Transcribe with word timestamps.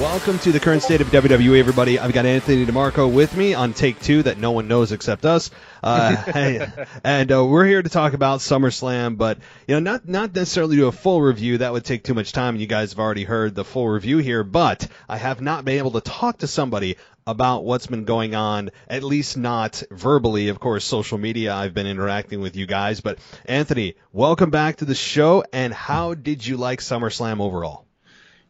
Welcome 0.00 0.40
to 0.40 0.50
the 0.50 0.58
current 0.58 0.82
state 0.82 1.00
of 1.00 1.06
WWE, 1.12 1.56
everybody. 1.56 2.00
I've 2.00 2.12
got 2.12 2.26
Anthony 2.26 2.64
Di 2.64 2.72
Marco 2.72 3.06
with 3.06 3.36
me 3.36 3.54
on 3.54 3.74
take 3.74 4.00
two 4.00 4.24
that 4.24 4.38
no 4.38 4.50
one 4.50 4.66
knows 4.66 4.90
except 4.90 5.24
us. 5.24 5.52
Uh, 5.84 6.66
and 7.04 7.30
uh, 7.30 7.44
we're 7.44 7.64
here 7.64 7.80
to 7.80 7.88
talk 7.88 8.12
about 8.12 8.40
SummerSlam, 8.40 9.16
but 9.16 9.38
you 9.68 9.74
know, 9.76 9.78
not 9.78 10.08
not 10.08 10.34
necessarily 10.34 10.74
do 10.74 10.88
a 10.88 10.92
full 10.92 11.22
review. 11.22 11.58
That 11.58 11.72
would 11.72 11.84
take 11.84 12.02
too 12.02 12.12
much 12.12 12.32
time, 12.32 12.56
and 12.56 12.60
you 12.60 12.66
guys 12.66 12.90
have 12.90 12.98
already 12.98 13.22
heard 13.22 13.54
the 13.54 13.64
full 13.64 13.88
review 13.88 14.18
here. 14.18 14.42
But 14.42 14.88
I 15.08 15.16
have 15.16 15.40
not 15.40 15.64
been 15.64 15.78
able 15.78 15.92
to 15.92 16.00
talk 16.00 16.38
to 16.38 16.48
somebody 16.48 16.96
about 17.24 17.64
what's 17.64 17.86
been 17.86 18.04
going 18.04 18.34
on, 18.34 18.72
at 18.88 19.04
least 19.04 19.36
not 19.36 19.80
verbally. 19.92 20.48
Of 20.48 20.58
course, 20.58 20.84
social 20.84 21.18
media, 21.18 21.54
I've 21.54 21.72
been 21.72 21.86
interacting 21.86 22.40
with 22.40 22.56
you 22.56 22.66
guys. 22.66 23.00
But 23.00 23.20
Anthony, 23.46 23.94
welcome 24.12 24.50
back 24.50 24.78
to 24.78 24.86
the 24.86 24.96
show. 24.96 25.44
And 25.52 25.72
how 25.72 26.14
did 26.14 26.44
you 26.44 26.56
like 26.56 26.80
SummerSlam 26.80 27.40
overall? 27.40 27.83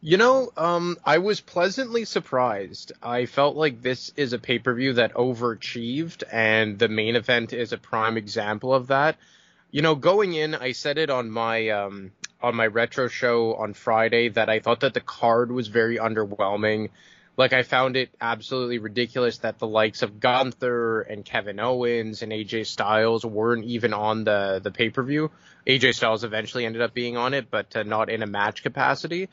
You 0.07 0.17
know, 0.17 0.51
um, 0.55 0.97
I 1.03 1.17
was 1.17 1.41
pleasantly 1.41 2.05
surprised. 2.05 2.91
I 3.01 3.25
felt 3.25 3.55
like 3.55 3.81
this 3.81 4.11
is 4.15 4.33
a 4.33 4.37
pay 4.37 4.59
per 4.59 4.71
view 4.71 4.93
that 4.93 5.15
overachieved, 5.15 6.21
and 6.31 6.77
the 6.77 6.87
main 6.87 7.15
event 7.15 7.53
is 7.53 7.73
a 7.73 7.79
prime 7.79 8.15
example 8.15 8.71
of 8.71 8.85
that. 8.89 9.17
You 9.71 9.81
know, 9.81 9.95
going 9.95 10.35
in, 10.35 10.53
I 10.53 10.73
said 10.73 10.99
it 10.99 11.09
on 11.09 11.31
my 11.31 11.69
um, 11.69 12.11
on 12.39 12.53
my 12.53 12.67
retro 12.67 13.07
show 13.07 13.55
on 13.55 13.73
Friday 13.73 14.29
that 14.29 14.47
I 14.47 14.59
thought 14.59 14.81
that 14.81 14.93
the 14.93 14.99
card 15.01 15.51
was 15.51 15.69
very 15.69 15.97
underwhelming. 15.97 16.89
Like 17.35 17.53
I 17.53 17.63
found 17.63 17.97
it 17.97 18.11
absolutely 18.21 18.77
ridiculous 18.77 19.39
that 19.39 19.57
the 19.57 19.67
likes 19.67 20.03
of 20.03 20.19
Gunther 20.19 21.01
and 21.01 21.25
Kevin 21.25 21.59
Owens 21.59 22.21
and 22.21 22.31
AJ 22.31 22.67
Styles 22.67 23.25
weren't 23.25 23.65
even 23.65 23.91
on 23.91 24.23
the 24.23 24.61
the 24.63 24.69
pay 24.69 24.91
per 24.91 25.01
view. 25.01 25.31
AJ 25.65 25.95
Styles 25.95 26.23
eventually 26.23 26.63
ended 26.63 26.83
up 26.83 26.93
being 26.93 27.17
on 27.17 27.33
it, 27.33 27.49
but 27.49 27.75
uh, 27.75 27.81
not 27.81 28.11
in 28.11 28.21
a 28.21 28.27
match 28.27 28.61
capacity. 28.61 29.29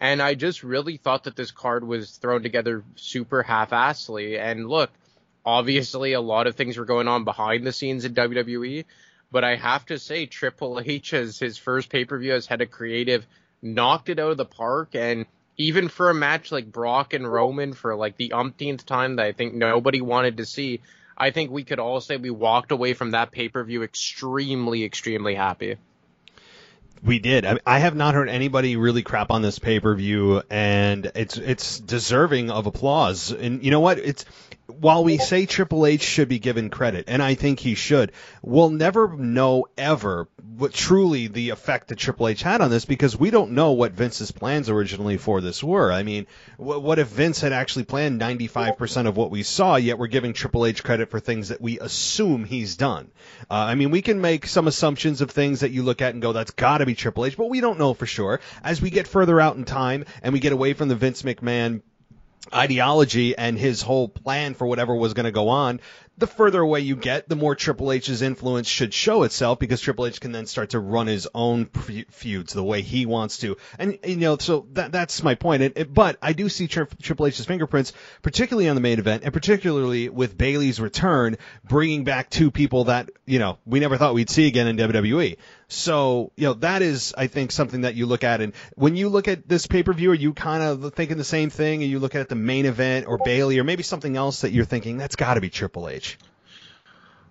And 0.00 0.20
I 0.20 0.34
just 0.34 0.62
really 0.62 0.96
thought 0.96 1.24
that 1.24 1.36
this 1.36 1.50
card 1.50 1.86
was 1.86 2.10
thrown 2.10 2.42
together 2.42 2.84
super 2.96 3.42
half-assly. 3.42 4.38
And 4.38 4.68
look, 4.68 4.90
obviously 5.44 6.12
a 6.12 6.20
lot 6.20 6.46
of 6.46 6.56
things 6.56 6.76
were 6.76 6.84
going 6.84 7.08
on 7.08 7.24
behind 7.24 7.66
the 7.66 7.72
scenes 7.72 8.04
in 8.04 8.14
WWE, 8.14 8.84
but 9.30 9.44
I 9.44 9.56
have 9.56 9.86
to 9.86 9.98
say 9.98 10.26
Triple 10.26 10.80
H 10.84 11.14
as 11.14 11.38
his 11.38 11.58
first 11.58 11.90
pay-per-view 11.90 12.32
as 12.32 12.46
head 12.46 12.60
of 12.60 12.70
creative 12.70 13.26
knocked 13.62 14.08
it 14.08 14.18
out 14.18 14.30
of 14.30 14.36
the 14.36 14.44
park 14.44 14.94
and 14.94 15.26
even 15.56 15.88
for 15.88 16.10
a 16.10 16.14
match 16.14 16.50
like 16.50 16.70
Brock 16.70 17.14
and 17.14 17.30
Roman 17.30 17.72
for 17.72 17.94
like 17.94 18.16
the 18.16 18.32
umpteenth 18.32 18.84
time 18.84 19.16
that 19.16 19.26
I 19.26 19.32
think 19.32 19.54
nobody 19.54 20.00
wanted 20.00 20.38
to 20.38 20.46
see, 20.46 20.80
I 21.16 21.30
think 21.30 21.50
we 21.50 21.64
could 21.64 21.78
all 21.78 22.00
say 22.00 22.16
we 22.16 22.30
walked 22.30 22.72
away 22.72 22.94
from 22.94 23.12
that 23.12 23.30
pay-per-view 23.30 23.82
extremely 23.82 24.84
extremely 24.84 25.34
happy. 25.34 25.76
We 27.04 27.18
did. 27.18 27.44
I, 27.44 27.58
I 27.66 27.78
have 27.80 27.94
not 27.94 28.14
heard 28.14 28.30
anybody 28.30 28.76
really 28.76 29.02
crap 29.02 29.30
on 29.30 29.42
this 29.42 29.58
pay 29.58 29.78
per 29.78 29.94
view, 29.94 30.42
and 30.48 31.10
it's 31.14 31.36
it's 31.36 31.78
deserving 31.78 32.50
of 32.50 32.66
applause. 32.66 33.30
And 33.30 33.62
you 33.62 33.70
know 33.70 33.80
what? 33.80 33.98
It's 33.98 34.24
while 34.66 35.04
we 35.04 35.18
say 35.18 35.46
Triple 35.46 35.86
H 35.86 36.02
should 36.02 36.28
be 36.28 36.38
given 36.38 36.70
credit, 36.70 37.04
and 37.08 37.22
I 37.22 37.34
think 37.34 37.60
he 37.60 37.74
should, 37.74 38.12
we'll 38.42 38.70
never 38.70 39.14
know 39.16 39.66
ever 39.76 40.28
what 40.56 40.72
truly 40.72 41.26
the 41.26 41.50
effect 41.50 41.88
that 41.88 41.98
Triple 41.98 42.28
H 42.28 42.42
had 42.42 42.60
on 42.60 42.70
this 42.70 42.84
because 42.84 43.16
we 43.16 43.30
don't 43.30 43.52
know 43.52 43.72
what 43.72 43.92
Vince's 43.92 44.30
plans 44.30 44.70
originally 44.70 45.16
for 45.16 45.40
this 45.40 45.62
were. 45.62 45.92
I 45.92 46.02
mean, 46.02 46.26
what, 46.56 46.98
if 46.98 47.08
Vince 47.08 47.40
had 47.40 47.52
actually 47.52 47.84
planned 47.84 48.20
95% 48.20 49.06
of 49.06 49.16
what 49.16 49.30
we 49.30 49.42
saw, 49.42 49.76
yet 49.76 49.98
we're 49.98 50.06
giving 50.06 50.32
Triple 50.32 50.64
H 50.64 50.82
credit 50.82 51.10
for 51.10 51.20
things 51.20 51.48
that 51.48 51.60
we 51.60 51.78
assume 51.80 52.44
he's 52.44 52.76
done? 52.76 53.10
Uh, 53.50 53.54
I 53.54 53.74
mean, 53.74 53.90
we 53.90 54.00
can 54.00 54.20
make 54.20 54.46
some 54.46 54.66
assumptions 54.66 55.20
of 55.20 55.30
things 55.30 55.60
that 55.60 55.72
you 55.72 55.82
look 55.82 56.00
at 56.00 56.14
and 56.14 56.22
go, 56.22 56.32
that's 56.32 56.52
got 56.52 56.78
to 56.78 56.86
be 56.86 56.94
Triple 56.94 57.26
H, 57.26 57.36
but 57.36 57.50
we 57.50 57.60
don't 57.60 57.78
know 57.78 57.92
for 57.92 58.06
sure. 58.06 58.40
As 58.62 58.80
we 58.80 58.90
get 58.90 59.08
further 59.08 59.40
out 59.40 59.56
in 59.56 59.64
time 59.64 60.04
and 60.22 60.32
we 60.32 60.40
get 60.40 60.52
away 60.52 60.72
from 60.72 60.88
the 60.88 60.96
Vince 60.96 61.22
McMahon 61.22 61.82
ideology 62.52 63.36
and 63.36 63.58
his 63.58 63.80
whole 63.82 64.08
plan 64.08 64.54
for 64.54 64.66
whatever 64.66 64.94
was 64.94 65.14
going 65.14 65.24
to 65.24 65.32
go 65.32 65.48
on, 65.48 65.80
the 66.16 66.26
further 66.26 66.60
away 66.60 66.80
you 66.80 66.96
get, 66.96 67.28
the 67.28 67.36
more 67.36 67.54
Triple 67.54 67.90
H's 67.90 68.22
influence 68.22 68.68
should 68.68 68.94
show 68.94 69.24
itself 69.24 69.58
because 69.58 69.80
Triple 69.80 70.06
H 70.06 70.20
can 70.20 70.32
then 70.32 70.46
start 70.46 70.70
to 70.70 70.78
run 70.78 71.06
his 71.06 71.28
own 71.34 71.66
feuds 71.66 72.52
the 72.52 72.62
way 72.62 72.82
he 72.82 73.06
wants 73.06 73.38
to. 73.38 73.56
And, 73.78 73.98
you 74.04 74.16
know, 74.16 74.36
so 74.38 74.66
that, 74.72 74.92
that's 74.92 75.22
my 75.22 75.34
point. 75.34 75.62
It, 75.62 75.72
it, 75.76 75.94
but 75.94 76.16
I 76.22 76.32
do 76.32 76.48
see 76.48 76.68
Tri- 76.68 76.86
Triple 77.02 77.26
H's 77.26 77.44
fingerprints, 77.44 77.92
particularly 78.22 78.68
on 78.68 78.76
the 78.76 78.80
main 78.80 78.98
event 78.98 79.24
and 79.24 79.32
particularly 79.32 80.08
with 80.08 80.38
Bayley's 80.38 80.80
return, 80.80 81.36
bringing 81.64 82.04
back 82.04 82.30
two 82.30 82.50
people 82.50 82.84
that, 82.84 83.10
you 83.26 83.38
know, 83.38 83.58
we 83.64 83.80
never 83.80 83.96
thought 83.96 84.14
we'd 84.14 84.30
see 84.30 84.46
again 84.46 84.68
in 84.68 84.76
WWE. 84.76 85.36
So, 85.68 86.30
you 86.36 86.44
know, 86.44 86.54
that 86.54 86.82
is, 86.82 87.14
I 87.16 87.26
think, 87.26 87.50
something 87.50 87.82
that 87.82 87.94
you 87.94 88.06
look 88.06 88.22
at. 88.22 88.40
And 88.40 88.54
when 88.74 88.96
you 88.96 89.08
look 89.08 89.28
at 89.28 89.48
this 89.48 89.66
pay 89.66 89.82
per 89.82 89.92
view, 89.92 90.12
are 90.12 90.14
you 90.14 90.32
kind 90.32 90.62
of 90.62 90.94
thinking 90.94 91.16
the 91.16 91.24
same 91.24 91.50
thing? 91.50 91.82
Are 91.82 91.86
you 91.86 91.98
looking 91.98 92.20
at 92.20 92.28
the 92.28 92.34
main 92.34 92.66
event 92.66 93.06
or 93.08 93.18
Bayley 93.18 93.58
or 93.58 93.64
maybe 93.64 93.82
something 93.82 94.16
else 94.16 94.42
that 94.42 94.52
you're 94.52 94.64
thinking 94.64 94.98
that's 94.98 95.16
got 95.16 95.34
to 95.34 95.40
be 95.40 95.50
Triple 95.50 95.88
H? 95.88 96.03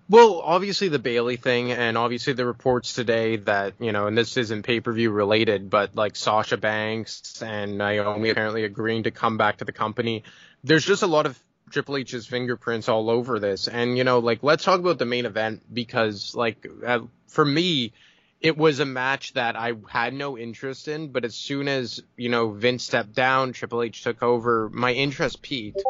Well, 0.08 0.40
obviously 0.44 0.88
the 0.88 0.98
Bayley 0.98 1.36
thing, 1.36 1.72
and 1.72 1.96
obviously 1.96 2.34
the 2.34 2.44
reports 2.44 2.92
today 2.92 3.36
that 3.36 3.74
you 3.80 3.92
know, 3.92 4.06
and 4.06 4.16
this 4.16 4.36
isn't 4.36 4.64
pay 4.64 4.80
per 4.80 4.92
view 4.92 5.10
related, 5.10 5.70
but 5.70 5.94
like 5.94 6.14
Sasha 6.14 6.58
Banks 6.58 7.42
and 7.42 7.78
Naomi 7.78 8.28
apparently 8.30 8.64
agreeing 8.64 9.04
to 9.04 9.10
come 9.10 9.38
back 9.38 9.58
to 9.58 9.64
the 9.64 9.72
company. 9.72 10.24
There's 10.62 10.84
just 10.84 11.02
a 11.02 11.06
lot 11.06 11.24
of 11.24 11.38
Triple 11.70 11.96
H's 11.96 12.26
fingerprints 12.26 12.88
all 12.90 13.08
over 13.08 13.38
this, 13.38 13.66
and 13.66 13.96
you 13.96 14.04
know, 14.04 14.18
like 14.18 14.42
let's 14.42 14.62
talk 14.62 14.78
about 14.78 14.98
the 14.98 15.06
main 15.06 15.24
event 15.24 15.62
because 15.72 16.34
like 16.34 16.66
uh, 16.86 17.00
for 17.28 17.44
me, 17.44 17.94
it 18.42 18.58
was 18.58 18.80
a 18.80 18.86
match 18.86 19.32
that 19.32 19.56
I 19.56 19.72
had 19.88 20.12
no 20.12 20.36
interest 20.36 20.86
in, 20.86 21.12
but 21.12 21.24
as 21.24 21.34
soon 21.34 21.66
as 21.66 22.02
you 22.18 22.28
know 22.28 22.50
Vince 22.50 22.84
stepped 22.84 23.14
down, 23.14 23.54
Triple 23.54 23.82
H 23.82 24.02
took 24.02 24.22
over, 24.22 24.68
my 24.68 24.92
interest 24.92 25.40
peaked, 25.40 25.82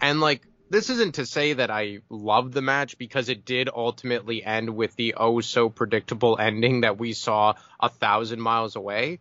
and 0.00 0.20
like 0.20 0.46
this 0.70 0.90
isn't 0.90 1.16
to 1.16 1.26
say 1.26 1.54
that 1.54 1.70
I 1.70 1.98
loved 2.10 2.52
the 2.52 2.62
match 2.62 2.98
because 2.98 3.28
it 3.28 3.44
did 3.44 3.68
ultimately 3.74 4.44
end 4.44 4.74
with 4.74 4.94
the 4.96 5.14
oh 5.16 5.40
so 5.40 5.68
predictable 5.68 6.36
ending 6.38 6.82
that 6.82 6.98
we 6.98 7.12
saw 7.12 7.54
a 7.80 7.88
thousand 7.88 8.40
miles 8.40 8.76
away. 8.76 9.20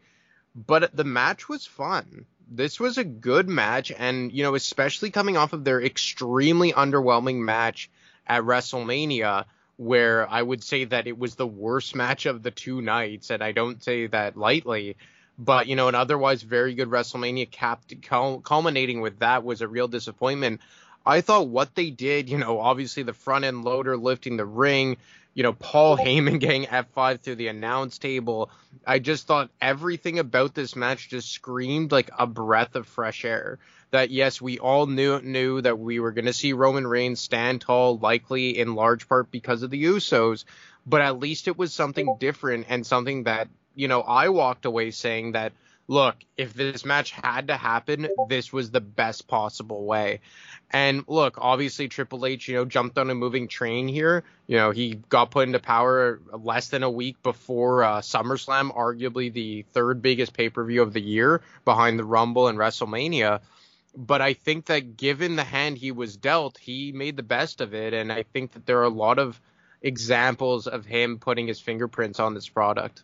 But 0.55 0.95
the 0.95 1.03
match 1.03 1.47
was 1.47 1.65
fun. 1.65 2.25
This 2.49 2.79
was 2.79 2.97
a 2.97 3.03
good 3.03 3.47
match, 3.47 3.91
and 3.91 4.31
you 4.31 4.43
know, 4.43 4.55
especially 4.55 5.11
coming 5.11 5.37
off 5.37 5.53
of 5.53 5.63
their 5.63 5.81
extremely 5.81 6.73
underwhelming 6.73 7.37
match 7.37 7.89
at 8.25 8.43
WrestleMania, 8.43 9.45
where 9.75 10.29
I 10.29 10.41
would 10.41 10.63
say 10.63 10.85
that 10.85 11.07
it 11.07 11.17
was 11.17 11.35
the 11.35 11.47
worst 11.47 11.95
match 11.95 12.25
of 12.25 12.41
the 12.43 12.51
two 12.51 12.81
nights, 12.81 13.29
and 13.29 13.43
I 13.43 13.51
don't 13.51 13.83
say 13.83 14.07
that 14.07 14.37
lightly. 14.37 14.95
But 15.37 15.67
you 15.67 15.75
know, 15.75 15.87
an 15.87 15.95
otherwise 15.95 16.41
very 16.41 16.73
good 16.73 16.89
WrestleMania 16.89 17.51
capped 17.51 17.93
culminating 18.01 19.01
with 19.01 19.19
that 19.19 19.43
was 19.43 19.61
a 19.61 19.67
real 19.67 19.87
disappointment. 19.87 20.61
I 21.07 21.21
thought 21.21 21.47
what 21.47 21.73
they 21.73 21.89
did, 21.89 22.29
you 22.29 22.37
know, 22.37 22.59
obviously 22.59 23.03
the 23.03 23.13
front 23.13 23.45
end 23.45 23.63
loader 23.63 23.95
lifting 23.95 24.35
the 24.35 24.45
ring, 24.45 24.97
you 25.33 25.43
know, 25.43 25.53
Paul 25.53 25.97
Heyman 25.97 26.39
getting 26.39 26.65
F5 26.65 27.21
through 27.21 27.35
the 27.35 27.47
announce 27.47 27.97
table. 27.97 28.51
I 28.85 28.99
just 28.99 29.25
thought 29.25 29.49
everything 29.61 30.19
about 30.19 30.53
this 30.53 30.75
match 30.75 31.09
just 31.09 31.31
screamed 31.31 31.93
like 31.93 32.09
a 32.19 32.27
breath 32.27 32.75
of 32.75 32.87
fresh 32.87 33.23
air. 33.23 33.57
That 33.91 34.11
yes, 34.11 34.41
we 34.41 34.59
all 34.59 34.85
knew 34.85 35.21
knew 35.21 35.61
that 35.61 35.79
we 35.79 36.01
were 36.01 36.11
going 36.11 36.25
to 36.25 36.33
see 36.33 36.51
Roman 36.51 36.85
Reigns 36.85 37.21
stand 37.21 37.61
tall, 37.61 37.97
likely 37.97 38.59
in 38.59 38.75
large 38.75 39.07
part 39.07 39.31
because 39.31 39.63
of 39.63 39.69
the 39.69 39.85
Usos, 39.85 40.43
but 40.85 40.99
at 40.99 41.19
least 41.19 41.47
it 41.47 41.57
was 41.57 41.73
something 41.73 42.17
different 42.19 42.65
and 42.67 42.85
something 42.85 43.23
that, 43.23 43.47
you 43.75 43.87
know, 43.87 44.01
I 44.01 44.27
walked 44.27 44.65
away 44.65 44.91
saying 44.91 45.31
that 45.33 45.53
look, 45.87 46.15
if 46.35 46.53
this 46.53 46.85
match 46.85 47.11
had 47.11 47.47
to 47.47 47.57
happen, 47.57 48.07
this 48.29 48.51
was 48.51 48.71
the 48.71 48.81
best 48.81 49.27
possible 49.27 49.85
way. 49.85 50.19
And 50.69 51.05
look, 51.07 51.37
obviously 51.39 51.87
Triple 51.87 52.25
H, 52.25 52.49
you 52.49 52.55
know, 52.55 52.65
jumped 52.65 52.97
on 52.97 53.09
a 53.09 53.15
moving 53.15 53.47
train 53.47 53.87
here. 53.87 54.23
You 54.47 54.57
know, 54.57 54.71
he 54.71 54.95
got 54.95 55.31
put 55.31 55.47
into 55.47 55.59
power 55.59 56.19
less 56.31 56.67
than 56.69 56.83
a 56.83 56.89
week 56.89 57.23
before 57.23 57.83
uh, 57.83 58.01
SummerSlam, 58.01 58.75
arguably 58.75 59.31
the 59.31 59.63
third 59.71 60.01
biggest 60.01 60.33
pay 60.33 60.49
per 60.49 60.65
view 60.65 60.81
of 60.81 60.91
the 60.91 61.01
year 61.01 61.41
behind 61.63 61.97
the 61.97 62.03
Rumble 62.03 62.47
and 62.47 62.57
WrestleMania. 62.57 63.39
But 63.95 64.21
I 64.21 64.33
think 64.33 64.65
that 64.65 64.97
given 64.97 65.37
the 65.37 65.43
hand 65.43 65.77
he 65.77 65.91
was 65.91 66.17
dealt, 66.17 66.57
he 66.57 66.91
made 66.91 67.15
the 67.15 67.23
best 67.23 67.61
of 67.61 67.73
it. 67.73 67.93
And 67.93 68.11
I 68.11 68.23
think 68.23 68.51
that 68.51 68.65
there 68.65 68.79
are 68.79 68.83
a 68.83 68.89
lot 68.89 69.19
of 69.19 69.39
examples 69.81 70.67
of 70.67 70.85
him 70.85 71.17
putting 71.19 71.47
his 71.47 71.61
fingerprints 71.61 72.19
on 72.19 72.33
this 72.33 72.49
product. 72.49 73.03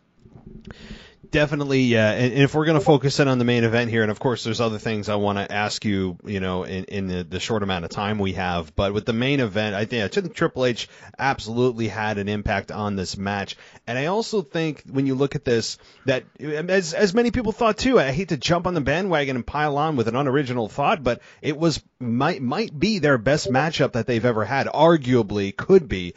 Definitely, 1.30 1.82
yeah. 1.82 2.10
And, 2.10 2.32
and 2.32 2.42
if 2.42 2.54
we're 2.54 2.64
going 2.64 2.78
to 2.78 2.84
focus 2.84 3.20
in 3.20 3.28
on 3.28 3.38
the 3.38 3.44
main 3.44 3.64
event 3.64 3.90
here, 3.90 4.02
and 4.02 4.10
of 4.10 4.18
course, 4.18 4.44
there's 4.44 4.60
other 4.60 4.78
things 4.78 5.08
I 5.08 5.16
want 5.16 5.38
to 5.38 5.50
ask 5.50 5.84
you, 5.84 6.16
you 6.24 6.40
know, 6.40 6.64
in, 6.64 6.84
in 6.84 7.06
the, 7.06 7.24
the 7.24 7.40
short 7.40 7.62
amount 7.62 7.84
of 7.84 7.90
time 7.90 8.18
we 8.18 8.34
have. 8.34 8.74
But 8.74 8.92
with 8.92 9.06
the 9.06 9.12
main 9.12 9.40
event, 9.40 9.74
I 9.74 9.84
think 9.84 10.04
I 10.04 10.08
think 10.08 10.34
Triple 10.34 10.64
H 10.64 10.88
absolutely 11.18 11.88
had 11.88 12.18
an 12.18 12.28
impact 12.28 12.72
on 12.72 12.96
this 12.96 13.16
match. 13.16 13.56
And 13.86 13.98
I 13.98 14.06
also 14.06 14.42
think 14.42 14.82
when 14.90 15.06
you 15.06 15.14
look 15.14 15.34
at 15.34 15.44
this, 15.44 15.78
that 16.06 16.24
as 16.40 16.94
as 16.94 17.14
many 17.14 17.30
people 17.30 17.52
thought 17.52 17.76
too, 17.76 18.00
I 18.00 18.10
hate 18.10 18.30
to 18.30 18.36
jump 18.36 18.66
on 18.66 18.74
the 18.74 18.80
bandwagon 18.80 19.36
and 19.36 19.46
pile 19.46 19.76
on 19.76 19.96
with 19.96 20.08
an 20.08 20.16
unoriginal 20.16 20.68
thought, 20.68 21.02
but 21.02 21.20
it 21.42 21.56
was 21.56 21.82
might 22.00 22.42
might 22.42 22.78
be 22.78 22.98
their 22.98 23.18
best 23.18 23.50
matchup 23.50 23.92
that 23.92 24.06
they've 24.06 24.24
ever 24.24 24.44
had. 24.44 24.66
Arguably, 24.66 25.56
could 25.56 25.88
be, 25.88 26.14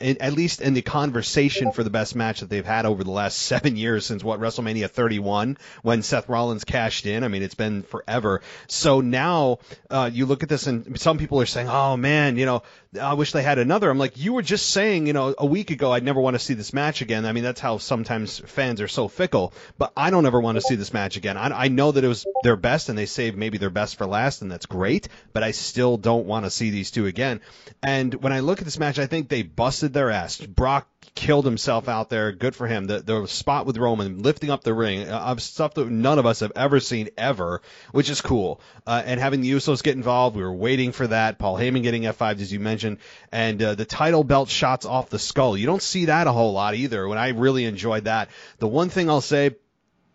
at 0.00 0.32
least 0.32 0.60
in 0.60 0.74
the 0.74 0.82
conversation 0.82 1.72
for 1.72 1.82
the 1.82 1.90
best 1.90 2.14
match 2.14 2.40
that 2.40 2.50
they've 2.50 2.64
had 2.64 2.86
over 2.86 3.04
the 3.04 3.10
last 3.10 3.38
seven 3.48 3.76
years 3.76 4.06
since 4.06 4.24
what 4.24 4.37
WrestleMania 4.38 4.90
31 4.90 5.58
when 5.82 6.02
Seth 6.02 6.28
Rollins 6.28 6.64
cashed 6.64 7.06
in. 7.06 7.24
I 7.24 7.28
mean, 7.28 7.42
it's 7.42 7.54
been 7.54 7.82
forever. 7.82 8.42
So 8.66 9.00
now 9.00 9.58
uh, 9.90 10.10
you 10.12 10.26
look 10.26 10.42
at 10.42 10.48
this, 10.48 10.66
and 10.66 10.98
some 11.00 11.18
people 11.18 11.40
are 11.40 11.46
saying, 11.46 11.68
"Oh 11.68 11.96
man, 11.96 12.36
you 12.36 12.46
know, 12.46 12.62
I 13.00 13.14
wish 13.14 13.32
they 13.32 13.42
had 13.42 13.58
another." 13.58 13.90
I'm 13.90 13.98
like, 13.98 14.16
you 14.16 14.32
were 14.32 14.42
just 14.42 14.70
saying, 14.70 15.06
you 15.06 15.12
know, 15.12 15.34
a 15.36 15.46
week 15.46 15.70
ago, 15.70 15.92
I'd 15.92 16.04
never 16.04 16.20
want 16.20 16.34
to 16.34 16.38
see 16.38 16.54
this 16.54 16.72
match 16.72 17.02
again. 17.02 17.26
I 17.26 17.32
mean, 17.32 17.44
that's 17.44 17.60
how 17.60 17.78
sometimes 17.78 18.38
fans 18.38 18.80
are 18.80 18.88
so 18.88 19.08
fickle. 19.08 19.52
But 19.76 19.92
I 19.96 20.10
don't 20.10 20.26
ever 20.26 20.40
want 20.40 20.56
to 20.56 20.62
see 20.62 20.74
this 20.74 20.92
match 20.92 21.16
again. 21.16 21.36
I, 21.36 21.64
I 21.64 21.68
know 21.68 21.92
that 21.92 22.04
it 22.04 22.08
was 22.08 22.26
their 22.42 22.56
best, 22.56 22.88
and 22.88 22.98
they 22.98 23.06
saved 23.06 23.36
maybe 23.36 23.58
their 23.58 23.70
best 23.70 23.96
for 23.96 24.06
last, 24.06 24.42
and 24.42 24.50
that's 24.50 24.66
great. 24.66 25.08
But 25.32 25.42
I 25.42 25.50
still 25.50 25.96
don't 25.96 26.26
want 26.26 26.44
to 26.46 26.50
see 26.50 26.70
these 26.70 26.90
two 26.90 27.06
again. 27.06 27.40
And 27.82 28.14
when 28.14 28.32
I 28.32 28.40
look 28.40 28.58
at 28.58 28.64
this 28.64 28.78
match, 28.78 28.98
I 28.98 29.06
think 29.06 29.28
they 29.28 29.42
busted 29.42 29.92
their 29.92 30.10
ass. 30.10 30.38
Brock 30.38 30.86
killed 31.14 31.44
himself 31.44 31.88
out 31.88 32.10
there. 32.10 32.30
Good 32.30 32.54
for 32.54 32.66
him. 32.66 32.86
The, 32.86 33.00
the 33.00 33.26
spot 33.26 33.66
with 33.66 33.76
Roman 33.76 34.22
lifting 34.22 34.50
up 34.50 34.62
the 34.62 34.72
ring 34.72 35.08
uh, 35.08 35.18
of 35.18 35.42
stuff 35.42 35.74
that 35.74 35.88
none 35.90 36.18
of 36.18 36.26
us 36.26 36.40
have 36.40 36.52
ever 36.54 36.78
seen 36.78 37.08
ever, 37.18 37.60
which 37.90 38.08
is 38.08 38.20
cool. 38.20 38.60
Uh, 38.86 39.02
and 39.04 39.18
having 39.18 39.40
the 39.40 39.50
Usos 39.50 39.82
get 39.82 39.96
involved, 39.96 40.36
we 40.36 40.42
were 40.42 40.52
waiting 40.52 40.92
for 40.92 41.06
that. 41.08 41.38
Paul 41.38 41.56
Heyman 41.56 41.82
getting 41.82 42.02
F5, 42.02 42.40
as 42.40 42.52
you 42.52 42.60
mentioned, 42.60 42.77
and 42.84 43.62
uh, 43.62 43.74
the 43.74 43.84
title 43.84 44.24
belt 44.24 44.48
shots 44.48 44.86
off 44.86 45.10
the 45.10 45.18
skull. 45.18 45.56
You 45.56 45.66
don't 45.66 45.82
see 45.82 46.06
that 46.06 46.26
a 46.26 46.32
whole 46.32 46.52
lot 46.52 46.74
either. 46.74 47.06
When 47.08 47.18
I 47.18 47.28
really 47.28 47.64
enjoyed 47.64 48.04
that. 48.04 48.28
The 48.58 48.68
one 48.68 48.88
thing 48.88 49.08
I'll 49.08 49.20
say 49.20 49.56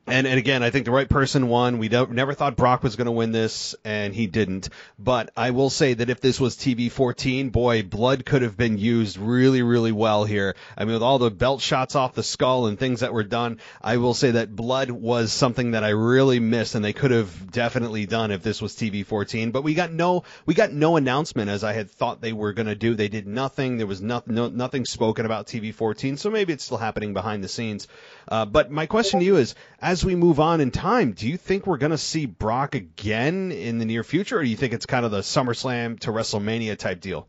and, 0.05 0.27
and 0.27 0.38
again, 0.38 0.63
I 0.63 0.69
think 0.69 0.83
the 0.83 0.91
right 0.91 1.07
person 1.07 1.47
won. 1.47 1.77
We 1.77 1.88
never 1.88 2.33
thought 2.33 2.57
Brock 2.57 2.83
was 2.83 2.97
going 2.97 3.05
to 3.05 3.11
win 3.11 3.31
this, 3.31 3.73
and 3.85 4.13
he 4.13 4.27
didn't. 4.27 4.67
But 5.00 5.31
I 5.38 5.51
will 5.51 5.69
say 5.69 5.94
that 5.94 6.09
if 6.09 6.19
this 6.19 6.41
was 6.41 6.57
TV 6.57 6.91
14, 6.91 7.51
boy, 7.51 7.83
blood 7.83 8.25
could 8.25 8.41
have 8.41 8.57
been 8.57 8.77
used 8.77 9.17
really, 9.17 9.61
really 9.61 9.94
well 9.94 10.25
here. 10.25 10.55
I 10.77 10.83
mean, 10.83 10.95
with 10.95 11.03
all 11.03 11.19
the 11.19 11.31
belt 11.31 11.61
shots 11.61 11.95
off 11.95 12.15
the 12.15 12.23
skull 12.23 12.67
and 12.67 12.77
things 12.77 13.00
that 13.00 13.13
were 13.13 13.23
done, 13.23 13.59
I 13.81 13.95
will 13.95 14.13
say 14.13 14.31
that 14.31 14.53
blood 14.53 14.91
was 14.91 15.31
something 15.31 15.71
that 15.71 15.85
I 15.85 15.89
really 15.89 16.41
missed, 16.41 16.75
and 16.75 16.83
they 16.83 16.91
could 16.91 17.11
have 17.11 17.51
definitely 17.51 18.05
done 18.05 18.31
if 18.31 18.44
this 18.44 18.61
was 18.61 18.73
TV 18.73 19.05
14. 19.05 19.51
But 19.51 19.63
we 19.63 19.73
got 19.73 19.94
no, 19.94 20.25
we 20.45 20.53
got 20.53 20.73
no 20.73 20.97
announcement 20.97 21.50
as 21.50 21.63
I 21.63 21.71
had 21.71 21.89
thought 21.89 22.19
they 22.19 22.33
were 22.33 22.51
going 22.51 22.67
to 22.67 22.75
do. 22.75 22.94
They 22.94 23.07
did 23.07 23.25
nothing. 23.25 23.77
There 23.77 23.88
was 23.88 24.01
nothing, 24.01 24.35
no, 24.35 24.50
nothing 24.50 24.83
spoken 24.83 25.25
about 25.25 25.47
TV 25.47 25.73
14. 25.73 26.17
So 26.17 26.29
maybe 26.29 26.51
it's 26.51 26.65
still 26.65 26.77
happening 26.77 27.13
behind 27.13 27.41
the 27.41 27.47
scenes. 27.47 27.88
Uh, 28.27 28.45
but 28.45 28.69
my 28.69 28.85
question 28.85 29.19
to 29.21 29.25
you 29.25 29.38
is, 29.38 29.55
as 29.83 30.06
we 30.06 30.15
move 30.15 30.39
on 30.39 30.62
in 30.62 30.71
time, 30.71 31.12
do 31.12 31.27
you 31.27 31.35
think 31.35 31.68
we're 31.68 31.77
going 31.77 31.91
to 31.91 31.97
see 31.97 32.25
Brock 32.25 32.74
again 32.74 33.51
in 33.51 33.80
the 33.80 33.85
near 33.85 34.06
future, 34.06 34.39
or 34.39 34.44
do 34.44 34.50
you 34.50 34.56
think 34.56 34.74
it's 34.74 34.85
kind 34.85 35.06
of 35.06 35.12
the 35.12 35.19
SummerSlam 35.19 36.00
to 36.00 36.12
WrestleMania 36.12 36.77
type 36.77 37.01
deal? 37.01 37.27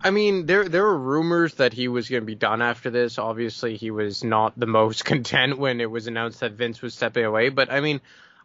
I 0.00 0.10
mean, 0.10 0.46
there 0.46 0.66
there 0.66 0.84
were 0.84 0.98
rumors 0.98 1.54
that 1.54 1.74
he 1.74 1.88
was 1.88 2.08
going 2.08 2.22
to 2.22 2.26
be 2.26 2.34
done 2.34 2.62
after 2.62 2.88
this. 2.88 3.18
Obviously, 3.18 3.76
he 3.76 3.90
was 3.90 4.24
not 4.24 4.58
the 4.58 4.66
most 4.66 5.04
content 5.12 5.58
when 5.58 5.82
it 5.82 5.90
was 5.90 6.06
announced 6.06 6.40
that 6.40 6.52
Vince 6.52 6.80
was 6.80 6.94
stepping 6.94 7.26
away. 7.26 7.50
But 7.50 7.70
I 7.70 7.80
mean, 7.80 8.00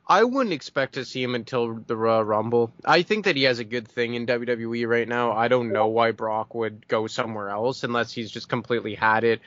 I 0.06 0.26
wouldn't 0.26 0.54
expect 0.54 0.96
to 0.96 1.06
see 1.06 1.24
him 1.24 1.36
until 1.36 1.76
the 1.76 1.96
Royal 1.96 2.24
Rumble. 2.24 2.74
I 2.84 3.04
think 3.04 3.26
that 3.26 3.38
he 3.38 3.44
has 3.44 3.60
a 3.60 3.64
good 3.64 3.88
thing 3.88 4.16
in 4.16 4.28
WWE 4.28 4.86
right 4.88 5.08
now. 5.08 5.32
I 5.32 5.48
don't 5.48 5.72
know 5.72 5.88
why 5.88 6.12
Brock 6.12 6.54
would 6.54 6.86
go 6.90 7.08
somewhere 7.08 7.50
else 7.50 7.86
unless 7.86 8.12
he's 8.12 8.30
just 8.30 8.50
completely 8.50 8.96
had 8.96 9.24
it 9.24 9.40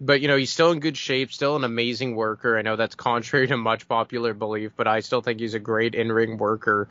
but 0.00 0.20
you 0.20 0.28
know 0.28 0.36
he's 0.36 0.50
still 0.50 0.70
in 0.70 0.80
good 0.80 0.96
shape, 0.96 1.32
still 1.32 1.56
an 1.56 1.64
amazing 1.64 2.14
worker. 2.14 2.56
I 2.56 2.62
know 2.62 2.76
that's 2.76 2.94
contrary 2.94 3.46
to 3.48 3.56
much 3.56 3.88
popular 3.88 4.34
belief, 4.34 4.72
but 4.76 4.86
I 4.86 5.00
still 5.00 5.20
think 5.20 5.40
he's 5.40 5.54
a 5.54 5.58
great 5.58 5.94
in-ring 5.94 6.38
worker. 6.38 6.88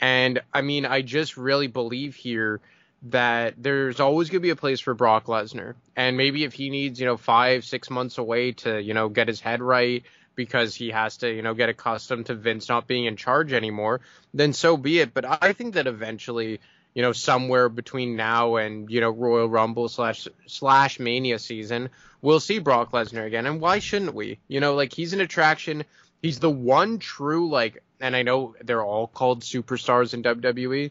And 0.00 0.40
I 0.52 0.62
mean, 0.62 0.86
I 0.86 1.02
just 1.02 1.36
really 1.36 1.66
believe 1.66 2.14
here 2.14 2.60
that 3.04 3.54
there's 3.56 4.00
always 4.00 4.28
going 4.28 4.40
to 4.40 4.46
be 4.46 4.50
a 4.50 4.56
place 4.56 4.80
for 4.80 4.94
Brock 4.94 5.26
Lesnar. 5.26 5.74
And 5.96 6.16
maybe 6.16 6.44
if 6.44 6.52
he 6.52 6.70
needs, 6.70 7.00
you 7.00 7.06
know, 7.06 7.16
5, 7.16 7.64
6 7.64 7.90
months 7.90 8.18
away 8.18 8.52
to, 8.52 8.80
you 8.80 8.92
know, 8.92 9.08
get 9.08 9.28
his 9.28 9.40
head 9.40 9.62
right 9.62 10.02
because 10.34 10.74
he 10.74 10.90
has 10.90 11.18
to, 11.18 11.32
you 11.32 11.42
know, 11.42 11.54
get 11.54 11.68
accustomed 11.68 12.26
to 12.26 12.34
Vince 12.34 12.68
not 12.68 12.86
being 12.86 13.04
in 13.06 13.16
charge 13.16 13.52
anymore, 13.52 14.00
then 14.34 14.52
so 14.52 14.76
be 14.76 15.00
it. 15.00 15.14
But 15.14 15.42
I 15.42 15.52
think 15.52 15.74
that 15.74 15.86
eventually 15.86 16.60
you 16.94 17.02
know, 17.02 17.12
somewhere 17.12 17.68
between 17.68 18.16
now 18.16 18.56
and 18.56 18.90
you 18.90 19.00
know 19.00 19.10
Royal 19.10 19.48
Rumble 19.48 19.88
slash 19.88 20.26
slash 20.46 20.98
Mania 20.98 21.38
season, 21.38 21.90
we'll 22.22 22.40
see 22.40 22.58
Brock 22.58 22.92
Lesnar 22.92 23.26
again. 23.26 23.46
And 23.46 23.60
why 23.60 23.78
shouldn't 23.78 24.14
we? 24.14 24.38
You 24.48 24.60
know, 24.60 24.74
like 24.74 24.92
he's 24.92 25.12
an 25.12 25.20
attraction. 25.20 25.84
He's 26.22 26.38
the 26.38 26.50
one 26.50 26.98
true 26.98 27.48
like, 27.48 27.82
and 28.00 28.14
I 28.14 28.22
know 28.22 28.54
they're 28.62 28.84
all 28.84 29.06
called 29.06 29.42
superstars 29.42 30.14
in 30.14 30.22
WWE, 30.22 30.90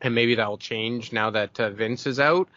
and 0.00 0.14
maybe 0.14 0.34
that'll 0.34 0.58
change 0.58 1.12
now 1.12 1.30
that 1.30 1.58
uh, 1.58 1.70
Vince 1.70 2.06
is 2.06 2.20
out. 2.20 2.48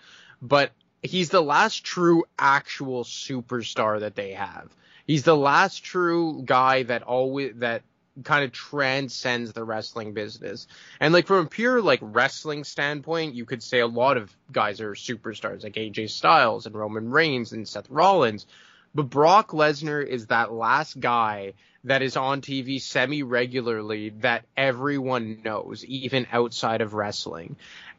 But 0.41 0.71
he's 1.01 1.29
the 1.29 1.41
last 1.41 1.83
true 1.83 2.25
actual 2.37 3.03
superstar 3.03 3.99
that 4.01 4.15
they 4.15 4.33
have. 4.33 4.69
He's 5.07 5.23
the 5.23 5.37
last 5.37 5.83
true 5.83 6.41
guy 6.43 6.83
that 6.83 7.03
always 7.03 7.53
that 7.57 7.83
kind 8.23 8.43
of 8.43 8.51
transcends 8.51 9.53
the 9.53 9.63
wrestling 9.63 10.13
business. 10.13 10.67
And 10.99 11.13
like 11.13 11.27
from 11.27 11.45
a 11.45 11.49
pure 11.49 11.81
like 11.81 11.99
wrestling 12.01 12.63
standpoint, 12.63 13.35
you 13.35 13.45
could 13.45 13.61
say 13.61 13.79
a 13.79 13.87
lot 13.87 14.17
of 14.17 14.35
guys 14.51 14.81
are 14.81 14.93
superstars 14.93 15.63
like 15.63 15.73
AJ 15.73 16.09
Styles 16.09 16.65
and 16.65 16.75
Roman 16.75 17.09
Reigns 17.09 17.51
and 17.51 17.67
Seth 17.67 17.89
Rollins. 17.89 18.45
But 18.93 19.09
Brock 19.09 19.51
Lesnar 19.51 20.05
is 20.05 20.27
that 20.27 20.53
last 20.53 20.99
guy 20.99 21.53
that 21.83 22.01
is 22.01 22.15
on 22.15 22.41
TV 22.41 22.81
semi 22.81 23.23
regularly 23.23 24.09
that 24.21 24.45
everyone 24.55 25.41
knows, 25.43 25.83
even 25.85 26.27
outside 26.31 26.81
of 26.81 26.93
wrestling. 26.93 27.57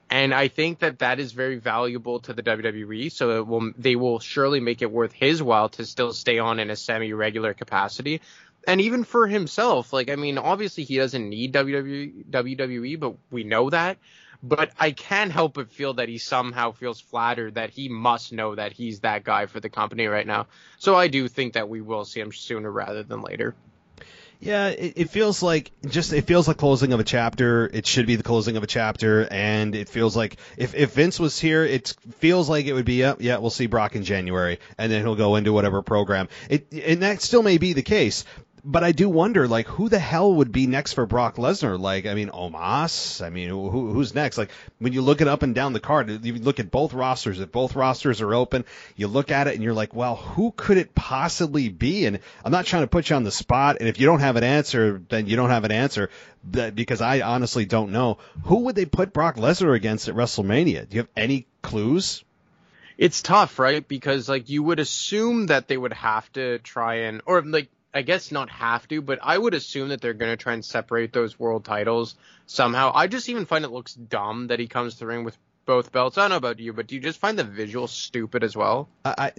And 0.08 0.32
I 0.32 0.48
think 0.48 0.80
that 0.80 1.00
that 1.00 1.18
is 1.18 1.32
very 1.32 1.56
valuable 1.56 2.20
to 2.20 2.32
the 2.32 2.42
WWE. 2.42 3.10
So 3.10 3.42
will, 3.42 3.72
they 3.76 3.96
will 3.96 4.20
surely 4.20 4.60
make 4.60 4.80
it 4.80 4.90
worth 4.90 5.12
his 5.12 5.42
while 5.42 5.68
to 5.70 5.84
still 5.84 6.12
stay 6.12 6.38
on 6.38 6.60
in 6.60 6.70
a 6.70 6.76
semi 6.76 7.12
regular 7.12 7.54
capacity 7.54 8.20
and 8.66 8.80
even 8.80 9.04
for 9.04 9.26
himself, 9.26 9.92
like 9.92 10.10
I 10.10 10.16
mean, 10.16 10.38
obviously 10.38 10.84
he 10.84 10.96
doesn't 10.96 11.28
need 11.28 11.52
WWE, 11.52 13.00
but 13.00 13.14
we 13.30 13.44
know 13.44 13.70
that. 13.70 13.98
But 14.42 14.70
I 14.78 14.90
can't 14.90 15.32
help 15.32 15.54
but 15.54 15.72
feel 15.72 15.94
that 15.94 16.08
he 16.08 16.18
somehow 16.18 16.72
feels 16.72 17.00
flattered 17.00 17.54
that 17.54 17.70
he 17.70 17.88
must 17.88 18.32
know 18.32 18.54
that 18.54 18.72
he's 18.72 19.00
that 19.00 19.24
guy 19.24 19.46
for 19.46 19.60
the 19.60 19.70
company 19.70 20.06
right 20.06 20.26
now. 20.26 20.46
So 20.78 20.94
I 20.94 21.08
do 21.08 21.26
think 21.26 21.54
that 21.54 21.68
we 21.68 21.80
will 21.80 22.04
see 22.04 22.20
him 22.20 22.32
sooner 22.32 22.70
rather 22.70 23.02
than 23.02 23.22
later. 23.22 23.54
Yeah, 24.38 24.68
it, 24.68 24.92
it, 24.96 25.10
feels 25.10 25.42
like 25.42 25.72
just 25.88 26.12
it 26.12 26.26
feels 26.26 26.46
like 26.46 26.58
closing 26.58 26.92
of 26.92 27.00
a 27.00 27.04
chapter. 27.04 27.70
It 27.72 27.86
should 27.86 28.06
be 28.06 28.16
the 28.16 28.22
closing 28.22 28.58
of 28.58 28.62
a 28.62 28.66
chapter, 28.66 29.26
and 29.30 29.74
it 29.74 29.88
feels 29.88 30.14
like 30.14 30.36
if, 30.58 30.74
if 30.74 30.92
Vince 30.92 31.18
was 31.18 31.38
here, 31.38 31.64
it 31.64 31.94
feels 32.18 32.48
like 32.48 32.66
it 32.66 32.74
would 32.74 32.84
be 32.84 33.00
yeah, 33.00 33.14
yeah, 33.18 33.38
we'll 33.38 33.48
see 33.48 33.66
Brock 33.66 33.96
in 33.96 34.04
January, 34.04 34.58
and 34.76 34.92
then 34.92 35.02
he'll 35.02 35.16
go 35.16 35.36
into 35.36 35.54
whatever 35.54 35.80
program. 35.80 36.28
It 36.50 36.70
and 36.70 37.02
that 37.02 37.22
still 37.22 37.42
may 37.42 37.56
be 37.56 37.72
the 37.72 37.82
case, 37.82 38.24
but 38.66 38.82
I 38.82 38.90
do 38.90 39.08
wonder, 39.08 39.46
like, 39.46 39.68
who 39.68 39.88
the 39.88 39.98
hell 39.98 40.34
would 40.34 40.50
be 40.50 40.66
next 40.66 40.94
for 40.94 41.06
Brock 41.06 41.36
Lesnar? 41.36 41.78
Like, 41.78 42.04
I 42.04 42.14
mean, 42.14 42.30
Omos. 42.30 43.24
I 43.24 43.30
mean, 43.30 43.48
who, 43.48 43.92
who's 43.92 44.12
next? 44.12 44.38
Like, 44.38 44.50
when 44.80 44.92
you 44.92 45.02
look 45.02 45.20
it 45.20 45.28
up 45.28 45.44
and 45.44 45.54
down 45.54 45.72
the 45.72 45.80
card, 45.80 46.24
you 46.24 46.34
look 46.34 46.58
at 46.58 46.70
both 46.70 46.92
rosters. 46.92 47.38
If 47.38 47.52
both 47.52 47.76
rosters 47.76 48.20
are 48.20 48.34
open, 48.34 48.64
you 48.96 49.06
look 49.06 49.30
at 49.30 49.46
it 49.46 49.54
and 49.54 49.62
you're 49.62 49.72
like, 49.72 49.94
well, 49.94 50.16
who 50.16 50.52
could 50.56 50.78
it 50.78 50.96
possibly 50.96 51.68
be? 51.68 52.06
And 52.06 52.18
I'm 52.44 52.50
not 52.50 52.66
trying 52.66 52.82
to 52.82 52.88
put 52.88 53.08
you 53.08 53.14
on 53.14 53.22
the 53.22 53.30
spot. 53.30 53.76
And 53.78 53.88
if 53.88 54.00
you 54.00 54.06
don't 54.06 54.20
have 54.20 54.34
an 54.34 54.44
answer, 54.44 55.00
then 55.08 55.28
you 55.28 55.36
don't 55.36 55.50
have 55.50 55.64
an 55.64 55.72
answer. 55.72 56.10
Because 56.50 57.00
I 57.00 57.20
honestly 57.20 57.66
don't 57.66 57.92
know. 57.92 58.18
Who 58.44 58.64
would 58.64 58.74
they 58.74 58.84
put 58.84 59.12
Brock 59.12 59.36
Lesnar 59.36 59.76
against 59.76 60.08
at 60.08 60.16
WrestleMania? 60.16 60.88
Do 60.88 60.96
you 60.96 61.02
have 61.02 61.10
any 61.16 61.46
clues? 61.62 62.24
It's 62.98 63.22
tough, 63.22 63.58
right? 63.58 63.86
Because 63.86 64.28
like 64.28 64.48
you 64.48 64.62
would 64.62 64.80
assume 64.80 65.46
that 65.46 65.68
they 65.68 65.76
would 65.76 65.92
have 65.92 66.32
to 66.32 66.58
try 66.60 66.94
and, 66.94 67.20
or 67.26 67.42
like 67.42 67.68
I 67.96 68.02
guess 68.02 68.30
not 68.30 68.50
have 68.50 68.86
to, 68.88 69.00
but 69.00 69.20
I 69.22 69.38
would 69.38 69.54
assume 69.54 69.88
that 69.88 70.02
they're 70.02 70.12
going 70.12 70.30
to 70.30 70.36
try 70.36 70.52
and 70.52 70.62
separate 70.62 71.14
those 71.14 71.38
world 71.38 71.64
titles 71.64 72.14
somehow. 72.44 72.92
I 72.94 73.06
just 73.06 73.30
even 73.30 73.46
find 73.46 73.64
it 73.64 73.70
looks 73.70 73.94
dumb 73.94 74.48
that 74.48 74.60
he 74.60 74.66
comes 74.66 74.94
to 74.94 74.98
the 75.00 75.06
ring 75.06 75.24
with 75.24 75.34
both 75.64 75.92
belts. 75.92 76.18
I 76.18 76.24
don't 76.24 76.30
know 76.30 76.36
about 76.36 76.60
you, 76.60 76.74
but 76.74 76.88
do 76.88 76.94
you 76.94 77.00
just 77.00 77.18
find 77.18 77.38
the 77.38 77.44
visual 77.44 77.88
stupid 77.88 78.44
as 78.44 78.54
well? 78.54 78.90
I, 79.02 79.32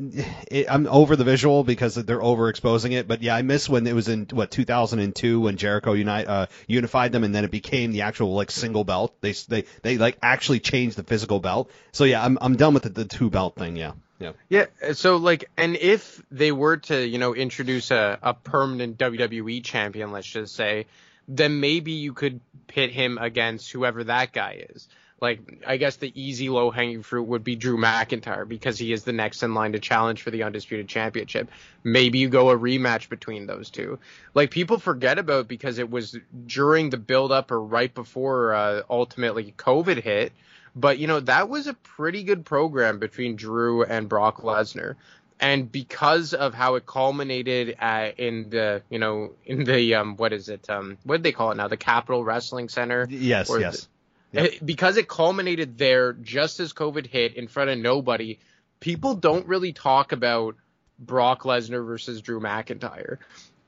I 0.51 0.65
am 0.67 0.87
over 0.87 1.15
the 1.15 1.23
visual 1.23 1.63
because 1.63 1.93
they're 1.93 2.19
overexposing 2.19 2.93
it. 2.93 3.07
But 3.07 3.21
yeah, 3.21 3.35
I 3.35 3.43
miss 3.43 3.69
when 3.69 3.85
it 3.85 3.93
was 3.93 4.07
in 4.07 4.25
what 4.31 4.49
2002 4.49 5.39
when 5.39 5.57
Jericho 5.57 5.93
unite 5.93 6.27
uh, 6.27 6.47
unified 6.65 7.11
them, 7.11 7.23
and 7.23 7.35
then 7.35 7.45
it 7.45 7.51
became 7.51 7.91
the 7.91 8.01
actual 8.01 8.33
like 8.33 8.49
single 8.49 8.83
belt. 8.83 9.15
They 9.21 9.33
they 9.47 9.65
they 9.83 9.97
like 9.99 10.17
actually 10.23 10.61
changed 10.61 10.97
the 10.97 11.03
physical 11.03 11.39
belt. 11.39 11.69
So 11.91 12.05
yeah, 12.05 12.25
I'm 12.25 12.39
I'm 12.41 12.55
done 12.55 12.73
with 12.73 12.83
the, 12.83 12.89
the 12.89 13.05
two 13.05 13.29
belt 13.29 13.55
thing. 13.55 13.75
Yeah. 13.75 13.93
Yeah. 14.19 14.31
Yeah. 14.49 14.65
So 14.93 15.17
like, 15.17 15.49
and 15.57 15.75
if 15.75 16.21
they 16.31 16.51
were 16.51 16.77
to, 16.77 17.07
you 17.07 17.17
know, 17.17 17.35
introduce 17.35 17.91
a, 17.91 18.17
a 18.21 18.33
permanent 18.33 18.97
WWE 18.97 19.63
champion, 19.63 20.11
let's 20.11 20.27
just 20.27 20.55
say, 20.55 20.87
then 21.27 21.59
maybe 21.59 21.91
you 21.91 22.13
could 22.13 22.39
pit 22.67 22.91
him 22.91 23.17
against 23.17 23.71
whoever 23.71 24.03
that 24.05 24.31
guy 24.33 24.65
is. 24.69 24.87
Like, 25.19 25.63
I 25.65 25.77
guess 25.77 25.95
the 25.95 26.11
easy 26.13 26.49
low 26.49 26.69
hanging 26.69 27.01
fruit 27.01 27.23
would 27.23 27.43
be 27.43 27.55
Drew 27.55 27.75
McIntyre 27.75 28.47
because 28.47 28.77
he 28.77 28.93
is 28.93 29.03
the 29.03 29.13
next 29.13 29.41
in 29.41 29.55
line 29.55 29.71
to 29.71 29.79
challenge 29.79 30.21
for 30.21 30.29
the 30.29 30.43
Undisputed 30.43 30.87
Championship. 30.87 31.49
Maybe 31.83 32.19
you 32.19 32.29
go 32.29 32.51
a 32.51 32.57
rematch 32.57 33.09
between 33.09 33.47
those 33.47 33.71
two. 33.71 33.97
Like, 34.35 34.51
people 34.51 34.77
forget 34.77 35.17
about 35.17 35.47
because 35.47 35.79
it 35.79 35.89
was 35.89 36.15
during 36.45 36.91
the 36.91 36.97
build 36.97 37.31
up 37.31 37.49
or 37.49 37.59
right 37.59 37.91
before 37.91 38.53
uh, 38.53 38.81
ultimately 38.91 39.55
COVID 39.57 40.03
hit. 40.03 40.33
But, 40.79 40.99
you 40.99 41.07
know, 41.07 41.19
that 41.21 41.49
was 41.49 41.65
a 41.67 41.73
pretty 41.73 42.23
good 42.23 42.45
program 42.45 42.99
between 42.99 43.35
Drew 43.35 43.83
and 43.83 44.07
Brock 44.07 44.41
Lesnar. 44.43 44.95
And 45.39 45.71
because 45.71 46.33
of 46.33 46.53
how 46.53 46.75
it 46.75 46.85
culminated 46.85 47.75
uh, 47.79 48.09
in 48.17 48.49
the 48.49 48.81
you 48.89 48.97
know 48.97 49.33
in 49.45 49.63
the 49.65 49.93
um 49.95 50.15
what 50.17 50.33
is 50.33 50.49
it 50.49 50.67
um 50.67 50.97
what 51.03 51.17
do 51.17 51.23
they 51.23 51.31
call 51.31 51.51
it 51.51 51.55
now? 51.55 51.67
The 51.67 51.77
Capitol 51.77 52.23
Wrestling 52.23 52.69
Center? 52.69 53.07
Yes, 53.09 53.47
Or 53.49 53.59
yes. 53.59 53.87
the- 54.31 54.45
it- 54.55 54.65
because 54.65 54.97
it 54.97 55.07
culminated 55.07 55.77
there 55.77 56.13
just 56.13 56.59
as 56.59 56.73
COVID 56.73 57.05
hit 57.05 57.35
in 57.35 57.47
front 57.47 57.69
of 57.69 57.77
nobody 57.77 58.39
people 58.79 59.13
don't 59.15 59.45
really 59.47 59.73
talk 59.73 60.11
about 60.11 60.55
Brock 60.99 61.43
Lesnar 61.43 61.85
versus 61.85 62.21
Drew 62.21 62.39
McIntyre. 62.39 63.17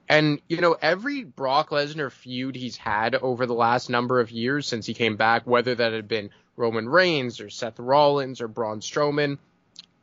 And 0.07 0.41
you 0.49 0.61
know 0.61 0.75
every 0.81 1.23
Brock 1.23 1.69
Lesnar 1.69 2.11
feud 2.11 2.55
he's 2.55 2.77
had 2.77 3.13
over 3.13 3.45
the 3.45 3.53
last 3.53 3.91
number 3.91 4.19
of 4.19 4.31
years 4.31 4.65
since 4.65 4.87
he 4.87 4.95
came 4.95 5.17
back 5.17 5.45
whether 5.45 5.75
that 5.75 5.93
had 5.93 6.07
been 6.07 6.31
Roman 6.59 6.89
Reigns 6.89 7.39
or 7.39 7.49
Seth 7.49 7.79
Rollins 7.79 8.41
or 8.41 8.49
Braun 8.49 8.81
Strowman 8.81 9.37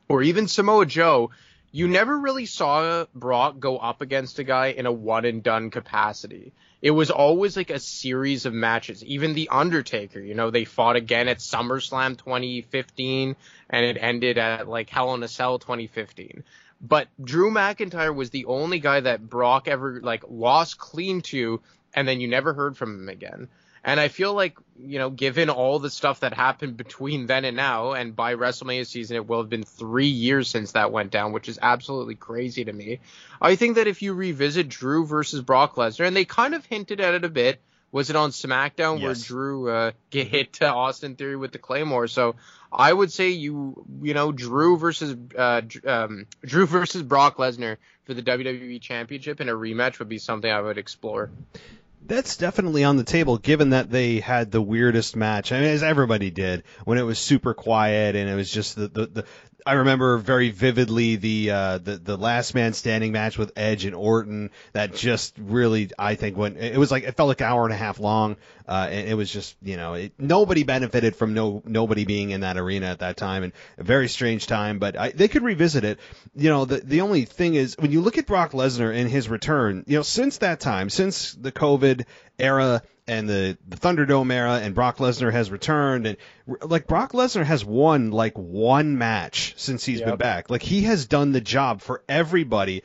or 0.09 0.23
even 0.23 0.47
Samoa 0.47 0.87
Joe, 0.87 1.29
you 1.71 1.87
never 1.87 2.17
really 2.17 2.47
saw 2.47 3.05
Brock 3.13 3.59
go 3.59 3.77
up 3.77 4.01
against 4.01 4.39
a 4.39 4.43
guy 4.43 4.67
in 4.67 4.87
a 4.87 4.91
one 4.91 5.25
and 5.25 5.43
done 5.43 5.69
capacity. 5.69 6.53
It 6.81 6.91
was 6.91 7.11
always 7.11 7.55
like 7.55 7.69
a 7.69 7.79
series 7.79 8.47
of 8.47 8.53
matches. 8.53 9.03
Even 9.03 9.35
The 9.35 9.49
Undertaker, 9.49 10.19
you 10.19 10.33
know, 10.33 10.49
they 10.49 10.65
fought 10.65 10.95
again 10.95 11.27
at 11.27 11.37
SummerSlam 11.37 12.17
2015 12.17 13.35
and 13.69 13.85
it 13.85 13.97
ended 13.99 14.39
at 14.39 14.67
like 14.67 14.89
Hell 14.89 15.13
in 15.13 15.21
a 15.21 15.27
Cell 15.27 15.59
2015. 15.59 16.43
But 16.81 17.07
Drew 17.23 17.51
McIntyre 17.51 18.15
was 18.15 18.31
the 18.31 18.45
only 18.45 18.79
guy 18.79 18.99
that 19.01 19.29
Brock 19.29 19.67
ever 19.67 20.01
like 20.01 20.23
lost 20.27 20.79
clean 20.79 21.21
to 21.21 21.61
and 21.93 22.07
then 22.07 22.19
you 22.19 22.27
never 22.27 22.53
heard 22.55 22.77
from 22.77 22.95
him 22.95 23.09
again. 23.09 23.47
And 23.83 23.99
I 23.99 24.07
feel 24.07 24.33
like, 24.33 24.57
you 24.79 24.99
know, 24.99 25.09
given 25.09 25.49
all 25.49 25.79
the 25.79 25.89
stuff 25.89 26.21
that 26.21 26.33
happened 26.33 26.77
between 26.77 27.25
then 27.25 27.45
and 27.45 27.55
now, 27.55 27.93
and 27.93 28.15
by 28.15 28.35
WrestleMania 28.35 28.85
season, 28.85 29.15
it 29.15 29.27
will 29.27 29.39
have 29.39 29.49
been 29.49 29.63
three 29.63 30.07
years 30.07 30.49
since 30.49 30.73
that 30.73 30.91
went 30.91 31.11
down, 31.11 31.31
which 31.31 31.47
is 31.47 31.59
absolutely 31.61 32.15
crazy 32.15 32.65
to 32.65 32.73
me. 32.73 32.99
I 33.41 33.55
think 33.55 33.75
that 33.75 33.87
if 33.87 34.01
you 34.01 34.13
revisit 34.13 34.69
Drew 34.69 35.05
versus 35.05 35.41
Brock 35.41 35.75
Lesnar, 35.75 36.07
and 36.07 36.15
they 36.15 36.25
kind 36.25 36.53
of 36.53 36.65
hinted 36.65 36.99
at 36.99 37.13
it 37.13 37.23
a 37.23 37.29
bit, 37.29 37.61
was 37.91 38.09
it 38.09 38.15
on 38.15 38.31
SmackDown 38.31 39.01
where 39.01 39.13
Drew 39.13 39.69
uh, 39.69 39.91
get 40.09 40.27
hit 40.27 40.53
to 40.53 40.67
Austin 40.67 41.15
Theory 41.15 41.37
with 41.37 41.51
the 41.51 41.57
Claymore? 41.57 42.07
So 42.07 42.35
I 42.71 42.91
would 42.91 43.11
say 43.11 43.29
you, 43.29 43.85
you 44.01 44.13
know, 44.13 44.31
Drew 44.31 44.77
versus 44.77 45.15
uh, 45.37 45.61
um, 45.85 46.27
Drew 46.45 46.65
versus 46.65 47.01
Brock 47.01 47.37
Lesnar 47.37 47.77
for 48.05 48.13
the 48.13 48.21
WWE 48.21 48.81
Championship 48.81 49.39
in 49.39 49.49
a 49.49 49.53
rematch 49.53 49.99
would 49.99 50.09
be 50.09 50.17
something 50.17 50.51
I 50.51 50.61
would 50.61 50.77
explore. 50.77 51.29
That's 52.07 52.37
definitely 52.37 52.83
on 52.83 52.97
the 52.97 53.03
table, 53.03 53.37
given 53.37 53.71
that 53.71 53.91
they 53.91 54.19
had 54.19 54.51
the 54.51 54.61
weirdest 54.61 55.15
match. 55.15 55.51
I 55.51 55.59
mean, 55.59 55.69
as 55.69 55.83
everybody 55.83 56.31
did, 56.31 56.63
when 56.85 56.97
it 56.97 57.03
was 57.03 57.19
super 57.19 57.53
quiet 57.53 58.15
and 58.15 58.29
it 58.29 58.35
was 58.35 58.51
just 58.51 58.75
the 58.75 58.87
the. 58.87 59.05
the 59.07 59.25
I 59.67 59.73
remember 59.73 60.17
very 60.17 60.49
vividly 60.49 61.17
the 61.17 61.51
uh, 61.51 61.77
the 61.79 61.97
the 61.97 62.17
last 62.17 62.55
man 62.55 62.71
standing 62.71 63.11
match 63.11 63.37
with 63.37 63.51
Edge 63.57 63.83
and 63.83 63.93
Orton. 63.93 64.51
That 64.71 64.95
just 64.95 65.35
really, 65.37 65.91
I 65.99 66.15
think, 66.15 66.37
went. 66.37 66.57
It 66.57 66.77
was 66.77 66.89
like 66.89 67.03
it 67.03 67.17
felt 67.17 67.27
like 67.27 67.41
an 67.41 67.47
hour 67.47 67.65
and 67.65 67.73
a 67.73 67.77
half 67.77 67.99
long. 67.99 68.37
Uh, 68.67 68.87
and 68.89 69.07
it 69.07 69.13
was 69.13 69.31
just, 69.31 69.55
you 69.61 69.77
know, 69.77 69.93
it, 69.93 70.11
nobody 70.17 70.63
benefited 70.63 71.15
from 71.15 71.33
no 71.33 71.61
nobody 71.65 72.05
being 72.05 72.31
in 72.31 72.41
that 72.41 72.57
arena 72.57 72.87
at 72.87 72.99
that 72.99 73.17
time, 73.17 73.43
and 73.43 73.53
a 73.77 73.83
very 73.83 74.07
strange 74.07 74.47
time. 74.47 74.79
But 74.79 74.97
I, 74.97 75.09
they 75.09 75.27
could 75.27 75.43
revisit 75.43 75.83
it. 75.83 75.99
You 76.35 76.49
know, 76.49 76.65
the 76.65 76.77
the 76.77 77.01
only 77.01 77.25
thing 77.25 77.55
is 77.55 77.75
when 77.77 77.91
you 77.91 78.01
look 78.01 78.17
at 78.17 78.25
Brock 78.25 78.51
Lesnar 78.51 78.95
and 78.95 79.09
his 79.09 79.27
return, 79.27 79.83
you 79.87 79.97
know, 79.97 80.03
since 80.03 80.37
that 80.37 80.61
time, 80.61 80.89
since 80.89 81.33
the 81.33 81.51
COVID 81.51 82.05
era 82.39 82.81
and 83.07 83.29
the, 83.29 83.57
the 83.65 83.77
Thunderdome 83.77 84.33
era, 84.33 84.59
and 84.61 84.75
Brock 84.75 84.97
Lesnar 84.97 85.31
has 85.31 85.49
returned, 85.49 86.07
and 86.07 86.17
like 86.61 86.87
Brock 86.87 87.13
Lesnar 87.13 87.45
has 87.45 87.63
won 87.63 88.11
like 88.11 88.37
one 88.37 88.97
match 88.97 89.53
since 89.57 89.85
he's 89.85 90.01
been 90.01 90.17
back. 90.17 90.49
Like 90.49 90.61
he 90.61 90.81
has 90.83 91.05
done 91.05 91.31
the 91.31 91.39
job 91.39 91.81
for 91.81 92.03
everybody 92.09 92.83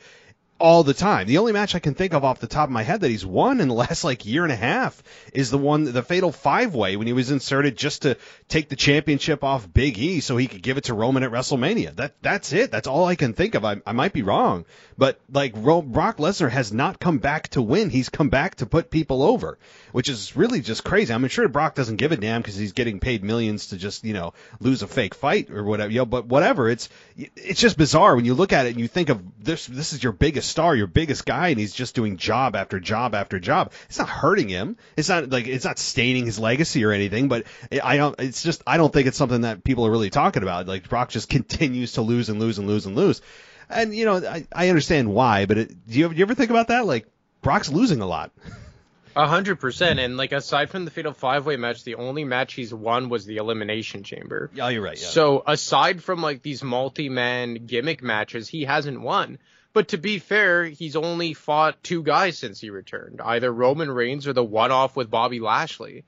all 0.63 0.85
the 0.85 0.93
time. 0.93 1.27
The 1.27 1.39
only 1.39 1.51
match 1.51 1.75
I 1.75 1.79
can 1.79 1.93
think 1.93 2.13
of 2.13 2.23
off 2.23 2.39
the 2.39 2.47
top 2.47 2.69
of 2.69 2.71
my 2.71 2.83
head 2.83 3.01
that 3.01 3.11
he's 3.11 3.25
won 3.25 3.59
in 3.59 3.67
the 3.67 3.73
last 3.83 4.05
like 4.05 4.25
year 4.25 4.43
and 4.43 4.51
a 4.51 4.55
half 4.55 5.03
is 5.33 5.51
the 5.51 5.57
one, 5.57 5.83
the 5.83 6.01
Fatal 6.01 6.31
Five 6.31 6.73
Way, 6.73 6.95
when 6.95 7.05
he 7.05 7.11
was 7.11 7.31
inserted 7.31 7.75
just 7.75 8.03
to 8.03 8.15
take 8.47 8.69
the 8.69 8.77
championship 8.77 9.43
off 9.43 9.71
Big 9.71 9.99
E 9.99 10.21
so 10.21 10.37
he 10.37 10.47
could 10.47 10.61
give 10.61 10.77
it 10.77 10.85
to 10.85 10.93
Roman 10.93 11.23
at 11.23 11.31
WrestleMania. 11.31 11.97
That 11.97 12.15
that's 12.21 12.53
it. 12.53 12.71
That's 12.71 12.87
all 12.87 13.03
I 13.03 13.15
can 13.15 13.33
think 13.33 13.55
of. 13.55 13.65
I, 13.65 13.81
I 13.85 13.91
might 13.91 14.13
be 14.13 14.21
wrong, 14.21 14.63
but 14.97 15.19
like 15.29 15.51
Ro- 15.57 15.81
Brock 15.81 16.15
Lesnar 16.17 16.49
has 16.49 16.71
not 16.71 16.97
come 16.97 17.17
back 17.17 17.49
to 17.49 17.61
win. 17.61 17.89
He's 17.89 18.07
come 18.07 18.29
back 18.29 18.55
to 18.55 18.65
put 18.65 18.89
people 18.89 19.21
over, 19.21 19.59
which 19.91 20.07
is 20.07 20.37
really 20.37 20.61
just 20.61 20.85
crazy. 20.85 21.13
I'm 21.13 21.27
sure 21.27 21.49
Brock 21.49 21.75
doesn't 21.75 21.97
give 21.97 22.13
a 22.13 22.17
damn 22.17 22.41
because 22.41 22.55
he's 22.55 22.71
getting 22.71 23.01
paid 23.01 23.21
millions 23.21 23.67
to 23.67 23.77
just 23.77 24.05
you 24.05 24.13
know 24.13 24.33
lose 24.61 24.81
a 24.81 24.87
fake 24.87 25.13
fight 25.13 25.51
or 25.51 25.65
whatever. 25.65 25.91
You 25.91 25.99
know, 25.99 26.05
but 26.05 26.25
whatever. 26.25 26.69
It's 26.69 26.87
it's 27.17 27.59
just 27.59 27.77
bizarre 27.77 28.15
when 28.15 28.23
you 28.23 28.33
look 28.33 28.53
at 28.53 28.65
it 28.65 28.69
and 28.69 28.79
you 28.79 28.87
think 28.87 29.09
of 29.09 29.21
this. 29.43 29.65
This 29.65 29.91
is 29.91 30.01
your 30.01 30.13
biggest 30.13 30.52
star, 30.53 30.75
your 30.75 30.87
biggest 30.87 31.25
guy, 31.25 31.49
and 31.49 31.59
he's 31.59 31.73
just 31.73 31.95
doing 31.95 32.17
job 32.17 32.55
after 32.55 32.79
job 32.79 33.15
after 33.15 33.39
job. 33.39 33.73
It's 33.89 33.97
not 33.99 34.07
hurting 34.07 34.47
him. 34.47 34.77
It's 34.95 35.09
not 35.09 35.29
like 35.29 35.47
it's 35.47 35.65
not 35.65 35.79
staining 35.79 36.25
his 36.25 36.39
legacy 36.39 36.85
or 36.85 36.91
anything. 36.91 37.27
But 37.27 37.45
I 37.83 37.97
don't. 37.97 38.19
It's 38.19 38.43
just 38.43 38.61
I 38.67 38.77
don't 38.77 38.93
think 38.93 39.07
it's 39.07 39.17
something 39.17 39.41
that 39.41 39.63
people 39.63 39.85
are 39.87 39.91
really 39.91 40.11
talking 40.11 40.43
about. 40.43 40.67
Like 40.67 40.87
Brock 40.87 41.09
just 41.09 41.27
continues 41.29 41.93
to 41.93 42.01
lose 42.01 42.29
and 42.29 42.39
lose 42.39 42.59
and 42.59 42.67
lose 42.67 42.85
and 42.85 42.95
lose. 42.95 43.21
And 43.69 43.95
you 43.95 44.05
know 44.05 44.17
I, 44.17 44.45
I 44.53 44.69
understand 44.69 45.11
why, 45.11 45.45
but 45.47 45.57
it, 45.57 45.87
do 45.87 45.99
you, 45.99 46.09
do 46.09 46.15
you 46.15 46.23
ever 46.23 46.35
think 46.35 46.51
about 46.51 46.67
that? 46.67 46.85
Like 46.85 47.07
Brock's 47.41 47.69
losing 47.69 48.01
a 48.01 48.07
lot. 48.07 48.31
A 49.15 49.27
hundred 49.27 49.59
percent, 49.59 49.99
and 49.99 50.17
like 50.17 50.31
aside 50.31 50.71
from 50.71 50.85
the 50.85 50.91
fatal 50.91 51.13
five 51.13 51.45
way 51.45 51.55
match, 51.55 51.83
the 51.83 51.95
only 51.95 52.23
match 52.23 52.53
he's 52.55 52.73
won 52.73 53.09
was 53.09 53.25
the 53.25 53.37
elimination 53.37 54.03
chamber. 54.03 54.49
Yeah, 54.55 54.69
you're 54.69 54.81
right. 54.81 54.99
Yeah. 54.99 55.07
So 55.07 55.43
aside 55.45 56.01
from 56.01 56.21
like 56.21 56.41
these 56.41 56.63
multi 56.63 57.09
man 57.09 57.65
gimmick 57.67 58.01
matches, 58.01 58.49
he 58.49 58.63
hasn't 58.63 58.99
won. 58.99 59.37
But 59.73 59.89
to 59.89 59.97
be 59.97 60.19
fair, 60.19 60.65
he's 60.65 60.95
only 60.95 61.33
fought 61.33 61.83
two 61.83 62.03
guys 62.03 62.37
since 62.37 62.61
he 62.61 62.69
returned, 62.69 63.21
either 63.21 63.51
Roman 63.51 63.89
Reigns 63.89 64.27
or 64.27 64.33
the 64.33 64.43
one 64.43 64.71
off 64.71 64.95
with 64.95 65.09
Bobby 65.09 65.39
Lashley. 65.39 66.05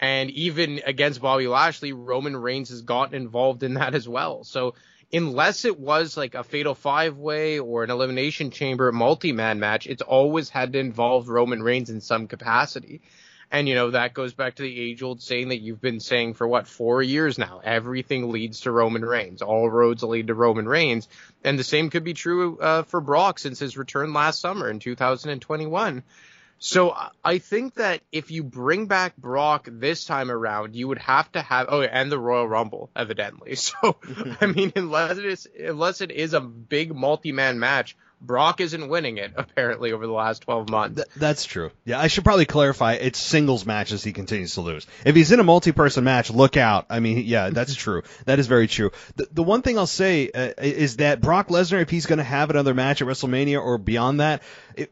And 0.00 0.30
even 0.30 0.80
against 0.84 1.20
Bobby 1.20 1.46
Lashley, 1.46 1.92
Roman 1.92 2.36
Reigns 2.36 2.70
has 2.70 2.80
gotten 2.80 3.14
involved 3.14 3.62
in 3.62 3.74
that 3.74 3.94
as 3.94 4.08
well. 4.08 4.44
So 4.44 4.74
unless 5.12 5.64
it 5.66 5.78
was 5.78 6.16
like 6.16 6.34
a 6.34 6.42
fatal 6.42 6.74
five 6.74 7.18
way 7.18 7.58
or 7.58 7.84
an 7.84 7.90
elimination 7.90 8.50
chamber 8.50 8.90
multi 8.90 9.32
man 9.32 9.60
match, 9.60 9.86
it's 9.86 10.02
always 10.02 10.48
had 10.48 10.72
to 10.72 10.78
involve 10.78 11.28
Roman 11.28 11.62
Reigns 11.62 11.90
in 11.90 12.00
some 12.00 12.26
capacity. 12.26 13.02
And 13.52 13.68
you 13.68 13.74
know, 13.74 13.90
that 13.90 14.14
goes 14.14 14.32
back 14.32 14.54
to 14.56 14.62
the 14.62 14.80
age 14.80 15.02
old 15.02 15.20
saying 15.20 15.50
that 15.50 15.60
you've 15.60 15.80
been 15.80 16.00
saying 16.00 16.34
for 16.34 16.48
what, 16.48 16.66
four 16.66 17.02
years 17.02 17.36
now. 17.36 17.60
Everything 17.62 18.32
leads 18.32 18.60
to 18.60 18.72
Roman 18.72 19.04
Reigns. 19.04 19.42
All 19.42 19.68
roads 19.70 20.02
lead 20.02 20.28
to 20.28 20.34
Roman 20.34 20.66
Reigns. 20.66 21.06
And 21.44 21.58
the 21.58 21.64
same 21.64 21.90
could 21.90 22.02
be 22.02 22.14
true 22.14 22.58
uh, 22.58 22.82
for 22.84 23.02
Brock 23.02 23.38
since 23.38 23.58
his 23.58 23.76
return 23.76 24.14
last 24.14 24.40
summer 24.40 24.70
in 24.70 24.78
2021. 24.78 26.02
So 26.58 26.92
I- 26.92 27.10
I 27.24 27.38
think 27.38 27.74
that 27.74 28.00
if 28.10 28.30
you 28.30 28.42
bring 28.42 28.86
back 28.86 29.16
Brock 29.16 29.68
this 29.70 30.04
time 30.06 30.30
around, 30.30 30.74
you 30.74 30.88
would 30.88 30.98
have 30.98 31.30
to 31.32 31.42
have 31.42 31.66
oh, 31.68 31.82
and 31.82 32.10
the 32.10 32.18
Royal 32.18 32.48
Rumble, 32.48 32.90
evidently. 32.96 33.54
So 33.56 33.96
I 34.40 34.46
mean, 34.56 34.72
unless 34.76 35.18
it 35.18 35.24
is 35.26 35.48
unless 35.58 36.00
it 36.00 36.10
is 36.10 36.32
a 36.34 36.40
big 36.40 36.94
multi-man 36.94 37.58
match, 37.58 37.96
Brock 38.22 38.60
isn't 38.60 38.88
winning 38.88 39.18
it 39.18 39.32
apparently 39.36 39.92
over 39.92 40.06
the 40.06 40.12
last 40.12 40.42
12 40.42 40.70
months. 40.70 40.96
Th- 40.96 41.08
that's 41.16 41.44
true. 41.44 41.70
Yeah, 41.84 42.00
I 42.00 42.06
should 42.06 42.24
probably 42.24 42.46
clarify. 42.46 42.94
It's 42.94 43.18
singles 43.18 43.66
matches 43.66 44.04
he 44.04 44.12
continues 44.12 44.54
to 44.54 44.60
lose. 44.60 44.86
If 45.04 45.16
he's 45.16 45.32
in 45.32 45.40
a 45.40 45.44
multi-person 45.44 46.04
match, 46.04 46.30
look 46.30 46.56
out. 46.56 46.86
I 46.88 47.00
mean, 47.00 47.24
yeah, 47.26 47.50
that's 47.50 47.74
true. 47.74 48.02
That 48.24 48.38
is 48.38 48.46
very 48.46 48.68
true. 48.68 48.92
The, 49.16 49.26
the 49.32 49.42
one 49.42 49.62
thing 49.62 49.78
I'll 49.78 49.86
say 49.86 50.30
uh, 50.30 50.52
is 50.58 50.98
that 50.98 51.20
Brock 51.20 51.48
Lesnar, 51.48 51.82
if 51.82 51.90
he's 51.90 52.06
going 52.06 52.18
to 52.18 52.24
have 52.24 52.50
another 52.50 52.72
match 52.72 53.02
at 53.02 53.08
WrestleMania 53.08 53.60
or 53.60 53.78
beyond 53.78 54.20
that, 54.20 54.42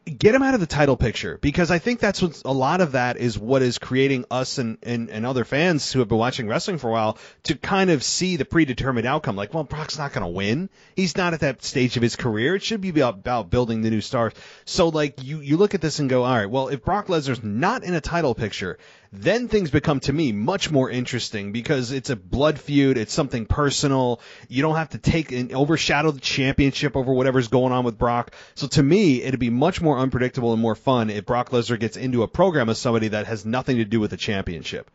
get 0.04 0.34
him 0.34 0.42
out 0.42 0.54
of 0.54 0.60
the 0.60 0.66
title 0.66 0.96
picture 0.96 1.38
because 1.40 1.70
I 1.70 1.78
think 1.78 2.00
that's 2.00 2.22
what 2.22 2.42
a 2.44 2.52
lot 2.52 2.80
of 2.80 2.92
that 2.92 3.16
is 3.16 3.38
what 3.38 3.62
is 3.62 3.78
creating 3.78 4.24
us 4.30 4.58
and, 4.58 4.78
and, 4.82 5.10
and 5.10 5.26
other 5.26 5.44
fans 5.44 5.92
who 5.92 5.98
have 6.00 6.08
been 6.08 6.18
watching 6.18 6.48
wrestling 6.48 6.78
for 6.78 6.88
a 6.88 6.92
while 6.92 7.18
to 7.44 7.54
kind 7.54 7.90
of 7.90 8.02
see 8.02 8.36
the 8.36 8.44
predetermined 8.44 9.06
outcome. 9.06 9.36
Like, 9.36 9.54
well, 9.54 9.64
Brock's 9.64 9.98
not 9.98 10.12
going 10.12 10.24
to 10.24 10.30
win. 10.30 10.70
He's 10.96 11.16
not 11.16 11.34
at 11.34 11.40
that 11.40 11.62
stage 11.62 11.96
of 11.96 12.02
his 12.02 12.16
career. 12.16 12.54
It 12.54 12.62
should 12.62 12.80
be 12.80 12.90
about, 12.90 13.14
about 13.14 13.50
building 13.50 13.82
the 13.82 13.90
new 13.90 14.00
stars. 14.00 14.32
So 14.64 14.88
like 14.88 15.22
you, 15.22 15.40
you 15.40 15.56
look 15.56 15.74
at 15.74 15.80
this 15.80 15.98
and 15.98 16.10
go, 16.10 16.24
all 16.24 16.36
right, 16.36 16.50
well, 16.50 16.68
if 16.68 16.84
Brock 16.84 17.06
Lesnar's 17.06 17.42
not 17.42 17.84
in 17.84 17.94
a 17.94 18.00
title 18.00 18.34
picture, 18.34 18.78
then 19.12 19.48
things 19.48 19.70
become 19.70 19.98
to 20.00 20.12
me 20.12 20.30
much 20.32 20.70
more 20.70 20.88
interesting 20.88 21.50
because 21.50 21.90
it's 21.90 22.10
a 22.10 22.16
blood 22.16 22.60
feud. 22.60 22.96
It's 22.96 23.12
something 23.12 23.44
personal. 23.44 24.20
You 24.48 24.62
don't 24.62 24.76
have 24.76 24.90
to 24.90 24.98
take 24.98 25.32
and 25.32 25.52
overshadow 25.52 26.12
the 26.12 26.20
championship 26.20 26.96
over 26.96 27.12
whatever's 27.12 27.48
going 27.48 27.72
on 27.72 27.84
with 27.84 27.98
Brock. 27.98 28.32
So 28.54 28.68
to 28.68 28.82
me, 28.82 29.22
it'd 29.22 29.40
be 29.40 29.50
much 29.50 29.80
more 29.80 29.98
unpredictable 29.98 30.52
and 30.52 30.62
more 30.62 30.76
fun 30.76 31.10
if 31.10 31.26
Brock 31.26 31.50
Lesnar 31.50 31.80
gets 31.80 31.96
into 31.96 32.22
a 32.22 32.28
program 32.28 32.68
of 32.68 32.76
somebody 32.76 33.08
that 33.08 33.26
has 33.26 33.44
nothing 33.44 33.78
to 33.78 33.84
do 33.84 33.98
with 33.98 34.10
the 34.10 34.16
championship. 34.16 34.90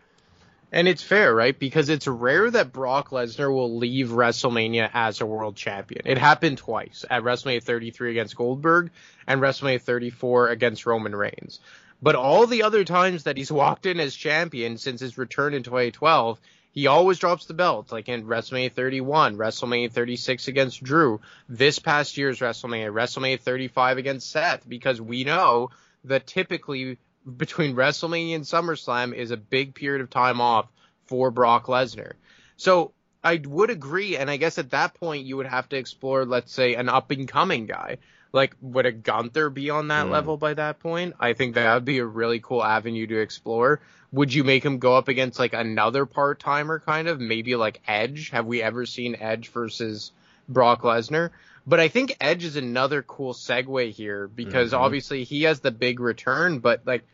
And 0.72 0.88
it's 0.88 1.04
fair, 1.04 1.34
right? 1.34 1.58
Because 1.58 1.90
it's 1.90 2.08
rare 2.08 2.50
that 2.52 2.74
Brock 2.74 3.10
Lesnar 3.10 3.54
will 3.54 3.78
leave 3.78 4.10
WrestleMania 4.10 4.90
as 4.94 5.22
a 5.22 5.26
world 5.26 5.56
champion. 5.56 6.02
It 6.06 6.18
happened 6.18 6.58
twice 6.58 7.06
at 7.10 7.24
WrestleMania 7.24 7.64
33 7.64 8.12
against 8.12 8.36
Goldberg 8.36 8.92
and 9.28 9.42
WrestleMania 9.42 9.82
34 9.82 10.50
against 10.50 10.86
Roman 10.86 11.16
Reigns. 11.16 11.60
But 12.06 12.14
all 12.14 12.46
the 12.46 12.62
other 12.62 12.84
times 12.84 13.24
that 13.24 13.36
he's 13.36 13.52
walked 13.64 13.88
in 13.88 14.00
as 14.00 14.14
champion 14.16 14.78
since 14.78 15.02
his 15.02 15.18
return 15.18 15.56
in 15.56 15.64
2012, 15.64 16.40
he 16.72 16.86
always 16.86 17.18
drops 17.18 17.48
the 17.48 17.56
belt, 17.56 17.92
like 17.92 18.08
in 18.08 18.28
WrestleMania 18.28 18.74
31, 18.74 19.38
WrestleMania 19.38 19.92
36 19.92 20.48
against 20.48 20.84
Drew, 20.84 21.20
this 21.50 21.80
past 21.80 22.16
year's 22.16 22.42
WrestleMania, 22.42 22.94
WrestleMania 22.94 23.40
35 23.40 23.98
against 23.98 24.30
Seth, 24.30 24.70
because 24.70 25.02
we 25.02 25.24
know 25.24 25.72
that 26.04 26.28
typically 26.28 27.00
between 27.38 27.76
WrestleMania 27.76 28.36
and 28.36 28.44
SummerSlam 28.44 29.16
is 29.16 29.32
a 29.32 29.38
big 29.38 29.74
period 29.74 30.02
of 30.02 30.12
time 30.12 30.42
off 30.42 30.68
for 31.08 31.32
Brock 31.32 31.66
Lesnar. 31.66 32.14
So 32.56 32.94
I 33.24 33.42
would 33.44 33.72
agree, 33.72 34.16
and 34.16 34.30
I 34.30 34.38
guess 34.38 34.60
at 34.60 34.70
that 34.70 34.94
point 34.94 35.26
you 35.26 35.38
would 35.38 35.48
have 35.48 35.70
to 35.70 35.78
explore, 35.78 36.24
let's 36.24 36.54
say, 36.54 36.76
an 36.76 36.88
up 36.88 37.10
and 37.10 37.28
coming 37.28 37.66
guy. 37.66 37.98
Like, 38.36 38.54
would 38.60 38.86
a 38.86 38.92
Gunther 38.92 39.50
be 39.50 39.70
on 39.70 39.88
that 39.88 40.08
mm. 40.08 40.12
level 40.12 40.36
by 40.36 40.56
that 40.56 40.80
point? 40.80 41.16
I 41.22 41.32
think 41.32 41.56
that 41.56 41.74
would 41.74 41.86
be 41.86 42.00
a 42.00 42.06
really 42.06 42.42
cool 42.42 42.62
avenue 42.62 43.08
to 43.08 43.22
explore. 43.22 43.80
Would 44.12 44.34
you 44.34 44.44
make 44.44 44.64
him 44.64 44.80
go 44.80 44.98
up 44.98 45.08
against 45.08 45.40
like 45.40 45.54
another 45.54 46.06
part 46.06 46.42
timer 46.42 46.80
kind 46.80 47.08
of? 47.08 47.22
Maybe 47.22 47.56
like 47.56 47.82
Edge? 47.88 48.32
Have 48.32 48.46
we 48.46 48.62
ever 48.62 48.86
seen 48.86 49.16
Edge 49.18 49.48
versus 49.48 50.12
Brock 50.50 50.82
Lesnar? 50.82 51.30
But 51.66 51.80
I 51.80 51.88
think 51.88 52.18
Edge 52.20 52.44
is 52.44 52.58
another 52.58 53.02
cool 53.02 53.34
segue 53.34 53.92
here 53.92 54.28
because 54.28 54.74
mm-hmm. 54.74 54.84
obviously 54.84 55.24
he 55.24 55.44
has 55.44 55.62
the 55.62 55.72
big 55.72 56.02
return, 56.02 56.60
but 56.60 56.82
like 56.86 57.06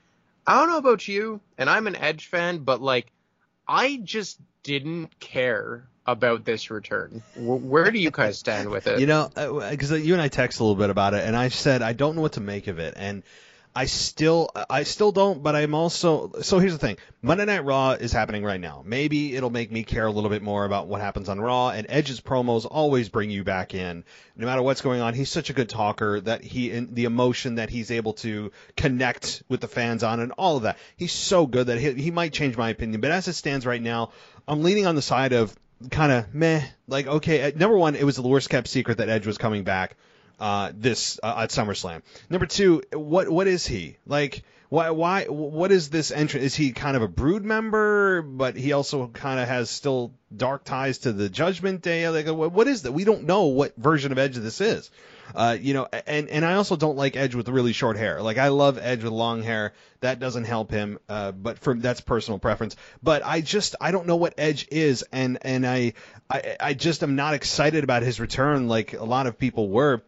I 0.48 0.58
don't 0.58 0.70
know 0.70 0.80
about 0.80 1.08
you, 1.08 1.40
and 1.56 1.70
I'm 1.70 1.86
an 1.86 1.96
Edge 1.98 2.30
fan, 2.30 2.60
but 2.64 2.82
like 2.82 3.12
I 3.68 4.02
just 4.04 4.40
didn't 4.64 5.20
care 5.20 5.88
about 6.12 6.46
this 6.46 6.70
return. 6.70 7.24
Where 7.36 7.92
do 7.92 8.00
you 8.00 8.12
guys 8.12 8.38
stand 8.38 8.70
with 8.70 8.88
it? 8.88 9.00
You 9.00 9.08
know, 9.08 9.30
because 9.70 9.92
uh, 9.92 9.96
you 9.96 10.14
and 10.14 10.22
I 10.22 10.28
text 10.28 10.60
a 10.60 10.64
little 10.64 10.76
bit 10.76 10.90
about 10.90 11.14
it, 11.14 11.26
and 11.26 11.36
I 11.36 11.50
said 11.50 11.82
I 11.82 11.94
don't 11.94 12.16
know 12.16 12.22
what 12.22 12.34
to 12.34 12.42
make 12.42 12.68
of 12.68 12.80
it, 12.80 12.94
and 12.98 13.24
I 13.74 13.86
still 13.86 14.50
I 14.70 14.84
still 14.84 15.14
don't, 15.14 15.42
but 15.42 15.56
I'm 15.56 15.74
also 15.74 16.34
so 16.42 16.60
here's 16.60 16.74
the 16.74 16.78
thing. 16.78 16.98
Monday 17.22 17.46
Night 17.46 17.64
Raw 17.64 17.92
is 17.92 18.12
happening 18.12 18.44
right 18.44 18.60
now. 18.60 18.84
Maybe 18.86 19.34
it'll 19.34 19.50
make 19.50 19.72
me 19.72 19.84
care 19.84 20.06
a 20.06 20.12
little 20.12 20.30
bit 20.30 20.42
more 20.42 20.66
about 20.66 20.88
what 20.88 21.00
happens 21.00 21.30
on 21.30 21.40
Raw 21.40 21.70
and 21.70 21.88
Edge's 21.88 22.20
promos 22.20 22.68
always 22.70 23.08
bring 23.08 23.30
you 23.30 23.46
back 23.46 23.74
in. 23.74 24.04
No 24.36 24.46
matter 24.46 24.62
what's 24.62 24.82
going 24.82 25.00
on, 25.00 25.14
he's 25.14 25.30
such 25.30 25.50
a 25.50 25.54
good 25.54 25.70
talker 25.70 26.20
that 26.20 26.44
he 26.44 26.70
the 26.70 27.06
emotion 27.06 27.56
that 27.56 27.70
he's 27.70 27.92
able 27.92 28.14
to 28.14 28.52
connect 28.76 29.42
with 29.48 29.62
the 29.62 29.70
fans 29.70 30.04
on 30.04 30.20
and 30.20 30.34
all 30.34 30.58
of 30.58 30.64
that. 30.64 30.78
He's 30.98 31.14
so 31.14 31.48
good 31.48 31.68
that 31.68 31.80
he, 31.80 31.94
he 31.94 32.12
might 32.12 32.34
change 32.34 32.58
my 32.58 32.72
opinion, 32.72 33.00
but 33.00 33.12
as 33.12 33.30
it 33.30 33.34
stands 33.34 33.66
right 33.66 33.82
now, 33.82 34.12
I'm 34.50 34.64
leaning 34.64 34.86
on 34.86 34.96
the 34.96 35.02
side 35.02 35.32
of 35.32 35.56
kind 35.90 36.12
of 36.12 36.34
meh. 36.34 36.62
Like 36.88 37.08
okay, 37.08 37.54
number 37.56 37.78
1, 37.78 37.96
it 37.96 38.04
was 38.04 38.16
the 38.16 38.22
worst 38.22 38.50
kept 38.50 38.68
secret 38.68 38.98
that 39.00 39.10
Edge 39.10 39.26
was 39.26 39.38
coming 39.38 39.64
back 39.64 39.96
uh, 40.42 40.72
this 40.74 41.20
uh, 41.22 41.36
at 41.38 41.52
SummerSlam. 41.52 42.02
Number 42.30 42.48
two, 42.48 42.82
what 42.92 43.30
what 43.30 43.48
is 43.48 43.66
he 43.66 43.98
like? 44.08 44.44
Why 44.70 44.90
why 44.90 45.26
what 45.26 45.72
is 45.72 45.90
this 45.90 46.12
entrance? 46.12 46.46
Is 46.46 46.56
he 46.56 46.72
kind 46.72 46.98
of 46.98 47.04
a 47.04 47.08
Brood 47.08 47.46
member, 47.46 48.24
but 48.24 48.56
he 48.56 48.74
also 48.74 49.08
kind 49.08 49.40
of 49.40 49.48
has 49.48 49.70
still 49.70 50.14
dark 50.36 50.64
ties 50.64 51.00
to 51.00 51.14
the 51.14 51.30
Judgment 51.30 51.84
Day? 51.84 52.10
Like 52.10 52.28
what 52.28 52.68
is 52.68 52.82
that? 52.82 52.92
We 52.92 53.04
don't 53.04 53.26
know 53.26 53.46
what 53.46 53.76
version 53.76 54.12
of 54.12 54.18
Edge 54.18 54.36
this 54.36 54.62
is. 54.62 54.90
Uh, 55.36 55.58
you 55.60 55.74
know, 55.74 55.88
and 56.08 56.30
and 56.30 56.46
I 56.46 56.56
also 56.56 56.76
don't 56.76 56.98
like 56.98 57.16
Edge 57.16 57.36
with 57.36 57.50
really 57.50 57.74
short 57.74 57.98
hair. 57.98 58.22
Like 58.22 58.38
I 58.38 58.50
love 58.50 58.78
Edge 58.82 59.04
with 59.04 59.14
long 59.14 59.44
hair. 59.44 59.74
That 60.02 60.20
doesn't 60.20 60.46
help 60.46 60.72
him. 60.72 61.00
Uh, 61.08 61.32
but 61.32 61.60
for 61.60 61.74
that's 61.76 62.02
personal 62.02 62.40
preference. 62.40 62.76
But 63.04 63.24
I 63.26 63.42
just 63.42 63.76
I 63.80 63.92
don't 63.92 64.08
know 64.08 64.16
what 64.16 64.34
Edge 64.38 64.68
is, 64.72 65.04
and 65.12 65.38
and 65.42 65.66
I 65.66 65.94
I 66.30 66.58
I 66.60 66.74
just 66.74 67.04
am 67.04 67.16
not 67.16 67.34
excited 67.34 67.84
about 67.84 68.04
his 68.04 68.20
return 68.20 68.68
like 68.68 68.94
a 68.94 69.04
lot 69.06 69.28
of 69.28 69.38
people 69.38 69.70
were 69.70 70.04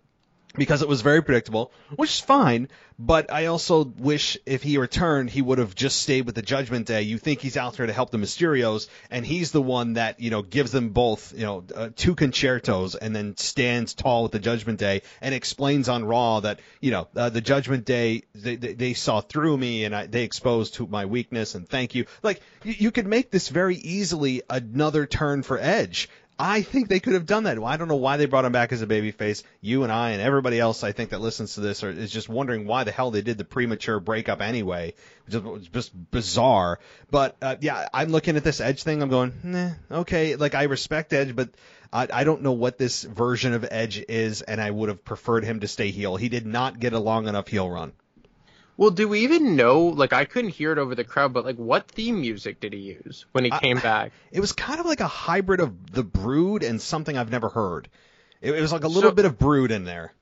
because 0.56 0.82
it 0.82 0.88
was 0.88 1.02
very 1.02 1.24
predictable, 1.24 1.72
which 1.96 2.12
is 2.12 2.20
fine. 2.20 2.70
But 3.00 3.34
I 3.34 3.48
also 3.48 3.84
wish 3.84 4.38
if 4.46 4.62
he 4.62 4.78
returned, 4.78 5.32
he 5.32 5.42
would 5.42 5.58
have 5.58 5.74
just 5.74 6.02
stayed 6.02 6.26
with 6.28 6.36
the 6.36 6.44
Judgment 6.44 6.86
Day. 6.86 7.02
You 7.02 7.18
think 7.18 7.42
he's 7.42 7.58
out 7.58 7.74
there 7.76 7.88
to 7.88 7.94
help 7.94 8.12
the 8.12 8.20
Mysterios, 8.20 8.88
and 9.10 9.26
he's 9.26 9.52
the 9.52 9.62
one 9.62 9.94
that 9.94 10.20
you 10.20 10.30
know 10.30 10.44
gives 10.44 10.72
them 10.72 10.89
both 10.89 11.34
you 11.36 11.46
know 11.46 11.63
uh, 11.76 11.89
two 11.96 12.13
Con-Chair-Tos, 12.13 12.94
and 12.96 13.16
then 13.16 13.36
stands 13.38 13.96
tall 13.96 14.24
with 14.24 14.32
the 14.32 14.39
Judgment 14.39 14.80
Day 14.80 15.02
and 15.22 15.34
explains 15.34 15.89
on 15.89 16.06
Raw 16.06 16.42
that 16.42 16.60
you 16.82 16.92
know 16.92 17.08
uh, 17.16 17.30
the 17.30 17.42
Judgment 17.42 17.86
Day 17.86 18.24
they, 18.36 18.56
they, 18.56 18.74
they, 18.74 18.94
saw 18.94 19.22
through 19.22 19.58
me 19.58 19.86
and 19.86 19.96
I, 19.96 20.06
they 20.06 20.24
exposed 20.24 20.76
to 20.76 20.86
my 20.86 21.06
weakness 21.06 21.56
and 21.56 21.68
thank 21.68 21.96
you. 21.96 22.06
Like 22.22 22.42
you, 22.63 22.74
you 22.78 22.92
could 22.92 23.08
make 23.08 23.32
this 23.32 23.50
very 23.50 23.76
easily 23.76 24.44
another 24.50 25.08
turn 25.08 25.42
for 25.42 25.58
Edge 25.58 26.10
I 26.46 26.62
think 26.62 26.90
they 26.90 27.00
could 27.00 27.14
have 27.14 27.26
done 27.26 27.46
that. 27.46 27.58
I 27.64 27.78
don't 27.78 27.88
know 27.88 27.96
why 27.96 28.18
they 28.18 28.26
brought 28.26 28.44
him 28.44 28.52
back 28.52 28.74
as 28.74 28.82
a 28.82 28.86
babyface. 28.86 29.44
You 29.62 29.84
and 29.84 29.92
I 29.94 30.10
and 30.10 30.22
everybody 30.22 30.60
else, 30.60 30.84
I 30.84 30.92
think 30.92 31.12
that 31.12 31.22
listens 31.22 31.54
to 31.54 31.62
this, 31.62 31.86
are, 31.86 31.90
is 31.90 32.12
just 32.12 32.28
wondering 32.28 32.68
why 32.68 32.84
the 32.84 32.92
hell 32.92 33.12
they 33.12 33.22
did 33.22 33.38
the 33.38 33.46
premature 33.46 34.02
breakup 34.02 34.42
anyway. 34.42 34.94
It 35.32 35.42
was 35.42 35.70
just 35.70 35.94
bizarre. 36.12 36.80
But 37.10 37.38
uh, 37.42 37.56
yeah, 37.62 37.88
I'm 37.94 38.10
looking 38.10 38.36
at 38.36 38.44
this 38.44 38.60
Edge 38.60 38.84
thing. 38.84 39.02
I'm 39.02 39.08
going, 39.08 39.34
nah, 39.42 39.70
okay. 39.90 40.36
Like 40.36 40.54
I 40.54 40.64
respect 40.64 41.14
Edge, 41.14 41.34
but 41.34 41.52
I, 41.94 42.10
I 42.12 42.24
don't 42.26 42.42
know 42.42 42.52
what 42.52 42.78
this 42.78 43.04
version 43.04 43.54
of 43.54 43.66
Edge 43.72 44.04
is, 44.10 44.42
and 44.42 44.60
I 44.60 44.70
would 44.70 44.90
have 44.90 45.06
preferred 45.06 45.46
him 45.46 45.62
to 45.62 45.70
stay 45.70 45.92
heel. 45.92 46.18
He 46.18 46.28
did 46.28 46.46
not 46.46 46.78
get 46.78 46.92
a 46.92 47.00
long 47.00 47.30
enough 47.30 47.48
heel 47.48 47.70
run. 47.70 47.94
Well, 48.76 48.90
do 48.90 49.08
we 49.08 49.20
even 49.22 49.56
know? 49.56 49.84
Like, 49.86 50.14
I 50.14 50.26
couldn't 50.26 50.52
hear 50.52 50.72
it 50.72 50.78
over 50.78 50.96
the 50.96 51.04
crowd, 51.04 51.34
but 51.34 51.46
like, 51.46 51.58
what 51.58 51.88
theme 51.88 52.22
music 52.22 52.60
did 52.60 52.74
he 52.74 52.80
use 52.80 53.26
when 53.32 53.44
he 53.44 53.52
came 53.52 53.80
back? 53.80 54.12
It 54.32 54.40
was 54.40 54.52
kind 54.52 54.80
of 54.80 54.86
like 54.86 55.00
a 55.00 55.08
hybrid 55.08 55.60
of 55.60 55.92
the 55.92 56.04
Brood 56.04 56.64
and 56.64 56.82
something 56.82 57.18
I've 57.18 57.32
never 57.32 57.50
heard. 57.50 57.88
It, 58.42 58.54
it 58.54 58.62
was 58.62 58.74
like 58.74 58.84
a 58.84 58.88
little 58.88 59.12
so, 59.12 59.16
bit 59.16 59.26
of 59.26 59.38
Brood 59.38 59.72
in 59.72 59.84
there. 59.84 60.14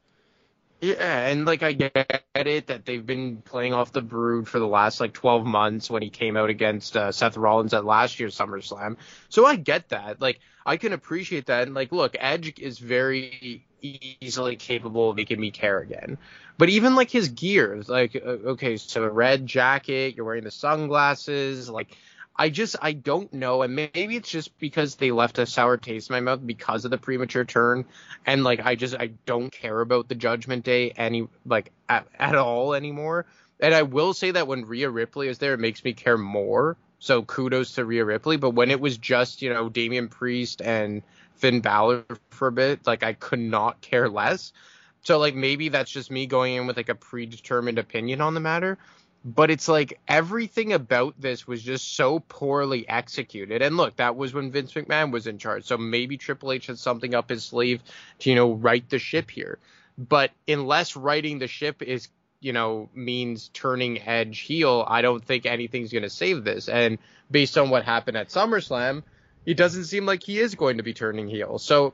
Yeah, 0.81 1.27
and 1.27 1.45
like 1.45 1.61
I 1.61 1.73
get 1.73 2.23
it 2.33 2.67
that 2.67 2.85
they've 2.85 3.05
been 3.05 3.37
playing 3.37 3.73
off 3.73 3.91
the 3.91 4.01
Brood 4.01 4.47
for 4.47 4.57
the 4.57 4.67
last 4.67 4.99
like 4.99 5.13
12 5.13 5.45
months 5.45 5.91
when 5.91 6.01
he 6.01 6.09
came 6.09 6.35
out 6.35 6.49
against 6.49 6.97
uh, 6.97 7.11
Seth 7.11 7.37
Rollins 7.37 7.75
at 7.75 7.85
last 7.85 8.19
year's 8.19 8.35
SummerSlam. 8.35 8.97
So 9.29 9.45
I 9.45 9.57
get 9.57 9.89
that. 9.89 10.19
Like 10.19 10.39
I 10.65 10.77
can 10.77 10.91
appreciate 10.91 11.45
that. 11.45 11.67
And 11.67 11.75
like, 11.75 11.91
look, 11.91 12.15
Edge 12.19 12.59
is 12.59 12.79
very 12.79 13.67
easily 13.81 14.55
capable 14.55 15.09
of 15.09 15.15
making 15.15 15.39
me 15.39 15.51
care 15.51 15.79
again. 15.79 16.17
But 16.57 16.69
even 16.69 16.95
like 16.95 17.09
his 17.09 17.29
gears, 17.29 17.89
like 17.89 18.15
uh, 18.15 18.51
okay, 18.53 18.77
so 18.77 19.03
a 19.03 19.09
red 19.09 19.47
jacket, 19.47 20.15
you're 20.15 20.25
wearing 20.25 20.43
the 20.43 20.51
sunglasses, 20.51 21.69
like 21.69 21.97
I 22.35 22.49
just 22.49 22.75
I 22.81 22.93
don't 22.93 23.31
know, 23.33 23.61
and 23.61 23.75
maybe 23.75 24.15
it's 24.15 24.29
just 24.29 24.57
because 24.57 24.95
they 24.95 25.11
left 25.11 25.37
a 25.37 25.45
sour 25.45 25.77
taste 25.77 26.09
in 26.09 26.15
my 26.15 26.21
mouth 26.21 26.45
because 26.45 26.85
of 26.85 26.91
the 26.91 26.97
premature 26.97 27.45
turn, 27.45 27.85
and 28.25 28.43
like 28.43 28.65
I 28.65 28.75
just 28.75 28.95
I 28.95 29.11
don't 29.25 29.51
care 29.51 29.81
about 29.81 30.07
the 30.07 30.15
Judgment 30.15 30.63
Day 30.63 30.91
any 30.91 31.27
like 31.45 31.71
at, 31.89 32.07
at 32.17 32.35
all 32.35 32.73
anymore. 32.73 33.25
And 33.59 33.73
I 33.75 33.83
will 33.83 34.13
say 34.13 34.31
that 34.31 34.47
when 34.47 34.65
Rhea 34.65 34.89
Ripley 34.89 35.27
is 35.27 35.37
there, 35.37 35.53
it 35.53 35.59
makes 35.59 35.83
me 35.83 35.93
care 35.93 36.17
more. 36.17 36.77
So 36.99 37.21
kudos 37.21 37.75
to 37.75 37.85
Rhea 37.85 38.05
Ripley. 38.05 38.37
But 38.37 38.51
when 38.51 38.71
it 38.71 38.79
was 38.79 38.97
just 38.97 39.41
you 39.41 39.53
know 39.53 39.69
Damian 39.69 40.07
Priest 40.07 40.61
and 40.61 41.03
Finn 41.41 41.59
Balor 41.59 42.05
for 42.29 42.47
a 42.47 42.51
bit, 42.51 42.85
like 42.85 43.03
I 43.03 43.13
could 43.13 43.39
not 43.39 43.81
care 43.81 44.07
less. 44.07 44.53
So 45.01 45.17
like 45.17 45.35
maybe 45.35 45.69
that's 45.69 45.91
just 45.91 46.11
me 46.11 46.27
going 46.27 46.53
in 46.53 46.67
with 46.67 46.77
like 46.77 46.89
a 46.89 46.95
predetermined 46.95 47.79
opinion 47.79 48.21
on 48.21 48.35
the 48.35 48.39
matter. 48.39 48.77
But 49.25 49.51
it's 49.51 49.67
like 49.67 49.99
everything 50.07 50.73
about 50.73 51.19
this 51.19 51.45
was 51.45 51.61
just 51.61 51.95
so 51.95 52.19
poorly 52.19 52.87
executed. 52.87 53.61
And 53.61 53.77
look, 53.77 53.97
that 53.97 54.15
was 54.15 54.33
when 54.33 54.51
Vince 54.51 54.73
McMahon 54.73 55.11
was 55.11 55.27
in 55.27 55.37
charge. 55.37 55.65
So 55.65 55.77
maybe 55.77 56.17
Triple 56.17 56.51
H 56.51 56.67
had 56.67 56.79
something 56.79 57.13
up 57.13 57.29
his 57.29 57.43
sleeve 57.43 57.81
to, 58.19 58.29
you 58.29 58.35
know, 58.35 58.53
right 58.53 58.87
the 58.89 58.99
ship 58.99 59.29
here. 59.29 59.59
But 59.97 60.31
unless 60.47 60.95
writing 60.95 61.37
the 61.37 61.47
ship 61.47 61.83
is, 61.83 62.07
you 62.39 62.53
know, 62.53 62.89
means 62.95 63.49
turning 63.49 64.01
Edge 64.01 64.39
heel, 64.39 64.83
I 64.87 65.03
don't 65.03 65.23
think 65.23 65.45
anything's 65.45 65.91
going 65.91 66.01
to 66.03 66.09
save 66.09 66.43
this. 66.43 66.67
And 66.67 66.97
based 67.29 67.57
on 67.59 67.69
what 67.69 67.83
happened 67.83 68.17
at 68.17 68.29
SummerSlam, 68.29 69.03
it 69.45 69.55
doesn't 69.55 69.85
seem 69.85 70.05
like 70.05 70.23
he 70.23 70.39
is 70.39 70.55
going 70.55 70.77
to 70.77 70.83
be 70.83 70.93
turning 70.93 71.27
heel. 71.27 71.59
So 71.59 71.93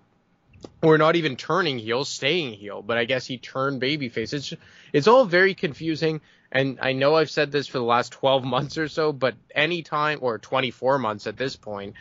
or 0.82 0.98
not 0.98 1.16
even 1.16 1.36
turning 1.36 1.78
heel, 1.78 2.06
staying 2.06 2.54
heel, 2.54 2.82
but 2.82 2.98
I 2.98 3.06
guess 3.06 3.26
he 3.26 3.38
turned 3.38 3.82
babyface. 3.82 4.34
It's 4.34 4.54
it's 4.94 5.08
all 5.08 5.26
very 5.26 5.54
confusing, 5.54 6.22
and 6.52 6.80
I 6.82 6.94
know 6.94 7.16
I've 7.16 7.30
said 7.30 7.52
this 7.52 7.68
for 7.68 7.78
the 7.78 7.84
last 7.84 8.12
12 8.14 8.44
months 8.56 8.78
or 8.78 8.88
so, 8.88 9.14
but 9.14 9.36
anytime 9.54 10.20
or 10.22 10.38
24 10.38 11.00
months 11.00 11.28
at 11.28 11.38
this 11.38 11.56
point, 11.56 11.96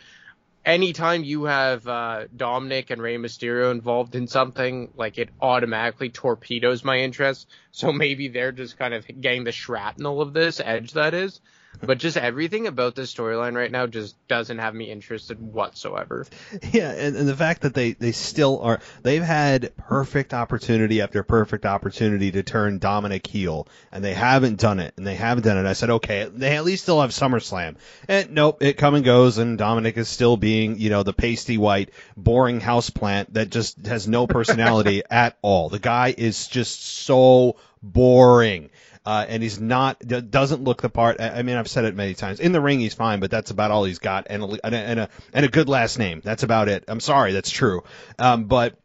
anytime 0.65 1.23
you 1.23 1.45
have 1.45 1.87
uh, 1.87 2.25
Dominic 2.35 2.89
and 2.89 3.01
Rey 3.01 3.17
Mysterio 3.17 3.71
involved 3.71 4.15
in 4.15 4.27
something, 4.27 4.91
like 4.95 5.17
it 5.17 5.29
automatically 5.41 6.09
torpedoes 6.09 6.83
my 6.83 6.99
interest. 6.99 7.47
So 7.71 7.91
maybe 7.91 8.27
they're 8.27 8.51
just 8.51 8.77
kind 8.77 8.93
of 8.93 9.05
getting 9.07 9.43
the 9.43 9.51
shrapnel 9.51 10.21
of 10.21 10.33
this 10.33 10.59
edge 10.59 10.93
that 10.93 11.13
is. 11.13 11.39
But 11.81 11.97
just 11.97 12.17
everything 12.17 12.67
about 12.67 12.95
this 12.95 13.13
storyline 13.13 13.55
right 13.55 13.71
now 13.71 13.87
just 13.87 14.15
doesn't 14.27 14.59
have 14.59 14.73
me 14.73 14.91
interested 14.91 15.39
whatsoever. 15.39 16.25
Yeah, 16.71 16.91
and, 16.91 17.15
and 17.15 17.27
the 17.27 17.35
fact 17.35 17.61
that 17.61 17.73
they, 17.73 17.93
they 17.93 18.11
still 18.11 18.59
are, 18.61 18.79
they've 19.03 19.23
had 19.23 19.75
perfect 19.77 20.33
opportunity 20.33 21.01
after 21.01 21.23
perfect 21.23 21.65
opportunity 21.65 22.31
to 22.31 22.43
turn 22.43 22.79
Dominic 22.79 23.25
heel, 23.25 23.67
and 23.91 24.03
they 24.03 24.13
haven't 24.13 24.59
done 24.59 24.79
it, 24.79 24.93
and 24.97 25.05
they 25.05 25.15
haven't 25.15 25.43
done 25.43 25.57
it. 25.57 25.67
I 25.67 25.73
said, 25.73 25.89
okay, 25.89 26.29
they 26.31 26.55
at 26.55 26.65
least 26.65 26.83
still 26.83 27.01
have 27.01 27.11
SummerSlam. 27.11 27.75
And 28.07 28.31
nope, 28.31 28.61
it 28.61 28.73
come 28.73 28.95
and 28.95 29.05
goes, 29.05 29.37
and 29.37 29.57
Dominic 29.57 29.97
is 29.97 30.07
still 30.07 30.37
being, 30.37 30.79
you 30.79 30.89
know, 30.89 31.03
the 31.03 31.13
pasty 31.13 31.57
white, 31.57 31.91
boring 32.15 32.59
houseplant 32.59 33.33
that 33.33 33.49
just 33.49 33.85
has 33.85 34.07
no 34.07 34.27
personality 34.27 35.03
at 35.09 35.37
all. 35.41 35.69
The 35.69 35.79
guy 35.79 36.13
is 36.17 36.47
just 36.47 36.83
so 36.83 37.57
boring. 37.81 38.69
Uh, 39.07 39.25
and 39.29 39.41
he's 39.41 39.57
not 39.57 40.01
doesn't 40.01 40.65
look 40.65 40.81
the 40.81 40.89
part. 40.89 41.21
I 41.21 41.41
mean, 41.41 41.55
I've 41.55 41.69
said 41.69 41.85
it 41.85 41.95
many 41.95 42.13
times. 42.13 42.41
In 42.41 42.51
the 42.51 42.59
ring, 42.59 42.81
he's 42.81 42.93
fine, 42.93 43.21
but 43.21 43.31
that's 43.31 43.51
about 43.51 43.71
all 43.71 43.85
he's 43.85 43.99
got, 43.99 44.27
and 44.29 44.43
a, 44.43 44.65
and 44.65 44.99
a, 44.99 45.09
and 45.31 45.45
a, 45.45 45.47
good 45.47 45.69
last 45.69 45.97
name. 45.97 46.19
That's 46.21 46.43
about 46.43 46.67
it. 46.67 46.83
I'm 46.89 46.99
sorry, 46.99 47.31
that's 47.31 47.49
true. 47.49 47.85
Um, 48.19 48.47
but 48.47 48.77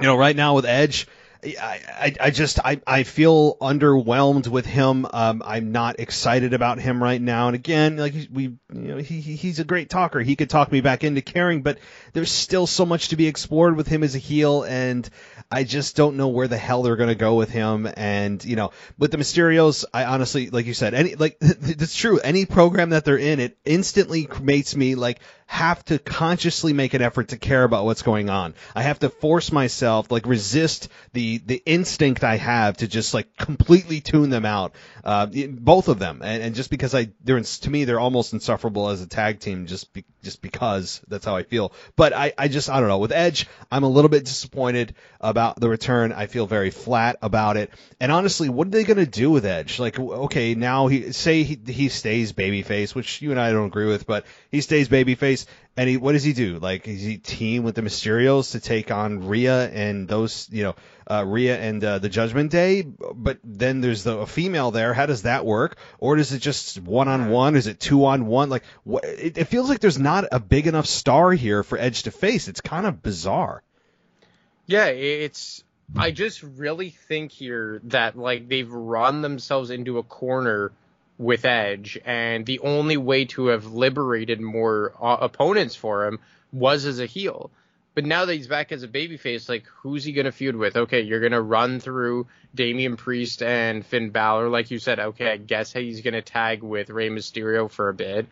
you 0.00 0.08
know, 0.08 0.16
right 0.16 0.34
now 0.34 0.56
with 0.56 0.64
Edge, 0.64 1.06
I, 1.44 1.80
I, 1.88 2.14
I 2.18 2.30
just 2.30 2.58
I, 2.58 2.80
I 2.84 3.04
feel 3.04 3.56
underwhelmed 3.58 4.48
with 4.48 4.66
him. 4.66 5.06
Um, 5.08 5.44
I'm 5.46 5.70
not 5.70 6.00
excited 6.00 6.54
about 6.54 6.80
him 6.80 7.00
right 7.00 7.22
now. 7.22 7.46
And 7.46 7.54
again, 7.54 7.96
like 7.98 8.14
we, 8.32 8.42
you 8.42 8.58
know, 8.72 8.96
he 8.96 9.20
he's 9.20 9.60
a 9.60 9.64
great 9.64 9.90
talker. 9.90 10.18
He 10.18 10.34
could 10.34 10.50
talk 10.50 10.72
me 10.72 10.80
back 10.80 11.04
into 11.04 11.22
caring, 11.22 11.62
but 11.62 11.78
there's 12.12 12.30
still 12.30 12.66
so 12.66 12.84
much 12.84 13.08
to 13.08 13.16
be 13.16 13.26
explored 13.26 13.76
with 13.76 13.86
him 13.86 14.02
as 14.02 14.14
a 14.14 14.18
heel, 14.18 14.62
and 14.64 15.08
I 15.50 15.64
just 15.64 15.96
don't 15.96 16.16
know 16.16 16.28
where 16.28 16.48
the 16.48 16.56
hell 16.56 16.82
they're 16.82 16.96
to 16.96 17.14
go 17.14 17.34
with 17.34 17.50
him. 17.50 17.88
And 17.94 18.42
you 18.44 18.56
know, 18.56 18.72
with 18.98 19.10
the 19.10 19.18
Mysterios, 19.18 19.84
I 19.92 20.04
honestly, 20.04 20.50
like 20.50 20.66
you 20.66 20.74
said, 20.74 20.94
any 20.94 21.14
like 21.14 21.36
it's 21.40 21.94
true. 21.96 22.18
Any 22.18 22.46
program 22.46 22.90
that 22.90 23.04
they're 23.04 23.18
in, 23.18 23.40
it 23.40 23.58
instantly 23.64 24.28
makes 24.40 24.74
me 24.74 24.94
like 24.94 25.20
have 25.46 25.84
to 25.84 25.98
consciously 25.98 26.72
make 26.72 26.94
an 26.94 27.02
effort 27.02 27.28
to 27.28 27.36
care 27.36 27.62
about 27.64 27.84
what's 27.84 28.00
going 28.00 28.30
on. 28.30 28.54
I 28.74 28.80
have 28.82 29.00
to 29.00 29.10
force 29.10 29.52
myself, 29.52 30.10
like 30.10 30.24
resist 30.26 30.88
the 31.12 31.38
the 31.38 31.62
instinct 31.66 32.24
I 32.24 32.36
have 32.36 32.78
to 32.78 32.88
just 32.88 33.12
like 33.12 33.36
completely 33.36 34.00
tune 34.00 34.30
them 34.30 34.46
out, 34.46 34.72
uh, 35.04 35.26
both 35.26 35.88
of 35.88 35.98
them, 35.98 36.22
and, 36.24 36.42
and 36.42 36.54
just 36.54 36.70
because 36.70 36.94
I 36.94 37.10
they're 37.22 37.40
to 37.40 37.70
me 37.70 37.84
they're 37.84 38.00
almost 38.00 38.32
insufferable 38.32 38.88
as 38.88 39.02
a 39.02 39.06
tag 39.06 39.40
team 39.40 39.66
just 39.66 39.92
be, 39.92 40.06
just 40.22 40.40
because 40.40 41.02
that's 41.08 41.26
how 41.26 41.36
I 41.36 41.42
feel. 41.42 41.74
But 41.96 42.01
I 42.12 42.32
I 42.36 42.48
just 42.48 42.68
I 42.70 42.80
don't 42.80 42.88
know 42.88 42.98
with 42.98 43.12
Edge 43.12 43.46
I'm 43.70 43.84
a 43.84 43.88
little 43.88 44.08
bit 44.08 44.24
disappointed 44.24 44.94
about 45.20 45.60
the 45.60 45.68
return. 45.68 46.12
I 46.12 46.26
feel 46.26 46.46
very 46.46 46.70
flat 46.70 47.16
about 47.22 47.56
it, 47.56 47.70
and 48.00 48.10
honestly, 48.10 48.48
what 48.48 48.66
are 48.66 48.70
they 48.70 48.84
gonna 48.84 49.06
do 49.06 49.30
with 49.30 49.44
Edge? 49.44 49.78
Like 49.78 49.98
okay 49.98 50.54
now 50.54 50.88
he 50.88 51.12
say 51.12 51.42
he 51.42 51.58
he 51.66 51.88
stays 51.88 52.32
babyface, 52.32 52.94
which 52.94 53.22
you 53.22 53.30
and 53.30 53.38
I 53.38 53.52
don't 53.52 53.66
agree 53.66 53.86
with, 53.86 54.06
but 54.06 54.24
he 54.50 54.60
stays 54.62 54.88
babyface 54.88 55.46
and 55.76 55.88
he, 55.88 55.96
what 55.96 56.12
does 56.12 56.22
he 56.22 56.34
do? 56.34 56.58
Like, 56.58 56.84
does 56.84 57.00
he 57.00 57.16
team 57.16 57.62
with 57.62 57.74
the 57.74 57.82
Mysterios 57.82 58.52
to 58.52 58.60
take 58.60 58.90
on 58.90 59.26
Rhea 59.26 59.70
and 59.70 60.06
those, 60.06 60.48
you 60.52 60.64
know, 60.64 60.74
uh, 61.10 61.24
Rhea 61.26 61.58
and 61.58 61.82
uh, 61.82 61.98
the 61.98 62.10
Judgment 62.10 62.50
Day? 62.50 62.82
But 62.82 63.38
then 63.42 63.80
there's 63.80 64.04
the 64.04 64.18
a 64.18 64.26
female 64.26 64.70
there. 64.70 64.92
How 64.92 65.06
does 65.06 65.22
that 65.22 65.46
work? 65.46 65.78
Or 65.98 66.18
is 66.18 66.32
it 66.32 66.40
just 66.40 66.78
one 66.80 67.08
on 67.08 67.30
one? 67.30 67.56
Is 67.56 67.66
it 67.66 67.80
two 67.80 68.04
on 68.04 68.26
one? 68.26 68.50
Like, 68.50 68.64
what, 68.84 69.04
it, 69.04 69.38
it 69.38 69.44
feels 69.44 69.70
like 69.70 69.80
there's 69.80 69.98
not 69.98 70.26
a 70.30 70.40
big 70.40 70.66
enough 70.66 70.86
star 70.86 71.32
here 71.32 71.62
for 71.62 71.78
Edge 71.78 72.02
to 72.02 72.10
face. 72.10 72.48
It's 72.48 72.60
kind 72.60 72.86
of 72.86 73.02
bizarre. 73.02 73.62
Yeah, 74.66 74.86
it's. 74.86 75.64
I 75.96 76.10
just 76.10 76.42
really 76.42 76.90
think 76.90 77.32
here 77.32 77.80
that 77.84 78.16
like 78.16 78.48
they've 78.48 78.70
run 78.70 79.20
themselves 79.20 79.70
into 79.70 79.98
a 79.98 80.02
corner 80.02 80.72
with 81.22 81.44
Edge, 81.44 81.98
and 82.04 82.44
the 82.44 82.58
only 82.60 82.96
way 82.96 83.24
to 83.26 83.46
have 83.46 83.72
liberated 83.72 84.40
more 84.40 84.92
uh, 85.00 85.18
opponents 85.20 85.76
for 85.76 86.06
him 86.06 86.18
was 86.52 86.84
as 86.84 87.00
a 87.00 87.06
heel. 87.06 87.50
But 87.94 88.04
now 88.06 88.24
that 88.24 88.34
he's 88.34 88.46
back 88.46 88.72
as 88.72 88.82
a 88.82 88.88
babyface, 88.88 89.48
like 89.48 89.64
who's 89.66 90.02
he 90.04 90.12
gonna 90.12 90.32
feud 90.32 90.56
with? 90.56 90.76
Okay, 90.76 91.02
you're 91.02 91.20
gonna 91.20 91.40
run 91.40 91.78
through 91.78 92.26
Damian 92.54 92.96
Priest 92.96 93.42
and 93.42 93.84
Finn 93.84 94.10
Balor, 94.10 94.48
like 94.48 94.70
you 94.70 94.78
said. 94.78 94.98
Okay, 94.98 95.30
I 95.30 95.36
guess 95.36 95.72
he's 95.72 96.00
gonna 96.00 96.22
tag 96.22 96.62
with 96.62 96.90
Rey 96.90 97.10
Mysterio 97.10 97.70
for 97.70 97.88
a 97.88 97.94
bit, 97.94 98.26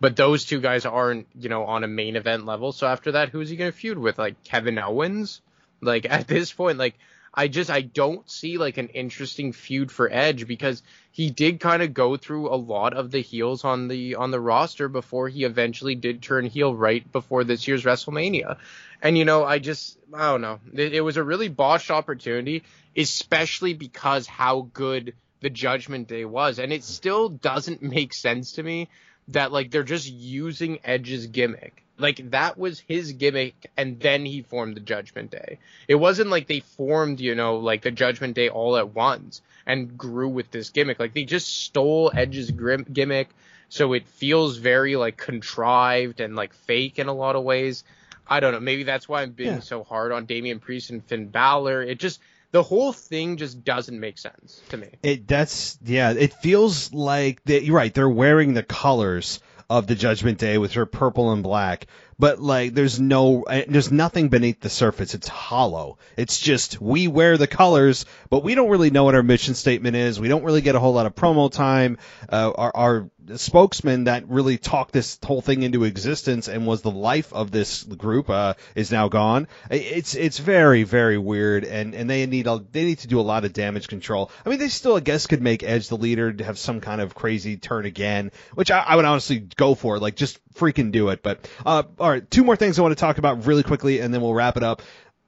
but 0.00 0.16
those 0.16 0.44
two 0.44 0.60
guys 0.60 0.84
aren't, 0.84 1.26
you 1.38 1.48
know, 1.48 1.64
on 1.64 1.82
a 1.82 1.88
main 1.88 2.14
event 2.14 2.46
level. 2.46 2.72
So 2.72 2.86
after 2.86 3.12
that, 3.12 3.30
who's 3.30 3.48
he 3.48 3.56
gonna 3.56 3.72
feud 3.72 3.98
with? 3.98 4.18
Like 4.18 4.44
Kevin 4.44 4.78
Owens? 4.78 5.40
Like 5.80 6.04
at 6.10 6.28
this 6.28 6.52
point, 6.52 6.78
like 6.78 6.94
I 7.36 7.48
just 7.48 7.68
I 7.68 7.82
don't 7.82 8.28
see 8.30 8.56
like 8.56 8.78
an 8.78 8.88
interesting 8.88 9.52
feud 9.52 9.92
for 9.92 10.10
Edge 10.10 10.46
because 10.46 10.82
he 11.12 11.30
did 11.30 11.60
kind 11.60 11.82
of 11.82 11.92
go 11.92 12.16
through 12.16 12.48
a 12.48 12.56
lot 12.56 12.94
of 12.94 13.10
the 13.10 13.20
heels 13.20 13.62
on 13.62 13.88
the 13.88 14.14
on 14.14 14.30
the 14.30 14.40
roster 14.40 14.88
before 14.88 15.28
he 15.28 15.44
eventually 15.44 15.94
did 15.94 16.22
turn 16.22 16.46
heel 16.46 16.74
right 16.74 17.10
before 17.12 17.44
this 17.44 17.68
year's 17.68 17.84
WrestleMania. 17.84 18.56
And 19.02 19.18
you 19.18 19.26
know, 19.26 19.44
I 19.44 19.58
just 19.58 19.98
I 20.14 20.30
don't 20.30 20.40
know. 20.40 20.60
It, 20.72 20.94
it 20.94 21.00
was 21.02 21.18
a 21.18 21.24
really 21.24 21.48
botched 21.48 21.90
opportunity, 21.90 22.64
especially 22.96 23.74
because 23.74 24.26
how 24.26 24.70
good 24.72 25.14
the 25.40 25.50
Judgment 25.50 26.08
Day 26.08 26.24
was, 26.24 26.58
and 26.58 26.72
it 26.72 26.84
still 26.84 27.28
doesn't 27.28 27.82
make 27.82 28.14
sense 28.14 28.52
to 28.52 28.62
me 28.62 28.88
that 29.28 29.52
like 29.52 29.70
they're 29.70 29.82
just 29.82 30.10
using 30.10 30.78
Edge's 30.84 31.26
gimmick 31.26 31.85
like 31.98 32.30
that 32.30 32.58
was 32.58 32.80
his 32.80 33.12
gimmick 33.12 33.70
and 33.76 34.00
then 34.00 34.24
he 34.24 34.42
formed 34.42 34.76
the 34.76 34.80
judgment 34.80 35.30
day 35.30 35.58
it 35.88 35.94
wasn't 35.94 36.28
like 36.28 36.46
they 36.46 36.60
formed 36.60 37.20
you 37.20 37.34
know 37.34 37.56
like 37.56 37.82
the 37.82 37.90
judgment 37.90 38.34
day 38.34 38.48
all 38.48 38.76
at 38.76 38.94
once 38.94 39.42
and 39.66 39.96
grew 39.96 40.28
with 40.28 40.50
this 40.50 40.70
gimmick 40.70 40.98
like 40.98 41.14
they 41.14 41.24
just 41.24 41.64
stole 41.64 42.10
edge's 42.14 42.50
grim- 42.50 42.86
gimmick 42.92 43.28
so 43.68 43.92
it 43.92 44.06
feels 44.06 44.56
very 44.56 44.96
like 44.96 45.16
contrived 45.16 46.20
and 46.20 46.36
like 46.36 46.52
fake 46.52 46.98
in 46.98 47.08
a 47.08 47.14
lot 47.14 47.36
of 47.36 47.44
ways 47.44 47.84
i 48.26 48.40
don't 48.40 48.52
know 48.52 48.60
maybe 48.60 48.82
that's 48.82 49.08
why 49.08 49.22
i'm 49.22 49.32
being 49.32 49.54
yeah. 49.54 49.60
so 49.60 49.82
hard 49.82 50.12
on 50.12 50.26
Damian 50.26 50.60
Priest 50.60 50.90
and 50.90 51.04
Finn 51.04 51.28
Balor 51.28 51.82
it 51.82 51.98
just 51.98 52.20
the 52.52 52.62
whole 52.62 52.92
thing 52.92 53.36
just 53.36 53.64
doesn't 53.64 53.98
make 53.98 54.16
sense 54.16 54.62
to 54.70 54.76
me. 54.78 54.88
It 55.02 55.28
that's 55.28 55.78
yeah, 55.84 56.12
it 56.12 56.32
feels 56.32 56.92
like 56.92 57.42
they, 57.44 57.60
you're 57.60 57.76
right. 57.76 57.92
They're 57.92 58.08
wearing 58.08 58.54
the 58.54 58.62
colors 58.62 59.40
of 59.68 59.86
the 59.86 59.94
Judgment 59.94 60.38
Day 60.38 60.58
with 60.58 60.72
her 60.72 60.86
purple 60.86 61.32
and 61.32 61.42
black, 61.42 61.86
but 62.18 62.40
like 62.40 62.74
there's 62.74 62.98
no 62.98 63.42
eh, 63.42 63.64
there's 63.68 63.92
nothing 63.92 64.28
beneath 64.28 64.60
the 64.60 64.70
surface. 64.70 65.14
It's 65.14 65.28
hollow. 65.28 65.98
It's 66.16 66.40
just 66.40 66.80
we 66.80 67.08
wear 67.08 67.36
the 67.36 67.46
colors, 67.46 68.06
but 68.30 68.42
we 68.42 68.54
don't 68.54 68.70
really 68.70 68.90
know 68.90 69.04
what 69.04 69.14
our 69.14 69.22
mission 69.22 69.54
statement 69.54 69.96
is. 69.96 70.18
We 70.20 70.28
don't 70.28 70.44
really 70.44 70.60
get 70.60 70.74
a 70.74 70.80
whole 70.80 70.94
lot 70.94 71.06
of 71.06 71.14
promo 71.14 71.50
time. 71.50 71.98
Uh, 72.28 72.52
our, 72.56 72.76
our 72.76 73.10
spokesman 73.34 74.04
that 74.04 74.28
really 74.28 74.56
talked 74.56 74.92
this 74.92 75.18
whole 75.24 75.40
thing 75.40 75.62
into 75.62 75.84
existence 75.84 76.48
and 76.48 76.66
was 76.66 76.82
the 76.82 76.90
life 76.90 77.32
of 77.32 77.50
this 77.50 77.82
group 77.82 78.30
uh, 78.30 78.54
is 78.74 78.90
now 78.90 79.08
gone. 79.08 79.48
It's 79.70 80.14
it's 80.14 80.38
very 80.38 80.84
very 80.84 81.18
weird, 81.18 81.64
and 81.64 81.94
and 81.94 82.08
they 82.08 82.26
need 82.26 82.46
a, 82.46 82.64
they 82.72 82.84
need 82.84 82.98
to 83.00 83.08
do 83.08 83.20
a 83.20 83.22
lot 83.22 83.44
of 83.44 83.52
damage 83.52 83.88
control. 83.88 84.30
I 84.44 84.48
mean, 84.48 84.58
they 84.58 84.68
still 84.68 84.96
I 84.96 85.00
guess 85.00 85.26
could 85.26 85.42
make 85.42 85.62
Edge 85.62 85.88
the 85.88 85.96
leader 85.96 86.32
to 86.32 86.44
have 86.44 86.58
some 86.58 86.80
kind 86.80 87.00
of 87.00 87.14
crazy 87.14 87.56
turn 87.56 87.86
again, 87.86 88.30
which 88.54 88.70
I, 88.70 88.80
I 88.80 88.96
would 88.96 89.04
honestly 89.04 89.40
go 89.40 89.74
for. 89.74 89.98
Like 89.98 90.16
just 90.16 90.38
freaking 90.56 90.90
do 90.90 91.10
it. 91.10 91.22
But 91.22 91.48
uh, 91.64 91.84
all 92.06 92.12
right, 92.12 92.30
two 92.30 92.44
more 92.44 92.54
things 92.54 92.78
I 92.78 92.82
want 92.82 92.92
to 92.92 93.00
talk 93.00 93.18
about 93.18 93.46
really 93.46 93.64
quickly, 93.64 93.98
and 93.98 94.14
then 94.14 94.20
we'll 94.20 94.32
wrap 94.32 94.56
it 94.56 94.62
up. 94.62 94.80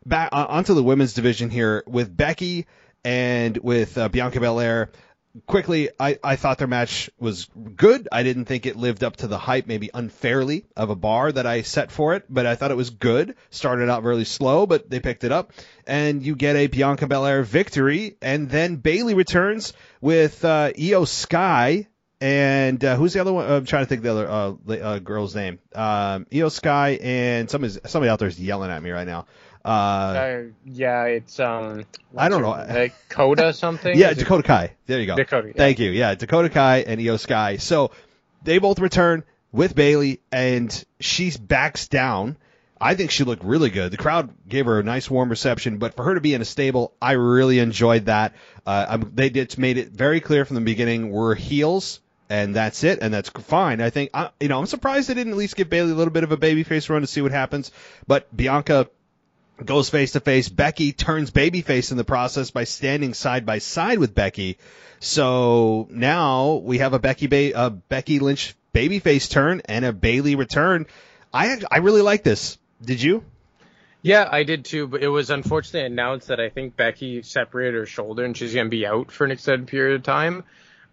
Back 0.07 0.29
uh, 0.31 0.47
onto 0.49 0.75
the 0.75 0.83
women's 0.85 1.13
division 1.13 1.51
here 1.51 1.83
with 1.89 2.17
Becky 2.17 2.67
and 3.05 3.59
with 3.59 3.99
uh, 3.99 4.09
Bianca 4.09 4.39
Belair 4.39 4.93
quickly, 5.49 5.91
I, 5.99 6.21
I 6.23 6.37
thought 6.37 6.59
their 6.59 6.69
match 6.69 7.11
was 7.19 7.47
good. 7.75 8.07
I 8.13 8.23
didn't 8.23 8.45
think 8.45 8.65
it 8.65 8.77
lived 8.77 9.03
up 9.03 9.17
to 9.17 9.27
the 9.27 9.39
hype, 9.39 9.67
maybe 9.67 9.91
unfairly, 9.93 10.67
of 10.77 10.91
a 10.91 10.95
bar 10.95 11.33
that 11.33 11.47
I 11.47 11.63
set 11.63 11.91
for 11.91 12.15
it, 12.15 12.27
but 12.31 12.47
I 12.47 12.55
thought 12.55 12.71
it 12.71 12.77
was 12.77 12.91
good. 12.91 13.35
Started 13.51 13.91
out 13.91 14.05
really 14.05 14.25
slow, 14.25 14.65
but 14.65 14.89
they 14.89 15.01
picked 15.01 15.25
it 15.25 15.33
up. 15.33 15.51
And 15.85 16.23
you 16.23 16.37
get 16.37 16.55
a 16.55 16.69
Bianca 16.69 17.09
Belair 17.09 17.43
victory, 17.43 18.19
and 18.23 18.49
then 18.49 18.77
Bayley 18.77 19.15
returns 19.15 19.73
with 20.01 20.45
uh, 20.45 20.71
Iyo 20.79 21.09
Sky. 21.09 21.89
And 22.21 22.85
uh, 22.85 22.97
who's 22.97 23.13
the 23.13 23.21
other 23.21 23.33
one? 23.33 23.51
I'm 23.51 23.65
trying 23.65 23.85
to 23.85 23.89
think 23.89 24.03
the 24.03 24.11
other 24.11 24.29
uh, 24.29 24.75
uh, 24.75 24.99
girl's 24.99 25.37
name. 25.37 25.61
Um, 25.75 26.27
Iyo 26.33 26.51
Sky 26.51 26.99
and 27.01 27.49
somebody 27.49 27.75
somebody 27.87 28.11
out 28.11 28.19
there 28.19 28.29
is 28.29 28.41
yelling 28.41 28.71
at 28.71 28.83
me 28.83 28.91
right 28.91 29.07
now. 29.07 29.27
Uh, 29.65 29.69
uh, 29.69 30.43
yeah, 30.65 31.05
it's 31.05 31.39
um. 31.39 31.85
I 32.17 32.29
don't 32.29 32.43
know. 32.43 32.89
Dakota 33.09 33.53
something. 33.53 33.97
yeah, 33.97 34.15
Dakota 34.15 34.43
Kai. 34.43 34.75
There 34.87 34.99
you 34.99 35.07
go. 35.07 35.17
Dakota. 35.17 35.49
Yeah. 35.49 35.55
Thank 35.55 35.79
you. 35.79 35.91
Yeah, 35.91 36.15
Dakota 36.15 36.49
Kai 36.49 36.79
and 36.79 37.01
Iyo 37.01 37.21
Sky. 37.21 37.59
So 37.59 37.93
they 38.43 38.59
both 38.59 38.81
return 38.81 39.25
with 39.53 39.75
Bayley, 39.75 40.21
and 40.33 40.85
she 41.01 41.33
backs 41.39 41.89
down. 41.89 42.37
I 42.81 42.95
think 42.95 43.11
she 43.11 43.25
looked 43.25 43.43
really 43.43 43.71
good. 43.71 43.91
The 43.91 43.97
crowd 43.97 44.31
gave 44.49 44.67
her 44.67 44.79
a 44.79 44.85
nice 44.85 45.11
warm 45.11 45.31
reception, 45.31 45.79
but 45.79 45.95
for 45.95 46.05
her 46.05 46.15
to 46.15 46.21
be 46.21 46.35
in 46.35 46.41
a 46.41 46.45
stable, 46.45 46.95
I 47.03 47.13
really 47.13 47.59
enjoyed 47.59 48.07
that. 48.07 48.35
Uh, 48.65 48.99
they 49.13 49.31
did 49.31 49.59
made 49.59 49.79
it 49.79 49.89
very 49.89 50.21
clear 50.21 50.45
from 50.45 50.55
the 50.55 50.61
beginning 50.61 51.11
we're 51.11 51.35
heels, 51.35 52.01
and 52.29 52.55
that's 52.55 52.85
it, 52.85 52.99
and 53.01 53.13
that's 53.13 53.29
fine. 53.31 53.81
I 53.81 53.91
think 53.91 54.11
I, 54.15 54.31
you 54.41 54.49
know 54.49 54.59
I'm 54.59 54.67
surprised 54.67 55.09
they 55.09 55.15
didn't 55.15 55.33
at 55.33 55.39
least 55.39 55.57
give 55.57 55.71
Bayley 55.71 55.93
a 55.93 55.95
little 55.95 56.13
bit 56.13 56.25
of 56.25 56.33
a 56.33 56.37
babyface 56.37 56.89
run 56.89 57.01
to 57.01 57.07
see 57.07 57.23
what 57.23 57.33
happens, 57.33 57.71
but 58.07 58.35
Bianca 58.35 58.89
goes 59.65 59.91
face 59.91 60.13
to 60.13 60.21
face. 60.21 60.49
Becky 60.49 60.93
turns 60.93 61.31
babyface 61.31 61.91
in 61.91 61.97
the 61.97 62.05
process 62.05 62.51
by 62.51 62.65
standing 62.65 63.15
side 63.15 63.45
by 63.45 63.59
side 63.59 63.99
with 63.99 64.15
Becky. 64.15 64.59
So 65.01 65.89
now 65.91 66.55
we 66.55 66.79
have 66.79 66.93
a 66.93 66.99
Becky 66.99 67.27
ba- 67.27 67.53
a 67.55 67.71
Becky 67.71 68.19
Lynch 68.19 68.55
babyface 68.75 69.31
turn 69.31 69.63
and 69.65 69.85
a 69.85 69.93
Bayley 69.93 70.35
return. 70.35 70.87
I 71.33 71.61
I 71.71 71.79
really 71.79 72.03
like 72.03 72.23
this. 72.23 72.59
Did 72.83 73.03
you? 73.03 73.25
Yeah, 74.03 74.29
I 74.31 74.45
did 74.45 74.65
too, 74.65 74.87
but 74.87 75.03
it 75.03 75.09
was 75.09 75.31
unfortunately 75.31 75.87
announced 75.87 76.29
that 76.29 76.39
I 76.39 76.51
think 76.51 76.77
Becky 76.77 77.23
separated 77.23 77.75
her 77.75 77.87
shoulder 77.87 78.25
and 78.25 78.37
she's 78.37 78.55
going 78.55 78.67
to 78.67 78.71
be 78.71 78.87
out 78.87 79.11
for 79.11 79.25
an 79.25 79.33
extended 79.33 79.67
period 79.67 79.97
of 79.97 80.03
time. 80.05 80.45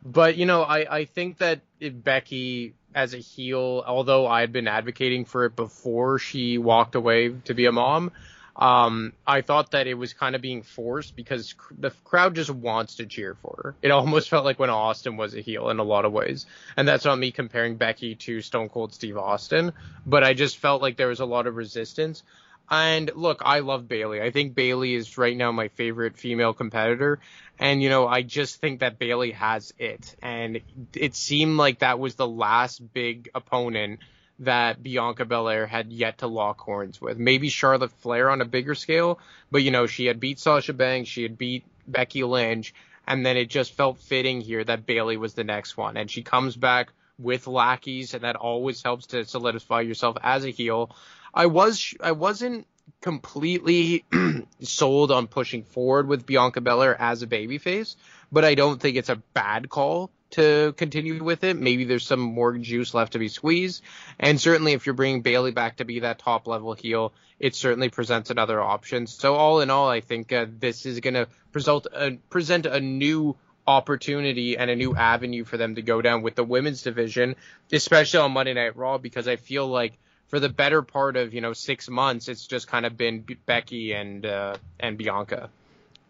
But, 0.05 0.37
you 0.37 0.45
know, 0.45 0.61
I, 0.61 0.97
I 0.97 1.05
think 1.05 1.39
that 1.39 1.61
Becky, 1.81 2.75
as 2.93 3.15
a 3.15 3.17
heel, 3.17 3.83
although 3.85 4.27
I 4.27 4.41
had 4.41 4.53
been 4.53 4.67
advocating 4.67 5.25
for 5.25 5.45
it 5.45 5.55
before 5.55 6.19
she 6.19 6.59
walked 6.59 6.93
away 6.93 7.29
to 7.45 7.55
be 7.55 7.65
a 7.65 7.71
mom, 7.71 8.11
um, 8.55 9.13
I 9.27 9.41
thought 9.41 9.71
that 9.71 9.87
it 9.87 9.95
was 9.95 10.13
kind 10.13 10.35
of 10.35 10.41
being 10.41 10.61
forced 10.61 11.15
because 11.15 11.55
the 11.77 11.89
crowd 12.05 12.35
just 12.35 12.51
wants 12.51 12.95
to 12.97 13.05
cheer 13.05 13.35
for 13.41 13.59
her. 13.61 13.75
It 13.81 13.89
almost 13.89 14.29
felt 14.31 14.45
like 14.45 14.59
when 14.59 14.69
Austin 14.69 15.17
was 15.17 15.35
a 15.35 15.41
heel 15.41 15.69
in 15.69 15.79
a 15.79 15.83
lot 15.83 16.05
of 16.05 16.13
ways. 16.13 16.45
And 16.77 16.87
that's 16.87 17.03
not 17.03 17.17
me 17.17 17.31
comparing 17.31 17.75
Becky 17.75 18.15
to 18.15 18.41
Stone 18.41 18.69
Cold 18.69 18.93
Steve 18.93 19.17
Austin, 19.17 19.73
but 20.05 20.23
I 20.23 20.35
just 20.35 20.59
felt 20.59 20.83
like 20.83 20.97
there 20.97 21.07
was 21.07 21.19
a 21.19 21.25
lot 21.25 21.47
of 21.47 21.55
resistance. 21.55 22.23
And 22.69 23.11
look, 23.15 23.41
I 23.45 23.59
love 23.59 23.87
Bayley. 23.87 24.21
I 24.21 24.31
think 24.31 24.55
Bayley 24.55 24.95
is 24.95 25.17
right 25.17 25.35
now 25.35 25.51
my 25.51 25.67
favorite 25.69 26.17
female 26.17 26.53
competitor. 26.53 27.19
And, 27.59 27.81
you 27.81 27.89
know, 27.89 28.07
I 28.07 28.21
just 28.21 28.59
think 28.59 28.79
that 28.79 28.99
Bayley 28.99 29.31
has 29.31 29.73
it. 29.77 30.15
And 30.21 30.61
it 30.93 31.15
seemed 31.15 31.57
like 31.57 31.79
that 31.79 31.99
was 31.99 32.15
the 32.15 32.27
last 32.27 32.81
big 32.93 33.29
opponent 33.35 33.99
that 34.39 34.83
Bianca 34.83 35.25
Belair 35.25 35.65
had 35.65 35.93
yet 35.93 36.17
to 36.19 36.27
lock 36.27 36.59
horns 36.59 36.99
with. 36.99 37.17
Maybe 37.17 37.49
Charlotte 37.49 37.91
Flair 37.91 38.29
on 38.29 38.41
a 38.41 38.45
bigger 38.45 38.75
scale, 38.75 39.19
but, 39.51 39.63
you 39.63 39.71
know, 39.71 39.87
she 39.87 40.07
had 40.07 40.19
beat 40.19 40.39
Sasha 40.39 40.73
Banks, 40.73 41.09
she 41.09 41.23
had 41.23 41.37
beat 41.37 41.63
Becky 41.87 42.23
Lynch, 42.23 42.73
and 43.07 43.25
then 43.25 43.37
it 43.37 43.49
just 43.49 43.73
felt 43.73 43.99
fitting 43.99 44.41
here 44.41 44.63
that 44.63 44.85
Bayley 44.85 45.15
was 45.15 45.35
the 45.35 45.43
next 45.43 45.77
one. 45.77 45.95
And 45.95 46.11
she 46.11 46.23
comes 46.23 46.55
back 46.57 46.91
with 47.17 47.47
lackeys, 47.47 48.13
and 48.13 48.23
that 48.23 48.35
always 48.35 48.83
helps 48.83 49.07
to 49.07 49.23
solidify 49.23 49.81
yourself 49.81 50.17
as 50.21 50.43
a 50.43 50.49
heel. 50.49 50.93
I 51.35 51.47
was 51.47 51.93
I 51.99 52.13
wasn't 52.13 52.65
completely 53.01 54.05
sold 54.61 55.11
on 55.11 55.27
pushing 55.27 55.63
forward 55.63 56.07
with 56.07 56.25
Bianca 56.25 56.61
Belair 56.61 56.99
as 56.99 57.21
a 57.21 57.27
babyface, 57.27 57.95
but 58.31 58.45
I 58.45 58.55
don't 58.55 58.79
think 58.79 58.95
it's 58.95 59.09
a 59.09 59.17
bad 59.33 59.69
call 59.69 60.09
to 60.31 60.73
continue 60.77 61.23
with 61.23 61.43
it. 61.43 61.57
Maybe 61.57 61.83
there's 61.83 62.05
some 62.05 62.19
more 62.19 62.57
juice 62.57 62.93
left 62.93 63.13
to 63.13 63.19
be 63.19 63.27
squeezed, 63.27 63.83
and 64.19 64.39
certainly 64.39 64.73
if 64.73 64.85
you're 64.85 64.95
bringing 64.95 65.21
Bayley 65.21 65.51
back 65.51 65.77
to 65.77 65.85
be 65.85 65.99
that 65.99 66.19
top 66.19 66.47
level 66.47 66.73
heel, 66.73 67.13
it 67.39 67.53
certainly 67.53 67.89
presents 67.89 68.29
another 68.29 68.61
option. 68.61 69.05
So 69.05 69.35
all 69.35 69.59
in 69.59 69.69
all, 69.69 69.89
I 69.89 69.99
think 69.99 70.31
uh, 70.31 70.45
this 70.49 70.85
is 70.85 71.01
going 71.01 71.15
to 71.15 71.27
present 71.51 71.85
a, 71.93 72.17
present 72.29 72.65
a 72.65 72.79
new 72.79 73.35
opportunity 73.67 74.57
and 74.57 74.69
a 74.69 74.75
new 74.75 74.95
avenue 74.95 75.43
for 75.43 75.57
them 75.57 75.75
to 75.75 75.81
go 75.81 76.01
down 76.01 76.21
with 76.21 76.35
the 76.35 76.43
women's 76.43 76.81
division, 76.81 77.35
especially 77.71 78.19
on 78.19 78.31
Monday 78.31 78.53
Night 78.53 78.77
Raw, 78.77 78.97
because 78.97 79.27
I 79.27 79.35
feel 79.35 79.67
like 79.67 79.97
for 80.27 80.39
the 80.39 80.49
better 80.49 80.81
part 80.81 81.17
of 81.17 81.33
you 81.33 81.41
know 81.41 81.53
six 81.53 81.89
months, 81.89 82.27
it's 82.27 82.45
just 82.45 82.67
kind 82.67 82.85
of 82.85 82.97
been 82.97 83.25
Becky 83.45 83.93
and 83.93 84.25
uh, 84.25 84.55
and 84.79 84.97
Bianca. 84.97 85.49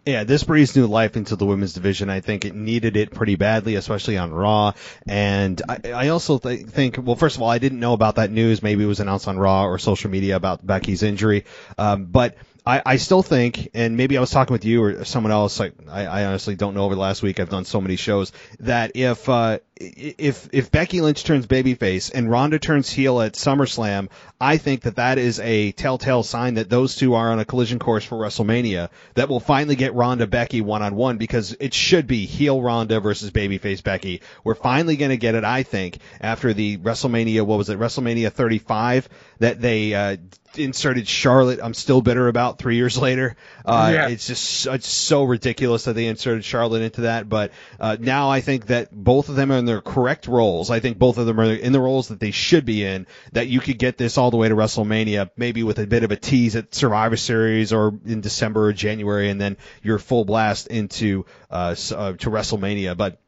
Yeah, 0.06 0.24
this 0.24 0.44
breathes 0.44 0.76
new 0.76 0.86
life 0.86 1.18
into 1.18 1.36
the 1.36 1.48
women's 1.48 1.74
division. 1.74 2.12
I 2.12 2.20
think 2.20 2.46
it 2.46 2.54
needed 2.54 2.96
it 2.96 3.12
pretty 3.12 3.38
badly, 3.38 3.74
especially 3.74 4.20
on 4.20 4.32
Raw. 4.32 4.74
And 5.08 5.60
I, 5.68 5.80
I 5.92 6.08
also 6.10 6.38
th- 6.38 6.68
think, 6.68 6.98
well, 7.02 7.16
first 7.16 7.38
of 7.38 7.42
all, 7.42 7.50
I 7.50 7.58
didn't 7.58 7.80
know 7.80 7.94
about 7.94 8.18
that 8.18 8.30
news. 8.30 8.62
Maybe 8.62 8.84
it 8.84 8.88
was 8.88 9.00
announced 9.00 9.28
on 9.28 9.40
Raw 9.40 9.66
or 9.66 9.80
social 9.80 10.12
media 10.12 10.36
about 10.36 10.66
Becky's 10.66 11.02
injury. 11.02 11.46
Um, 11.80 12.06
but 12.06 12.36
I, 12.66 12.82
I 12.86 12.96
still 12.98 13.22
think, 13.22 13.70
and 13.76 13.96
maybe 13.96 14.18
I 14.18 14.22
was 14.22 14.32
talking 14.32 14.54
with 14.54 14.66
you 14.66 14.84
or 14.84 15.06
someone 15.06 15.32
else. 15.32 15.62
I, 15.62 15.72
I 15.88 16.26
honestly 16.26 16.56
don't 16.56 16.74
know. 16.74 16.86
Over 16.86 16.96
the 16.96 17.02
last 17.02 17.22
week, 17.22 17.40
I've 17.40 17.50
done 17.50 17.66
so 17.66 17.80
many 17.80 17.96
shows 17.96 18.32
that 18.60 18.94
if 18.96 19.30
uh, 19.30 19.60
if 19.78 20.50
if 20.52 20.72
Becky 20.72 21.02
Lynch 21.02 21.24
turns 21.24 21.46
babyface 21.46 22.12
and 22.14 22.30
Ronda 22.30 22.58
turns 22.60 22.90
heel 22.90 23.22
at 23.22 23.34
SummerSlam, 23.34 24.10
I 24.40 24.58
think 24.58 24.82
that 24.82 24.96
that 24.96 25.18
is 25.18 25.40
a 25.40 25.74
telltale 25.74 26.24
sign 26.24 26.56
that 26.56 26.70
those 26.70 26.96
two 26.96 27.14
are 27.14 27.32
on 27.32 27.40
a 27.40 27.46
collision 27.46 27.78
course 27.78 28.06
for 28.06 28.18
WrestleMania. 28.18 28.90
That 29.14 29.30
will 29.30 29.40
finally 29.40 29.76
get 29.76 29.94
Ronda 29.94 30.28
Becky 30.28 30.62
one 30.62 30.82
on 30.82 30.96
one 30.96 31.18
because 31.18 31.56
it 31.60 31.74
should 31.74 32.08
be 32.08 32.26
heel 32.26 32.62
Ronda 32.62 33.00
versus 33.00 33.32
babyface 33.32 33.84
Becky. 33.84 34.22
We're 34.44 34.56
finally 34.56 34.96
going 34.96 35.12
to 35.12 35.18
get 35.18 35.36
it, 35.36 35.44
I 35.44 35.64
think, 35.64 36.00
after 36.22 36.54
the 36.54 36.78
WrestleMania. 36.78 37.46
What 37.46 37.58
was 37.58 37.70
it? 37.70 37.78
WrestleMania 37.78 38.32
35 38.32 39.10
that 39.40 39.62
they 39.62 39.94
uh, 39.94 40.18
inserted 40.58 41.08
Charlotte. 41.08 41.60
I'm 41.62 41.74
still 41.74 42.02
bitter 42.02 42.28
about 42.28 42.58
three 42.58 42.76
years 42.76 42.98
later. 42.98 43.36
Uh, 43.64 43.92
yeah. 43.94 44.08
It's 44.10 44.28
just 44.28 44.68
it's 44.68 44.88
so 44.88 45.24
ridiculous 45.24 45.86
that 45.86 45.94
they 45.94 46.08
inserted 46.08 46.46
Charlotte 46.46 46.82
into 46.82 47.02
that. 47.02 47.28
But 47.28 47.52
uh, 47.80 47.98
now 48.00 48.30
I 48.30 48.42
think 48.42 48.68
that 48.68 48.90
both 48.92 49.30
of 49.30 49.36
them 49.36 49.52
are 49.52 49.58
in 49.58 49.66
their 49.66 49.82
correct 49.82 50.28
roles. 50.28 50.70
I 50.70 50.80
think 50.80 50.98
both 50.98 51.18
of 51.18 51.26
them 51.26 51.40
are 51.40 51.46
in 51.46 51.72
the 51.72 51.82
roles 51.82 52.10
that 52.10 52.20
they 52.20 52.32
should 52.32 52.66
be 52.66 52.84
in. 52.84 53.08
That 53.34 53.48
you 53.48 53.60
could 53.60 53.80
get 53.80 53.98
this 53.98 54.18
all 54.18 54.32
the 54.32 54.38
way 54.38 54.50
to 54.50 54.56
WrestleMania, 54.56 55.32
maybe 55.38 55.64
with 55.64 55.80
a 55.80 55.88
bit 55.88 56.04
of 56.04 56.12
a 56.12 56.16
tease 56.16 56.56
at 56.56 56.74
Survivor 56.74 57.18
Series 57.18 57.74
or 57.74 58.00
in 58.06 58.22
December 58.22 58.68
or 58.68 58.74
January, 58.74 59.30
and 59.30 59.40
then 59.40 59.58
you're 59.84 60.00
full 60.00 60.26
blast 60.26 60.68
into 60.68 61.26
uh, 61.50 61.76
uh 61.96 62.14
to 62.14 62.30
WrestleMania. 62.30 62.96
But 62.98 63.20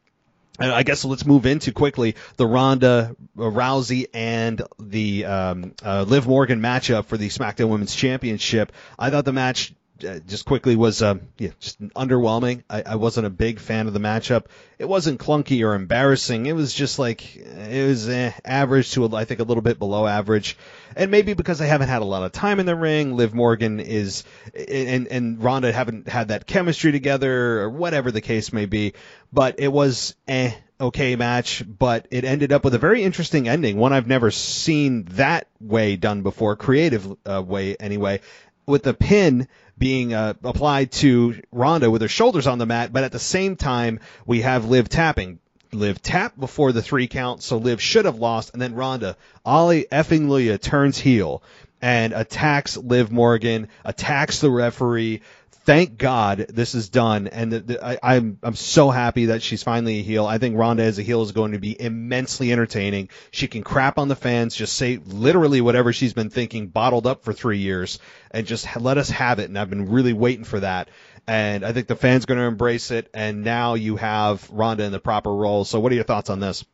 I 0.58 0.82
guess 0.82 1.04
let's 1.04 1.24
move 1.24 1.46
into 1.46 1.72
quickly 1.72 2.16
the 2.36 2.46
Ronda 2.46 3.14
uh, 3.38 3.42
Rousey 3.42 4.06
and 4.12 4.60
the 4.78 5.24
um, 5.24 5.74
uh, 5.84 6.02
Liv 6.02 6.26
Morgan 6.26 6.60
matchup 6.60 7.06
for 7.06 7.16
the 7.16 7.28
SmackDown 7.28 7.68
Women's 7.68 7.94
Championship. 7.94 8.72
I 8.98 9.10
thought 9.10 9.24
the 9.24 9.32
match 9.32 9.72
uh, 10.04 10.18
just 10.20 10.44
quickly 10.44 10.76
was 10.76 11.02
uh, 11.02 11.16
yeah, 11.38 11.50
just 11.60 11.80
underwhelming. 11.80 12.62
I, 12.68 12.82
I 12.82 12.94
wasn't 12.96 13.26
a 13.26 13.30
big 13.30 13.58
fan 13.58 13.86
of 13.86 13.92
the 13.92 14.00
matchup. 14.00 14.46
It 14.78 14.88
wasn't 14.88 15.20
clunky 15.20 15.66
or 15.66 15.74
embarrassing. 15.74 16.46
It 16.46 16.54
was 16.54 16.72
just 16.72 16.98
like 16.98 17.36
it 17.36 17.86
was 17.86 18.08
eh, 18.08 18.32
average 18.44 18.92
to 18.92 19.14
I 19.16 19.24
think 19.24 19.40
a 19.40 19.44
little 19.44 19.62
bit 19.62 19.78
below 19.78 20.06
average, 20.06 20.56
and 20.96 21.10
maybe 21.10 21.34
because 21.34 21.60
I 21.60 21.66
haven't 21.66 21.88
had 21.88 22.02
a 22.02 22.06
lot 22.06 22.22
of 22.22 22.32
time 22.32 22.60
in 22.60 22.66
the 22.66 22.76
ring. 22.76 23.16
Liv 23.16 23.34
Morgan 23.34 23.80
is 23.80 24.24
and 24.54 25.08
and 25.08 25.42
Ronda 25.42 25.72
haven't 25.72 26.08
had 26.08 26.28
that 26.28 26.46
chemistry 26.46 26.92
together 26.92 27.62
or 27.62 27.70
whatever 27.70 28.10
the 28.10 28.20
case 28.20 28.52
may 28.52 28.66
be. 28.66 28.94
But 29.32 29.58
it 29.58 29.68
was 29.68 30.14
eh 30.26 30.52
okay 30.80 31.16
match, 31.16 31.64
but 31.66 32.06
it 32.10 32.24
ended 32.24 32.52
up 32.52 32.64
with 32.64 32.74
a 32.74 32.78
very 32.78 33.02
interesting 33.02 33.48
ending, 33.48 33.76
one 33.76 33.92
I've 33.92 34.06
never 34.06 34.30
seen 34.30 35.04
that 35.12 35.48
way 35.60 35.96
done 35.96 36.22
before, 36.22 36.56
creative 36.56 37.16
uh, 37.26 37.42
way 37.42 37.76
anyway, 37.78 38.20
with 38.66 38.84
the 38.84 38.94
pin 38.94 39.48
being 39.78 40.12
uh, 40.12 40.34
applied 40.42 40.92
to 40.92 41.40
Ronda 41.52 41.90
with 41.90 42.02
her 42.02 42.08
shoulders 42.08 42.46
on 42.46 42.58
the 42.58 42.66
mat, 42.66 42.92
but 42.92 43.04
at 43.04 43.12
the 43.12 43.18
same 43.18 43.56
time 43.56 44.00
we 44.26 44.42
have 44.42 44.68
Liv 44.68 44.88
tapping. 44.88 45.38
Liv 45.70 46.00
tap 46.00 46.38
before 46.38 46.72
the 46.72 46.80
three 46.80 47.08
count, 47.08 47.42
so 47.42 47.58
Liv 47.58 47.80
should 47.80 48.06
have 48.06 48.16
lost, 48.16 48.54
and 48.54 48.62
then 48.62 48.74
Ronda, 48.74 49.16
Ollie 49.44 49.86
effing 49.92 50.26
Luya 50.26 50.58
turns 50.58 50.98
heel 50.98 51.42
and 51.80 52.12
attacks 52.12 52.76
Liv 52.76 53.12
Morgan, 53.12 53.68
attacks 53.84 54.40
the 54.40 54.50
referee, 54.50 55.20
thank 55.68 55.98
God 55.98 56.46
this 56.48 56.74
is 56.74 56.88
done, 56.88 57.26
and 57.26 57.52
the, 57.52 57.60
the, 57.60 57.84
I, 57.84 57.98
I'm 58.02 58.38
I'm 58.42 58.54
so 58.54 58.88
happy 58.88 59.26
that 59.26 59.42
she's 59.42 59.62
finally 59.62 59.98
a 59.98 60.02
heel. 60.02 60.24
I 60.24 60.38
think 60.38 60.56
Ronda 60.56 60.82
as 60.82 60.98
a 60.98 61.02
heel 61.02 61.20
is 61.20 61.32
going 61.32 61.52
to 61.52 61.58
be 61.58 61.78
immensely 61.78 62.50
entertaining. 62.52 63.10
She 63.32 63.48
can 63.48 63.62
crap 63.62 63.98
on 63.98 64.08
the 64.08 64.16
fans, 64.16 64.56
just 64.56 64.72
say 64.72 64.98
literally 65.04 65.60
whatever 65.60 65.92
she's 65.92 66.14
been 66.14 66.30
thinking, 66.30 66.68
bottled 66.68 67.06
up 67.06 67.22
for 67.22 67.34
three 67.34 67.58
years, 67.58 67.98
and 68.30 68.46
just 68.46 68.80
let 68.80 68.96
us 68.96 69.10
have 69.10 69.40
it. 69.40 69.50
And 69.50 69.58
I've 69.58 69.68
been 69.68 69.90
really 69.90 70.14
waiting 70.14 70.44
for 70.44 70.58
that. 70.60 70.88
And 71.26 71.62
I 71.66 71.74
think 71.74 71.86
the 71.86 71.96
fans 71.96 72.24
going 72.24 72.38
to 72.38 72.46
embrace 72.46 72.90
it. 72.90 73.10
And 73.12 73.44
now 73.44 73.74
you 73.74 73.96
have 73.96 74.48
Ronda 74.48 74.84
in 74.84 74.92
the 74.92 74.98
proper 74.98 75.34
role. 75.34 75.66
So 75.66 75.80
what 75.80 75.92
are 75.92 75.96
your 75.96 76.04
thoughts 76.04 76.30
on 76.30 76.40
this? 76.40 76.64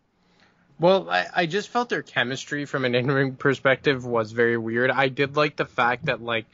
Well, 0.78 1.10
I, 1.10 1.26
I 1.34 1.46
just 1.46 1.68
felt 1.68 1.88
their 1.88 2.02
chemistry 2.02 2.64
from 2.64 2.84
an 2.84 2.94
in-ring 2.94 3.34
perspective 3.34 4.06
was 4.06 4.30
very 4.30 4.56
weird. 4.56 4.92
I 4.92 5.08
did 5.08 5.36
like 5.36 5.56
the 5.56 5.64
fact 5.64 6.04
that 6.04 6.22
like 6.22 6.46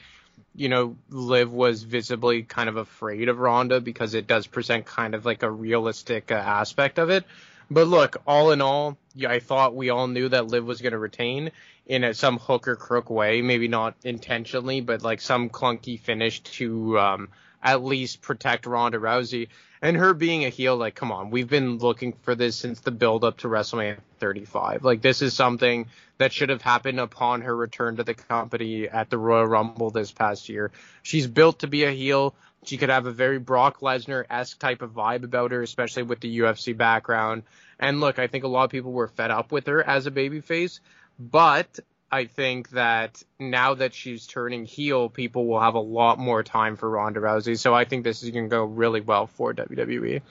you 0.55 0.69
know, 0.69 0.97
Liv 1.09 1.51
was 1.51 1.83
visibly 1.83 2.43
kind 2.43 2.69
of 2.69 2.77
afraid 2.77 3.29
of 3.29 3.39
Ronda 3.39 3.79
because 3.79 4.13
it 4.13 4.27
does 4.27 4.47
present 4.47 4.85
kind 4.85 5.15
of 5.15 5.25
like 5.25 5.43
a 5.43 5.51
realistic 5.51 6.31
uh, 6.31 6.35
aspect 6.35 6.99
of 6.99 7.09
it. 7.09 7.25
But 7.69 7.87
look, 7.87 8.21
all 8.27 8.51
in 8.51 8.61
all, 8.61 8.97
I 9.25 9.39
thought 9.39 9.75
we 9.75 9.89
all 9.89 10.07
knew 10.07 10.27
that 10.27 10.47
Liv 10.47 10.65
was 10.65 10.81
going 10.81 10.91
to 10.91 10.99
retain 10.99 11.51
in 11.85 12.03
a, 12.03 12.13
some 12.13 12.37
hook 12.37 12.67
or 12.67 12.75
crook 12.75 13.09
way, 13.09 13.41
maybe 13.41 13.69
not 13.69 13.95
intentionally, 14.03 14.81
but 14.81 15.03
like 15.03 15.21
some 15.21 15.49
clunky 15.49 15.97
finish 15.97 16.41
to 16.41 16.99
um, 16.99 17.29
at 17.63 17.83
least 17.83 18.21
protect 18.21 18.65
Ronda 18.65 18.97
Rousey. 18.97 19.49
And 19.81 19.97
her 19.97 20.13
being 20.13 20.45
a 20.45 20.49
heel, 20.49 20.77
like, 20.77 20.93
come 20.93 21.11
on, 21.11 21.31
we've 21.31 21.49
been 21.49 21.77
looking 21.77 22.13
for 22.21 22.35
this 22.35 22.55
since 22.55 22.81
the 22.81 22.91
build 22.91 23.23
up 23.23 23.39
to 23.39 23.47
WrestleMania 23.47 23.97
35. 24.19 24.83
Like, 24.83 25.01
this 25.01 25.21
is 25.21 25.33
something 25.33 25.87
that 26.19 26.31
should 26.31 26.49
have 26.49 26.61
happened 26.61 26.99
upon 26.99 27.41
her 27.41 27.55
return 27.55 27.97
to 27.97 28.03
the 28.03 28.13
company 28.13 28.87
at 28.87 29.09
the 29.09 29.17
Royal 29.17 29.47
Rumble 29.47 29.89
this 29.89 30.11
past 30.11 30.49
year. 30.49 30.71
She's 31.01 31.25
built 31.25 31.59
to 31.59 31.67
be 31.67 31.83
a 31.83 31.91
heel. 31.91 32.35
She 32.63 32.77
could 32.77 32.89
have 32.89 33.07
a 33.07 33.11
very 33.11 33.39
Brock 33.39 33.79
Lesnar 33.79 34.25
esque 34.29 34.59
type 34.59 34.83
of 34.83 34.91
vibe 34.91 35.23
about 35.23 35.49
her, 35.49 35.63
especially 35.63 36.03
with 36.03 36.19
the 36.19 36.39
UFC 36.39 36.77
background. 36.77 37.41
And 37.79 37.99
look, 37.99 38.19
I 38.19 38.27
think 38.27 38.43
a 38.43 38.47
lot 38.47 38.65
of 38.65 38.69
people 38.69 38.91
were 38.91 39.07
fed 39.07 39.31
up 39.31 39.51
with 39.51 39.65
her 39.65 39.81
as 39.83 40.05
a 40.05 40.11
babyface, 40.11 40.79
but 41.19 41.79
I 42.11 42.25
think 42.25 42.71
that 42.71 43.23
now 43.39 43.75
that 43.75 43.93
she's 43.93 44.27
turning 44.27 44.65
heel, 44.65 45.09
people 45.09 45.47
will 45.47 45.61
have 45.61 45.75
a 45.75 45.79
lot 45.79 46.19
more 46.19 46.43
time 46.43 46.75
for 46.75 46.89
Ronda 46.89 47.21
Rousey. 47.21 47.57
So 47.57 47.73
I 47.73 47.85
think 47.85 48.03
this 48.03 48.21
is 48.21 48.31
going 48.31 48.45
to 48.45 48.49
go 48.49 48.65
really 48.65 48.99
well 48.99 49.27
for 49.27 49.53
WWE. 49.53 50.21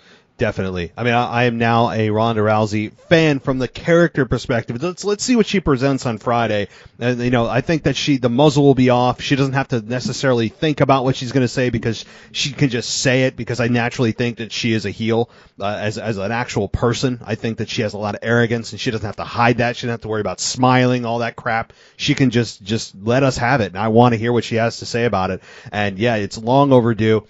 Definitely. 0.40 0.90
I 0.96 1.05
mean, 1.05 1.12
I, 1.12 1.26
I, 1.29 1.44
am 1.44 1.59
now 1.59 1.90
a 1.90 2.09
Ronda 2.09 2.40
Rousey 2.40 2.92
fan 3.11 3.40
from 3.40 3.59
the 3.59 3.68
character 3.68 4.24
perspective. 4.24 4.83
Let's 4.83 5.05
let's 5.05 5.22
see 5.22 5.37
what 5.37 5.44
she 5.44 5.61
presents 5.61 6.07
on 6.07 6.16
Friday. 6.16 6.68
And 6.98 7.20
you 7.20 7.29
know, 7.29 7.46
I 7.46 7.61
think 7.61 7.83
that 7.83 7.94
she 7.94 8.16
the 8.16 8.31
muzzle 8.31 8.62
will 8.62 8.74
be 8.74 8.88
off. 8.88 9.20
She 9.20 9.37
doesn't 9.37 9.53
have 9.53 9.68
to 9.68 9.83
necessarily 9.83 10.48
think 10.48 10.81
about 10.81 11.05
what 11.05 11.14
she's 11.14 11.33
going 11.33 11.44
to 11.44 11.48
say 11.48 11.68
because 11.68 12.07
she 12.33 12.53
can 12.53 12.70
just 12.70 12.88
say 13.03 13.24
it. 13.24 13.37
Because 13.37 13.61
I 13.61 13.68
naturally 13.68 14.12
think 14.12 14.38
that 14.38 14.50
she 14.50 14.72
is 14.72 14.87
a 14.87 14.90
heel 14.90 15.29
uh, 15.61 15.76
as 15.79 15.98
as 15.98 16.16
an 16.16 16.33
actual 16.33 16.68
person. 16.68 17.20
I 17.22 17.35
think 17.35 17.59
that 17.59 17.68
she 17.68 17.83
has 17.83 17.92
a 17.92 17.98
lot 17.98 18.14
of 18.14 18.20
arrogance 18.22 18.72
and 18.72 18.81
she 18.81 18.90
doesn't 18.90 19.05
have 19.05 19.16
to 19.16 19.24
hide 19.24 19.59
that. 19.59 19.76
She 19.76 19.83
doesn't 19.83 19.90
have 19.90 20.00
to 20.00 20.09
worry 20.09 20.22
about 20.22 20.40
smiling, 20.40 21.05
all 21.05 21.18
that 21.18 21.37
crap. 21.37 21.74
She 21.98 22.14
can 22.14 22.31
just 22.31 22.62
just 22.62 22.94
let 23.03 23.24
us 23.24 23.37
have 23.37 23.61
it. 23.61 23.72
And 23.72 23.79
I 23.79 23.88
want 23.88 24.14
to 24.14 24.18
hear 24.18 24.33
what 24.33 24.44
she 24.44 24.55
has 24.55 24.79
to 24.79 24.87
say 24.87 25.05
about 25.05 25.33
it. 25.33 25.42
And 25.70 25.98
yeah, 25.98 26.14
it's 26.14 26.38
long 26.38 26.72
overdue 26.72 27.26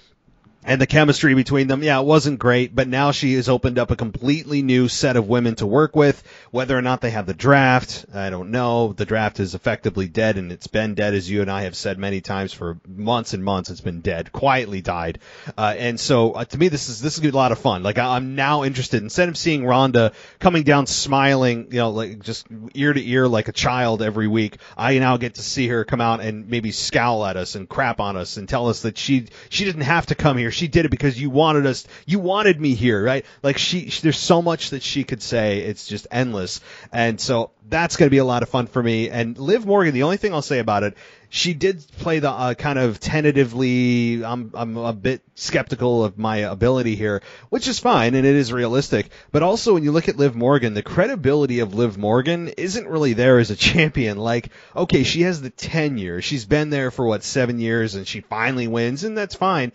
and 0.63 0.79
the 0.79 0.87
chemistry 0.87 1.35
between 1.35 1.69
them, 1.69 1.83
yeah, 1.83 1.99
it 2.01 2.05
wasn't 2.05 2.39
great, 2.39 2.75
but 2.75 2.87
now 2.87 3.13
she 3.13 3.33
has 3.35 3.49
opened 3.49 3.79
up 3.79 3.91
a 3.91 3.97
completely 3.97 4.61
new 4.61 4.89
set 4.89 5.17
of 5.17 5.27
women 5.27 5.55
to 5.55 5.67
work 5.67 5.97
with. 5.97 6.23
Whether 6.51 6.77
or 6.77 6.83
not 6.83 7.01
they 7.01 7.11
have 7.11 7.25
the 7.25 7.33
draft, 7.33 8.05
I 8.13 8.29
don't 8.29 8.51
know. 8.51 8.93
The 8.93 9.07
draft 9.07 9.41
is 9.41 9.55
effectively 9.55 10.07
dead, 10.07 10.37
and 10.37 10.53
it's 10.53 10.67
been 10.67 10.95
dead, 10.95 11.15
as 11.15 11.31
you 11.31 11.41
and 11.41 11.51
I 11.51 11.63
have 11.63 11.75
said 11.75 11.99
many 11.99 12.21
times 12.21 12.53
for 12.53 12.79
months 12.87 13.33
and 13.33 13.43
months. 13.43 13.71
It's 13.71 13.81
been 13.81 14.03
dead, 14.03 14.33
quietly 14.33 14.83
died. 14.83 15.21
Uh, 15.57 15.75
and 15.79 15.99
so, 15.99 16.33
uh, 16.33 16.45
to 16.45 16.59
me, 16.59 16.69
this 16.69 16.91
is 16.91 17.01
this 17.01 17.17
is 17.17 17.25
a 17.25 17.31
lot 17.31 17.53
of 17.53 17.59
fun. 17.59 17.83
Like 17.83 17.97
I, 17.97 18.19
am 18.19 18.35
now 18.35 18.63
interested. 18.65 19.03
Instead 19.03 19.31
of 19.31 19.39
seeing 19.39 19.65
Ronda 19.65 20.13
coming 20.41 20.65
down 20.65 20.87
smiling, 20.87 21.69
you 21.71 21.79
know, 21.79 21.91
like 21.91 22.21
just 22.21 22.47
ear 22.75 22.93
to 22.93 23.09
ear 23.09 23.27
like 23.27 23.49
a 23.49 23.53
child 23.53 24.03
every 24.03 24.29
week, 24.29 24.59
I 24.77 24.99
now 24.99 25.17
get 25.17 25.37
to 25.37 25.43
see 25.43 25.69
her 25.69 25.87
come 25.87 26.03
out 26.03 26.21
and 26.21 26.51
maybe 26.51 26.71
scowl 26.71 27.25
at 27.25 27.39
us 27.39 27.55
and 27.55 27.67
crap 27.67 27.99
on 27.99 28.19
us 28.19 28.37
and 28.37 28.47
tell 28.47 28.69
us 28.69 28.83
that 28.83 28.99
she 28.99 29.29
she 29.49 29.65
didn't 29.65 29.83
have 29.83 30.07
to 30.07 30.15
come 30.15 30.37
here 30.37 30.50
she 30.51 30.69
did 30.69 30.85
it 30.85 30.91
because 30.91 31.21
you 31.21 31.31
wanted 31.31 31.67
us, 31.67 31.87
you 32.07 32.19
wanted 32.19 32.61
me 32.61 32.75
here, 32.75 33.03
right? 33.03 33.25
Like 33.43 33.59
she, 33.59 33.91
she 33.91 34.03
there's 34.03 34.19
so 34.19 34.43
much 34.43 34.71
that 34.71 34.83
she 34.83 35.05
could 35.05 35.23
say. 35.23 35.61
It's 35.61 35.87
just 35.87 36.07
endless. 36.11 36.61
And 36.93 37.21
so 37.21 37.51
that's 37.69 37.97
going 37.97 38.07
to 38.07 38.11
be 38.11 38.19
a 38.19 38.25
lot 38.25 38.43
of 38.43 38.49
fun 38.49 38.67
for 38.67 38.83
me. 38.83 39.11
And 39.11 39.39
Liv 39.39 39.67
Morgan, 39.67 39.95
the 39.95 40.03
only 40.03 40.17
thing 40.17 40.33
I'll 40.35 40.43
say 40.43 40.59
about 40.59 40.83
it, 40.83 40.97
she 41.31 41.55
did 41.55 41.83
play 41.99 42.19
the 42.19 42.29
uh, 42.29 42.55
kind 42.55 42.79
of 42.79 42.99
tentatively. 42.99 44.23
I'm 44.25 44.51
I'm 44.53 44.77
a 44.77 44.93
bit 44.93 45.23
skeptical 45.37 46.05
of 46.05 46.19
my 46.19 46.39
ability 46.39 46.97
here, 46.97 47.23
which 47.49 47.69
is 47.69 47.79
fine 47.79 48.15
and 48.15 48.27
it 48.27 48.35
is 48.35 48.53
realistic. 48.53 49.11
But 49.31 49.45
also 49.45 49.75
when 49.75 49.85
you 49.85 49.93
look 49.93 50.09
at 50.09 50.19
Liv 50.19 50.35
Morgan, 50.35 50.75
the 50.75 50.83
credibility 50.83 51.61
of 51.61 51.73
Liv 51.73 51.97
Morgan 51.97 52.49
isn't 52.49 52.89
really 52.89 53.13
there 53.13 53.39
as 53.39 53.51
a 53.51 53.57
champion. 53.57 54.19
Like, 54.19 54.51
okay, 54.75 55.05
she 55.05 55.23
has 55.23 55.41
the 55.41 55.51
tenure. 55.51 56.21
She's 56.21 56.45
been 56.45 56.69
there 56.69 56.91
for 56.91 57.07
what 57.07 57.23
seven 57.23 57.61
years, 57.61 57.95
and 57.95 58.07
she 58.07 58.21
finally 58.21 58.67
wins, 58.67 59.05
and 59.05 59.17
that's 59.17 59.37
fine 59.37 59.73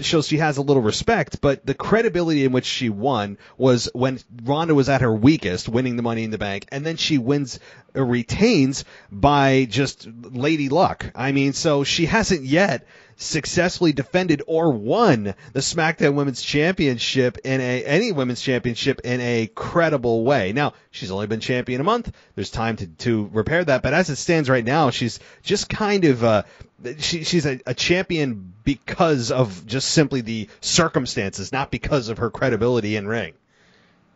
shows 0.00 0.26
she 0.26 0.38
has 0.38 0.56
a 0.56 0.62
little 0.62 0.82
respect, 0.82 1.40
but 1.40 1.64
the 1.64 1.74
credibility 1.74 2.44
in 2.44 2.52
which 2.52 2.66
she 2.66 2.88
won 2.88 3.38
was 3.56 3.88
when 3.94 4.20
Ronda 4.44 4.74
was 4.74 4.88
at 4.88 5.00
her 5.00 5.12
weakest, 5.12 5.68
winning 5.68 5.96
the 5.96 6.02
Money 6.02 6.24
in 6.24 6.30
the 6.30 6.38
Bank, 6.38 6.66
and 6.70 6.84
then 6.84 6.96
she 6.96 7.18
wins 7.18 7.58
or 7.94 8.04
retains 8.04 8.84
by 9.10 9.66
just 9.68 10.06
lady 10.06 10.68
luck. 10.68 10.89
I 11.14 11.32
mean, 11.32 11.52
so 11.52 11.84
she 11.84 12.06
hasn't 12.06 12.42
yet 12.42 12.86
successfully 13.16 13.92
defended 13.92 14.42
or 14.46 14.72
won 14.72 15.34
the 15.52 15.60
SmackDown 15.60 16.14
Women's 16.14 16.42
Championship 16.42 17.38
in 17.44 17.60
a 17.60 17.84
any 17.84 18.12
women's 18.12 18.40
championship 18.40 19.00
in 19.04 19.20
a 19.20 19.46
credible 19.54 20.24
way. 20.24 20.52
Now, 20.52 20.72
she's 20.90 21.10
only 21.10 21.26
been 21.26 21.40
champion 21.40 21.80
a 21.80 21.84
month. 21.84 22.12
There's 22.34 22.50
time 22.50 22.76
to 22.76 22.86
to 22.86 23.28
repair 23.32 23.64
that, 23.64 23.82
but 23.82 23.92
as 23.92 24.08
it 24.08 24.16
stands 24.16 24.48
right 24.48 24.64
now, 24.64 24.90
she's 24.90 25.20
just 25.42 25.68
kind 25.68 26.04
of 26.06 26.24
uh 26.24 26.42
she, 26.98 27.24
she's 27.24 27.44
a, 27.44 27.60
a 27.66 27.74
champion 27.74 28.54
because 28.64 29.30
of 29.30 29.66
just 29.66 29.90
simply 29.90 30.22
the 30.22 30.48
circumstances, 30.60 31.52
not 31.52 31.70
because 31.70 32.08
of 32.08 32.18
her 32.18 32.30
credibility 32.30 32.96
in 32.96 33.06
ring. 33.06 33.34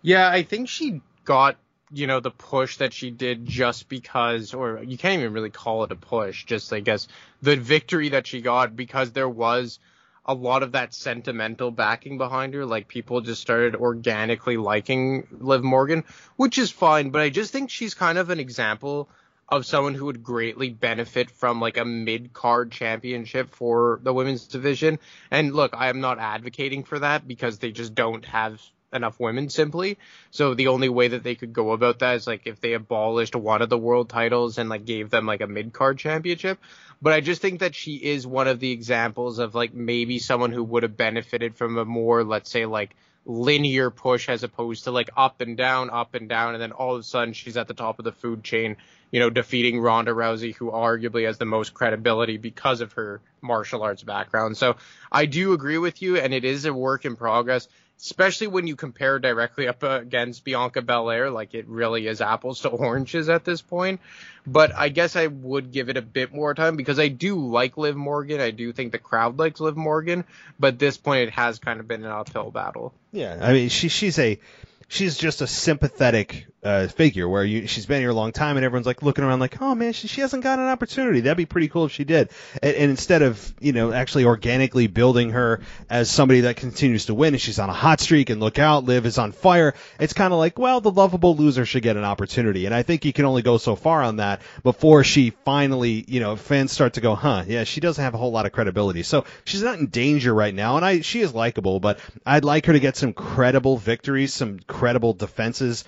Yeah, 0.00 0.28
I 0.28 0.42
think 0.42 0.68
she 0.68 1.02
got 1.24 1.56
you 1.94 2.06
know 2.06 2.20
the 2.20 2.30
push 2.30 2.78
that 2.78 2.92
she 2.92 3.10
did 3.10 3.46
just 3.46 3.88
because 3.88 4.54
or 4.54 4.82
you 4.82 4.98
can't 4.98 5.20
even 5.20 5.32
really 5.32 5.50
call 5.50 5.84
it 5.84 5.92
a 5.92 5.96
push 5.96 6.44
just 6.44 6.72
i 6.72 6.80
guess 6.80 7.08
the 7.42 7.56
victory 7.56 8.10
that 8.10 8.26
she 8.26 8.40
got 8.40 8.76
because 8.76 9.12
there 9.12 9.28
was 9.28 9.78
a 10.26 10.34
lot 10.34 10.62
of 10.62 10.72
that 10.72 10.94
sentimental 10.94 11.70
backing 11.70 12.18
behind 12.18 12.54
her 12.54 12.64
like 12.64 12.88
people 12.88 13.20
just 13.20 13.40
started 13.40 13.76
organically 13.76 14.56
liking 14.56 15.26
liv 15.30 15.62
morgan 15.62 16.04
which 16.36 16.58
is 16.58 16.70
fine 16.70 17.10
but 17.10 17.20
i 17.20 17.28
just 17.28 17.52
think 17.52 17.70
she's 17.70 17.94
kind 17.94 18.18
of 18.18 18.30
an 18.30 18.40
example 18.40 19.08
of 19.48 19.66
someone 19.66 19.94
who 19.94 20.06
would 20.06 20.22
greatly 20.22 20.70
benefit 20.70 21.30
from 21.30 21.60
like 21.60 21.76
a 21.76 21.84
mid 21.84 22.32
card 22.32 22.72
championship 22.72 23.54
for 23.54 24.00
the 24.02 24.12
women's 24.12 24.46
division. 24.46 24.98
And 25.30 25.54
look, 25.54 25.74
I 25.76 25.88
am 25.88 26.00
not 26.00 26.18
advocating 26.18 26.84
for 26.84 26.98
that 26.98 27.28
because 27.28 27.58
they 27.58 27.70
just 27.70 27.94
don't 27.94 28.24
have 28.24 28.60
enough 28.94 29.18
women 29.20 29.48
simply. 29.48 29.98
So 30.30 30.54
the 30.54 30.68
only 30.68 30.88
way 30.88 31.08
that 31.08 31.22
they 31.22 31.34
could 31.34 31.52
go 31.52 31.72
about 31.72 31.98
that 32.00 32.16
is 32.16 32.26
like 32.26 32.46
if 32.46 32.60
they 32.60 32.72
abolished 32.72 33.34
one 33.34 33.62
of 33.62 33.68
the 33.68 33.78
world 33.78 34.08
titles 34.08 34.58
and 34.58 34.68
like 34.68 34.84
gave 34.84 35.10
them 35.10 35.26
like 35.26 35.40
a 35.40 35.46
mid 35.46 35.72
card 35.72 35.98
championship. 35.98 36.58
But 37.02 37.12
I 37.12 37.20
just 37.20 37.42
think 37.42 37.60
that 37.60 37.74
she 37.74 37.96
is 37.96 38.26
one 38.26 38.48
of 38.48 38.60
the 38.60 38.70
examples 38.70 39.38
of 39.38 39.54
like 39.54 39.74
maybe 39.74 40.18
someone 40.18 40.52
who 40.52 40.64
would 40.64 40.84
have 40.84 40.96
benefited 40.96 41.56
from 41.56 41.76
a 41.76 41.84
more, 41.84 42.24
let's 42.24 42.50
say 42.50 42.66
like 42.66 42.96
linear 43.26 43.90
push 43.90 44.28
as 44.28 44.42
opposed 44.42 44.84
to 44.84 44.90
like 44.90 45.10
up 45.16 45.40
and 45.40 45.56
down, 45.56 45.90
up 45.90 46.14
and 46.14 46.28
down, 46.28 46.54
and 46.54 46.62
then 46.62 46.72
all 46.72 46.94
of 46.94 47.00
a 47.00 47.02
sudden 47.02 47.34
she's 47.34 47.56
at 47.56 47.68
the 47.68 47.74
top 47.74 47.98
of 47.98 48.04
the 48.04 48.12
food 48.12 48.44
chain, 48.44 48.76
you 49.10 49.20
know, 49.20 49.30
defeating 49.30 49.80
Ronda 49.80 50.12
Rousey, 50.12 50.54
who 50.54 50.70
arguably 50.70 51.26
has 51.26 51.38
the 51.38 51.44
most 51.44 51.74
credibility 51.74 52.36
because 52.36 52.80
of 52.80 52.92
her 52.94 53.20
martial 53.40 53.82
arts 53.82 54.02
background. 54.02 54.56
So 54.56 54.76
I 55.10 55.26
do 55.26 55.52
agree 55.52 55.78
with 55.78 56.02
you, 56.02 56.18
and 56.18 56.34
it 56.34 56.44
is 56.44 56.64
a 56.64 56.74
work 56.74 57.04
in 57.04 57.16
progress 57.16 57.68
especially 57.98 58.48
when 58.48 58.66
you 58.66 58.76
compare 58.76 59.18
directly 59.18 59.68
up 59.68 59.82
against 59.82 60.44
Bianca 60.44 60.82
Belair, 60.82 61.30
like 61.30 61.54
it 61.54 61.66
really 61.68 62.06
is 62.06 62.20
apples 62.20 62.60
to 62.60 62.68
oranges 62.68 63.28
at 63.28 63.44
this 63.44 63.62
point. 63.62 64.00
But 64.46 64.74
I 64.74 64.90
guess 64.90 65.16
I 65.16 65.26
would 65.26 65.72
give 65.72 65.88
it 65.88 65.96
a 65.96 66.02
bit 66.02 66.34
more 66.34 66.54
time 66.54 66.76
because 66.76 66.98
I 66.98 67.08
do 67.08 67.36
like 67.36 67.78
Liv 67.78 67.96
Morgan. 67.96 68.40
I 68.40 68.50
do 68.50 68.72
think 68.72 68.92
the 68.92 68.98
crowd 68.98 69.38
likes 69.38 69.60
Liv 69.60 69.76
Morgan, 69.76 70.24
but 70.58 70.74
at 70.74 70.78
this 70.78 70.96
point 70.98 71.28
it 71.28 71.30
has 71.32 71.58
kind 71.58 71.80
of 71.80 71.88
been 71.88 72.04
an 72.04 72.10
uphill 72.10 72.50
battle. 72.50 72.92
Yeah, 73.12 73.38
I 73.40 73.52
mean 73.52 73.68
she 73.68 73.88
she's 73.88 74.18
a 74.18 74.38
she's 74.88 75.16
just 75.16 75.40
a 75.40 75.46
sympathetic 75.46 76.46
uh, 76.64 76.88
figure 76.88 77.28
where 77.28 77.44
you, 77.44 77.66
she's 77.66 77.84
been 77.84 78.00
here 78.00 78.10
a 78.10 78.14
long 78.14 78.32
time 78.32 78.56
and 78.56 78.64
everyone's 78.64 78.86
like 78.86 79.02
looking 79.02 79.22
around 79.22 79.38
like, 79.38 79.60
oh 79.60 79.74
man, 79.74 79.92
she, 79.92 80.08
she 80.08 80.22
hasn't 80.22 80.42
got 80.42 80.58
an 80.58 80.64
opportunity. 80.64 81.20
That'd 81.20 81.36
be 81.36 81.44
pretty 81.44 81.68
cool 81.68 81.84
if 81.84 81.92
she 81.92 82.04
did. 82.04 82.30
And, 82.62 82.74
and 82.74 82.90
instead 82.90 83.20
of, 83.20 83.54
you 83.60 83.72
know, 83.72 83.92
actually 83.92 84.24
organically 84.24 84.86
building 84.86 85.30
her 85.30 85.60
as 85.90 86.10
somebody 86.10 86.40
that 86.42 86.56
continues 86.56 87.06
to 87.06 87.14
win 87.14 87.34
and 87.34 87.40
she's 87.40 87.58
on 87.58 87.68
a 87.68 87.74
hot 87.74 88.00
streak 88.00 88.30
and 88.30 88.40
look 88.40 88.58
out, 88.58 88.84
Liv 88.84 89.04
is 89.04 89.18
on 89.18 89.32
fire, 89.32 89.74
it's 90.00 90.14
kind 90.14 90.32
of 90.32 90.38
like, 90.38 90.58
well, 90.58 90.80
the 90.80 90.90
lovable 90.90 91.36
loser 91.36 91.66
should 91.66 91.82
get 91.82 91.98
an 91.98 92.04
opportunity. 92.04 92.64
And 92.64 92.74
I 92.74 92.82
think 92.82 93.04
you 93.04 93.12
can 93.12 93.26
only 93.26 93.42
go 93.42 93.58
so 93.58 93.76
far 93.76 94.02
on 94.02 94.16
that 94.16 94.40
before 94.62 95.04
she 95.04 95.30
finally, 95.44 96.02
you 96.08 96.20
know, 96.20 96.34
fans 96.34 96.72
start 96.72 96.94
to 96.94 97.02
go, 97.02 97.14
huh, 97.14 97.44
yeah, 97.46 97.64
she 97.64 97.80
doesn't 97.80 98.02
have 98.02 98.14
a 98.14 98.18
whole 98.18 98.32
lot 98.32 98.46
of 98.46 98.52
credibility. 98.52 99.02
So 99.02 99.26
she's 99.44 99.62
not 99.62 99.78
in 99.78 99.88
danger 99.88 100.32
right 100.32 100.54
now. 100.54 100.76
And 100.76 100.84
I, 100.84 101.00
she 101.02 101.20
is 101.20 101.34
likable, 101.34 101.78
but 101.78 101.98
I'd 102.24 102.44
like 102.44 102.64
her 102.66 102.72
to 102.72 102.80
get 102.80 102.96
some 102.96 103.12
credible 103.12 103.76
victories, 103.76 104.32
some 104.32 104.60
credible 104.74 105.12
defenses 105.12 105.84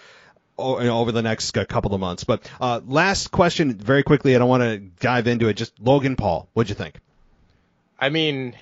over 0.57 1.13
the 1.13 1.23
next 1.23 1.51
couple 1.51 1.93
of 1.93 2.01
months. 2.01 2.25
But 2.25 2.49
uh, 2.61 2.81
last 2.87 3.31
question, 3.31 3.75
very 3.75 4.05
quickly. 4.05 4.35
I 4.35 4.39
don't 4.39 4.49
want 4.49 4.63
to 4.63 4.79
dive 4.79 5.27
into 5.27 5.49
it. 5.49 5.55
Just 5.55 5.79
Logan 5.81 6.15
Paul. 6.15 6.49
What'd 6.55 6.71
you 6.71 6.77
think? 6.77 7.01
I 7.99 8.11
mean, 8.11 8.55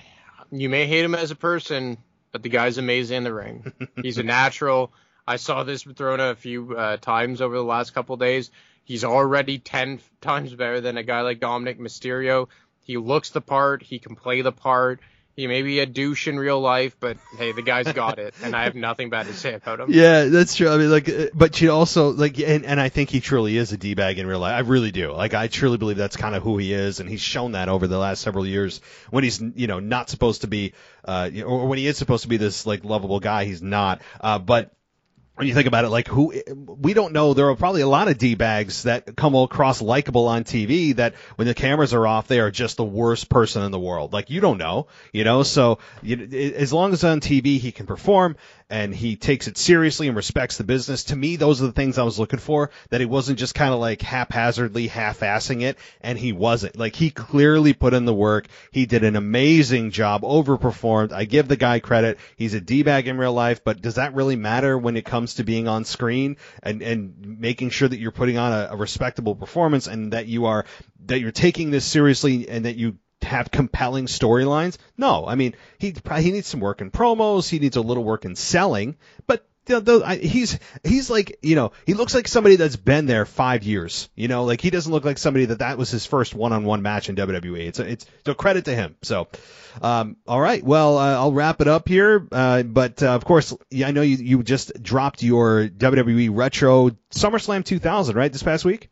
you 0.51 0.67
may 0.67 0.87
hate 0.87 1.05
him 1.05 1.13
as 1.13 1.29
a 1.29 1.35
person, 1.35 1.97
but 2.31 2.41
the 2.41 2.49
guy's 2.49 2.77
amazing 2.77 3.17
in 3.17 3.23
the 3.23 3.33
ring. 3.33 3.71
He's 4.01 4.17
a 4.17 4.23
natural. 4.23 4.91
I 5.27 5.35
saw 5.37 5.63
this 5.63 5.83
thrown 5.83 6.19
a 6.19 6.35
few 6.35 6.75
uh, 6.75 6.97
times 6.97 7.39
over 7.39 7.55
the 7.55 7.63
last 7.63 7.93
couple 7.93 8.17
days. 8.17 8.51
He's 8.83 9.03
already 9.03 9.59
ten 9.59 9.99
times 10.21 10.53
better 10.53 10.81
than 10.81 10.97
a 10.97 11.03
guy 11.03 11.21
like 11.21 11.39
Dominik 11.39 11.79
Mysterio. 11.79 12.47
He 12.81 12.97
looks 12.97 13.29
the 13.29 13.41
part. 13.41 13.83
He 13.83 13.99
can 13.99 14.15
play 14.15 14.41
the 14.41 14.51
part. 14.51 14.99
He 15.35 15.47
may 15.47 15.63
be 15.63 15.79
a 15.79 15.85
douche 15.85 16.29
in 16.29 16.39
real 16.39 16.61
life, 16.61 16.95
but 16.97 17.17
hey, 17.37 17.51
the 17.51 17.61
guy's 17.61 17.91
got 17.91 18.19
it, 18.19 18.33
and 18.41 18.55
I 18.55 18.63
have 18.63 18.75
nothing 18.75 19.09
bad 19.09 19.27
to 19.27 19.33
say 19.33 19.53
about 19.53 19.81
him. 19.81 19.91
Yeah, 19.91 20.25
that's 20.25 20.55
true. 20.55 20.69
I 20.69 20.77
mean, 20.77 20.89
like, 20.89 21.09
uh, 21.09 21.27
but 21.33 21.53
she 21.55 21.67
also 21.67 22.11
like, 22.11 22.39
and, 22.39 22.65
and 22.65 22.79
I 22.79 22.87
think 22.87 23.09
he 23.09 23.19
truly 23.19 23.57
is 23.57 23.73
a 23.73 23.77
d 23.77 23.95
bag 23.95 24.17
in 24.17 24.27
real 24.27 24.39
life. 24.39 24.53
I 24.53 24.59
really 24.59 24.91
do. 24.91 25.11
Like, 25.11 25.33
I 25.33 25.47
truly 25.47 25.77
believe 25.77 25.97
that's 25.97 26.15
kind 26.15 26.35
of 26.35 26.43
who 26.43 26.57
he 26.57 26.71
is, 26.71 27.01
and 27.01 27.09
he's 27.09 27.19
shown 27.19 27.51
that 27.51 27.67
over 27.67 27.85
the 27.87 27.97
last 27.97 28.21
several 28.21 28.47
years. 28.47 28.79
When 29.09 29.25
he's, 29.25 29.41
you 29.41 29.67
know, 29.67 29.81
not 29.81 30.09
supposed 30.09 30.41
to 30.41 30.47
be, 30.47 30.73
uh, 31.03 31.29
or 31.45 31.67
when 31.67 31.79
he 31.79 31.87
is 31.87 31.97
supposed 31.97 32.23
to 32.23 32.29
be 32.29 32.37
this 32.37 32.65
like 32.65 32.85
lovable 32.85 33.19
guy, 33.19 33.43
he's 33.43 33.61
not. 33.61 34.01
Uh, 34.21 34.39
but 34.39 34.71
when 35.35 35.47
you 35.47 35.53
think 35.53 35.67
about 35.67 35.83
it, 35.83 35.89
like 35.89 36.07
who 36.07 36.33
we 36.55 36.93
don't 36.93 37.11
know, 37.11 37.33
there 37.33 37.49
are 37.49 37.55
probably 37.55 37.81
a 37.81 37.87
lot 37.87 38.07
of 38.07 38.17
d 38.17 38.35
bags 38.35 38.83
that 38.83 39.15
come 39.15 39.35
across 39.35 39.81
likable 39.81 40.27
on 40.27 40.45
TV 40.45 40.95
that 40.95 41.15
when 41.35 41.47
the 41.47 41.53
cameras 41.53 41.93
are 41.93 42.07
off, 42.07 42.27
they 42.27 42.39
are 42.39 42.51
just 42.51 42.77
the 42.77 42.85
worst 42.85 43.29
person 43.29 43.63
in 43.63 43.71
the 43.71 43.79
world. 43.79 44.13
Like 44.13 44.29
you 44.29 44.39
don't 44.39 44.57
know, 44.57 44.87
you 45.11 45.25
know. 45.25 45.43
So 45.43 45.79
you, 46.01 46.53
as 46.55 46.71
long 46.71 46.93
as 46.93 47.03
on 47.03 47.19
TV 47.19 47.59
he 47.59 47.73
can 47.73 47.85
perform, 47.85 48.37
and 48.69 48.95
he 48.95 49.15
takes 49.15 49.47
it 49.47 49.57
seriously 49.57 50.07
and 50.07 50.15
respects 50.15 50.57
the 50.57 50.63
business. 50.63 51.05
To 51.05 51.15
me, 51.15 51.35
those 51.35 51.61
are 51.61 51.67
the 51.67 51.71
things 51.71 51.97
I 51.97 52.03
was 52.03 52.17
looking 52.17 52.39
for. 52.39 52.71
That 52.89 52.99
he 52.99 53.05
wasn't 53.05 53.37
just 53.37 53.53
kind 53.53 53.73
of 53.73 53.79
like 53.79 54.01
haphazardly 54.01 54.87
half-assing 54.87 55.61
it, 55.61 55.77
and 56.01 56.17
he 56.17 56.33
wasn't. 56.33 56.77
Like 56.77 56.95
he 56.95 57.11
clearly 57.11 57.73
put 57.73 57.93
in 57.93 58.05
the 58.05 58.13
work. 58.13 58.47
He 58.71 58.85
did 58.85 59.03
an 59.03 59.15
amazing 59.15 59.91
job, 59.91 60.23
overperformed. 60.23 61.11
I 61.11 61.25
give 61.25 61.47
the 61.47 61.57
guy 61.57 61.79
credit. 61.79 62.17
He's 62.37 62.53
a 62.53 62.61
d-bag 62.61 63.07
in 63.07 63.17
real 63.17 63.33
life, 63.33 63.63
but 63.63 63.81
does 63.81 63.95
that 63.95 64.15
really 64.15 64.35
matter 64.35 64.77
when 64.77 64.97
it 64.97 65.05
comes 65.05 65.35
to 65.35 65.43
being 65.43 65.67
on 65.67 65.85
screen 65.85 66.37
and 66.63 66.81
and 66.81 67.39
making 67.39 67.69
sure 67.69 67.87
that 67.87 67.99
you're 67.99 68.11
putting 68.11 68.37
on 68.37 68.51
a, 68.51 68.69
a 68.71 68.75
respectable 68.75 69.35
performance 69.35 69.87
and 69.87 70.13
that 70.13 70.27
you 70.27 70.45
are 70.45 70.65
that 71.05 71.19
you're 71.19 71.31
taking 71.31 71.71
this 71.71 71.85
seriously 71.85 72.49
and 72.49 72.65
that 72.65 72.75
you 72.75 72.97
have 73.21 73.51
compelling 73.51 74.05
storylines. 74.05 74.77
No, 74.97 75.25
I 75.27 75.35
mean 75.35 75.55
he 75.77 75.95
he 76.19 76.31
needs 76.31 76.47
some 76.47 76.59
work 76.59 76.81
in 76.81 76.91
promos. 76.91 77.49
He 77.49 77.59
needs 77.59 77.77
a 77.77 77.81
little 77.81 78.03
work 78.03 78.25
in 78.25 78.35
selling, 78.35 78.97
but 79.27 79.45
the, 79.65 79.79
the, 79.79 80.01
I, 80.05 80.17
he's 80.17 80.59
he's 80.83 81.09
like 81.09 81.39
you 81.41 81.55
know 81.55 81.71
he 81.85 81.93
looks 81.93 82.13
like 82.13 82.27
somebody 82.27 82.55
that's 82.55 82.75
been 82.75 83.05
there 83.05 83.25
five 83.25 83.63
years. 83.63 84.09
You 84.15 84.27
know, 84.27 84.45
like 84.45 84.61
he 84.61 84.69
doesn't 84.69 84.91
look 84.91 85.05
like 85.05 85.17
somebody 85.17 85.45
that 85.45 85.59
that 85.59 85.77
was 85.77 85.89
his 85.89 86.05
first 86.05 86.35
one-on-one 86.35 86.81
match 86.81 87.09
in 87.09 87.15
WWE. 87.15 87.67
It's 87.67 87.79
a, 87.79 87.89
it's 87.89 88.05
a 88.25 88.35
credit 88.35 88.65
to 88.65 88.75
him. 88.75 88.95
So, 89.01 89.27
um, 89.81 90.17
all 90.27 90.39
right, 90.39 90.63
well 90.63 90.97
uh, 90.97 91.15
I'll 91.15 91.33
wrap 91.33 91.61
it 91.61 91.67
up 91.67 91.87
here. 91.87 92.27
Uh, 92.31 92.63
but 92.63 93.01
uh, 93.01 93.15
of 93.15 93.25
course, 93.25 93.55
I 93.83 93.91
know 93.91 94.01
you 94.01 94.17
you 94.17 94.43
just 94.43 94.81
dropped 94.81 95.23
your 95.23 95.67
WWE 95.67 96.29
Retro 96.31 96.91
SummerSlam 97.11 97.65
2000 97.65 98.15
right 98.15 98.31
this 98.31 98.43
past 98.43 98.65
week. 98.65 98.89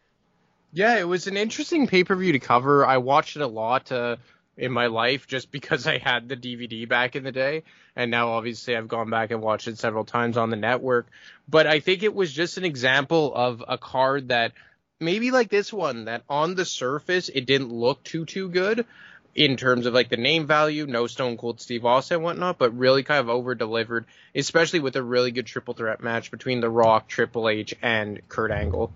Yeah, 0.75 0.97
it 0.97 1.07
was 1.07 1.27
an 1.27 1.37
interesting 1.37 1.85
pay 1.85 2.03
per 2.03 2.15
view 2.15 2.31
to 2.31 2.39
cover. 2.39 2.83
I 2.83 2.97
watched 2.97 3.35
it 3.35 3.43
a 3.43 3.47
lot 3.47 3.91
uh, 3.91 4.15
in 4.57 4.71
my 4.71 4.87
life 4.87 5.27
just 5.27 5.51
because 5.51 5.85
I 5.85 5.99
had 5.99 6.27
the 6.27 6.35
DVD 6.35 6.89
back 6.89 7.15
in 7.15 7.23
the 7.23 7.31
day, 7.31 7.61
and 7.95 8.09
now 8.09 8.29
obviously 8.29 8.75
I've 8.75 8.87
gone 8.87 9.11
back 9.11 9.29
and 9.29 9.39
watched 9.39 9.67
it 9.67 9.77
several 9.77 10.03
times 10.03 10.35
on 10.35 10.49
the 10.49 10.55
network. 10.55 11.07
But 11.47 11.67
I 11.67 11.79
think 11.79 12.01
it 12.01 12.15
was 12.15 12.33
just 12.33 12.57
an 12.57 12.65
example 12.65 13.31
of 13.35 13.63
a 13.67 13.77
card 13.77 14.29
that 14.29 14.53
maybe 14.99 15.29
like 15.29 15.49
this 15.49 15.71
one 15.71 16.05
that 16.05 16.23
on 16.27 16.55
the 16.55 16.65
surface 16.65 17.29
it 17.29 17.45
didn't 17.45 17.71
look 17.71 18.03
too 18.03 18.25
too 18.25 18.49
good 18.49 18.87
in 19.35 19.57
terms 19.57 19.85
of 19.85 19.93
like 19.93 20.09
the 20.09 20.17
name 20.17 20.47
value, 20.47 20.87
no 20.87 21.05
Stone 21.05 21.37
Cold 21.37 21.61
Steve 21.61 21.85
Austin 21.85 22.15
and 22.15 22.23
whatnot, 22.23 22.57
but 22.57 22.75
really 22.75 23.03
kind 23.03 23.19
of 23.19 23.29
over 23.29 23.53
delivered, 23.53 24.05
especially 24.33 24.79
with 24.79 24.95
a 24.95 25.03
really 25.03 25.29
good 25.29 25.45
triple 25.45 25.75
threat 25.75 26.01
match 26.01 26.31
between 26.31 26.61
The 26.61 26.69
Rock, 26.69 27.07
Triple 27.07 27.47
H, 27.47 27.75
and 27.83 28.27
Kurt 28.27 28.49
Angle. 28.49 28.91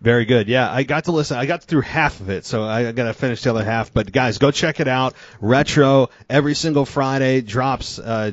Very 0.00 0.26
good. 0.26 0.48
Yeah, 0.48 0.70
I 0.70 0.82
got 0.82 1.04
to 1.04 1.12
listen. 1.12 1.38
I 1.38 1.46
got 1.46 1.64
through 1.64 1.80
half 1.80 2.20
of 2.20 2.28
it, 2.28 2.44
so 2.44 2.64
I 2.64 2.92
got 2.92 3.04
to 3.04 3.14
finish 3.14 3.42
the 3.42 3.50
other 3.50 3.64
half. 3.64 3.92
But 3.94 4.12
guys, 4.12 4.38
go 4.38 4.50
check 4.50 4.78
it 4.80 4.88
out. 4.88 5.14
Retro 5.40 6.10
every 6.28 6.54
single 6.54 6.84
Friday 6.84 7.40
drops 7.40 7.98
uh, 7.98 8.32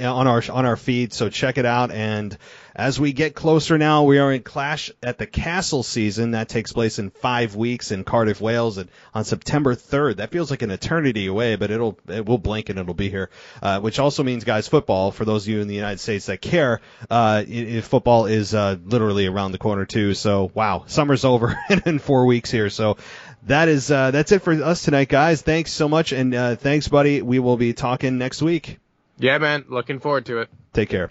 on 0.00 0.26
our 0.26 0.42
on 0.50 0.66
our 0.66 0.76
feed, 0.76 1.12
so 1.12 1.28
check 1.28 1.58
it 1.58 1.66
out. 1.66 1.90
And 1.90 2.38
as 2.80 2.98
we 2.98 3.12
get 3.12 3.34
closer 3.34 3.76
now, 3.76 4.04
we 4.04 4.18
are 4.18 4.32
in 4.32 4.42
Clash 4.42 4.90
at 5.02 5.18
the 5.18 5.26
Castle 5.26 5.82
season. 5.82 6.30
That 6.30 6.48
takes 6.48 6.72
place 6.72 6.98
in 6.98 7.10
five 7.10 7.54
weeks 7.54 7.90
in 7.90 8.04
Cardiff, 8.04 8.40
Wales, 8.40 8.78
and 8.78 8.88
on 9.12 9.24
September 9.24 9.74
3rd. 9.74 10.16
That 10.16 10.30
feels 10.30 10.50
like 10.50 10.62
an 10.62 10.70
eternity 10.70 11.26
away, 11.26 11.56
but 11.56 11.70
it'll 11.70 11.98
it 12.08 12.24
will 12.24 12.38
blink 12.38 12.70
and 12.70 12.78
it'll 12.78 12.94
be 12.94 13.10
here. 13.10 13.28
Uh, 13.62 13.80
which 13.80 13.98
also 13.98 14.22
means, 14.22 14.44
guys, 14.44 14.66
football 14.66 15.10
for 15.10 15.26
those 15.26 15.44
of 15.44 15.48
you 15.48 15.60
in 15.60 15.68
the 15.68 15.74
United 15.74 16.00
States 16.00 16.24
that 16.26 16.40
care. 16.40 16.80
Uh, 17.10 17.42
football 17.82 18.24
is 18.24 18.54
uh, 18.54 18.76
literally 18.82 19.26
around 19.26 19.52
the 19.52 19.58
corner 19.58 19.84
too. 19.84 20.14
So 20.14 20.50
wow, 20.54 20.84
summer's 20.86 21.26
over 21.26 21.62
in 21.84 21.98
four 21.98 22.24
weeks 22.24 22.50
here. 22.50 22.70
So 22.70 22.96
that 23.42 23.68
is 23.68 23.90
uh, 23.90 24.10
that's 24.10 24.32
it 24.32 24.40
for 24.40 24.54
us 24.54 24.82
tonight, 24.84 25.10
guys. 25.10 25.42
Thanks 25.42 25.70
so 25.70 25.86
much, 25.86 26.12
and 26.12 26.34
uh, 26.34 26.56
thanks, 26.56 26.88
buddy. 26.88 27.20
We 27.20 27.40
will 27.40 27.58
be 27.58 27.74
talking 27.74 28.16
next 28.16 28.40
week. 28.40 28.78
Yeah, 29.18 29.36
man. 29.36 29.66
Looking 29.68 29.98
forward 29.98 30.24
to 30.26 30.38
it. 30.38 30.48
Take 30.72 30.88
care. 30.88 31.10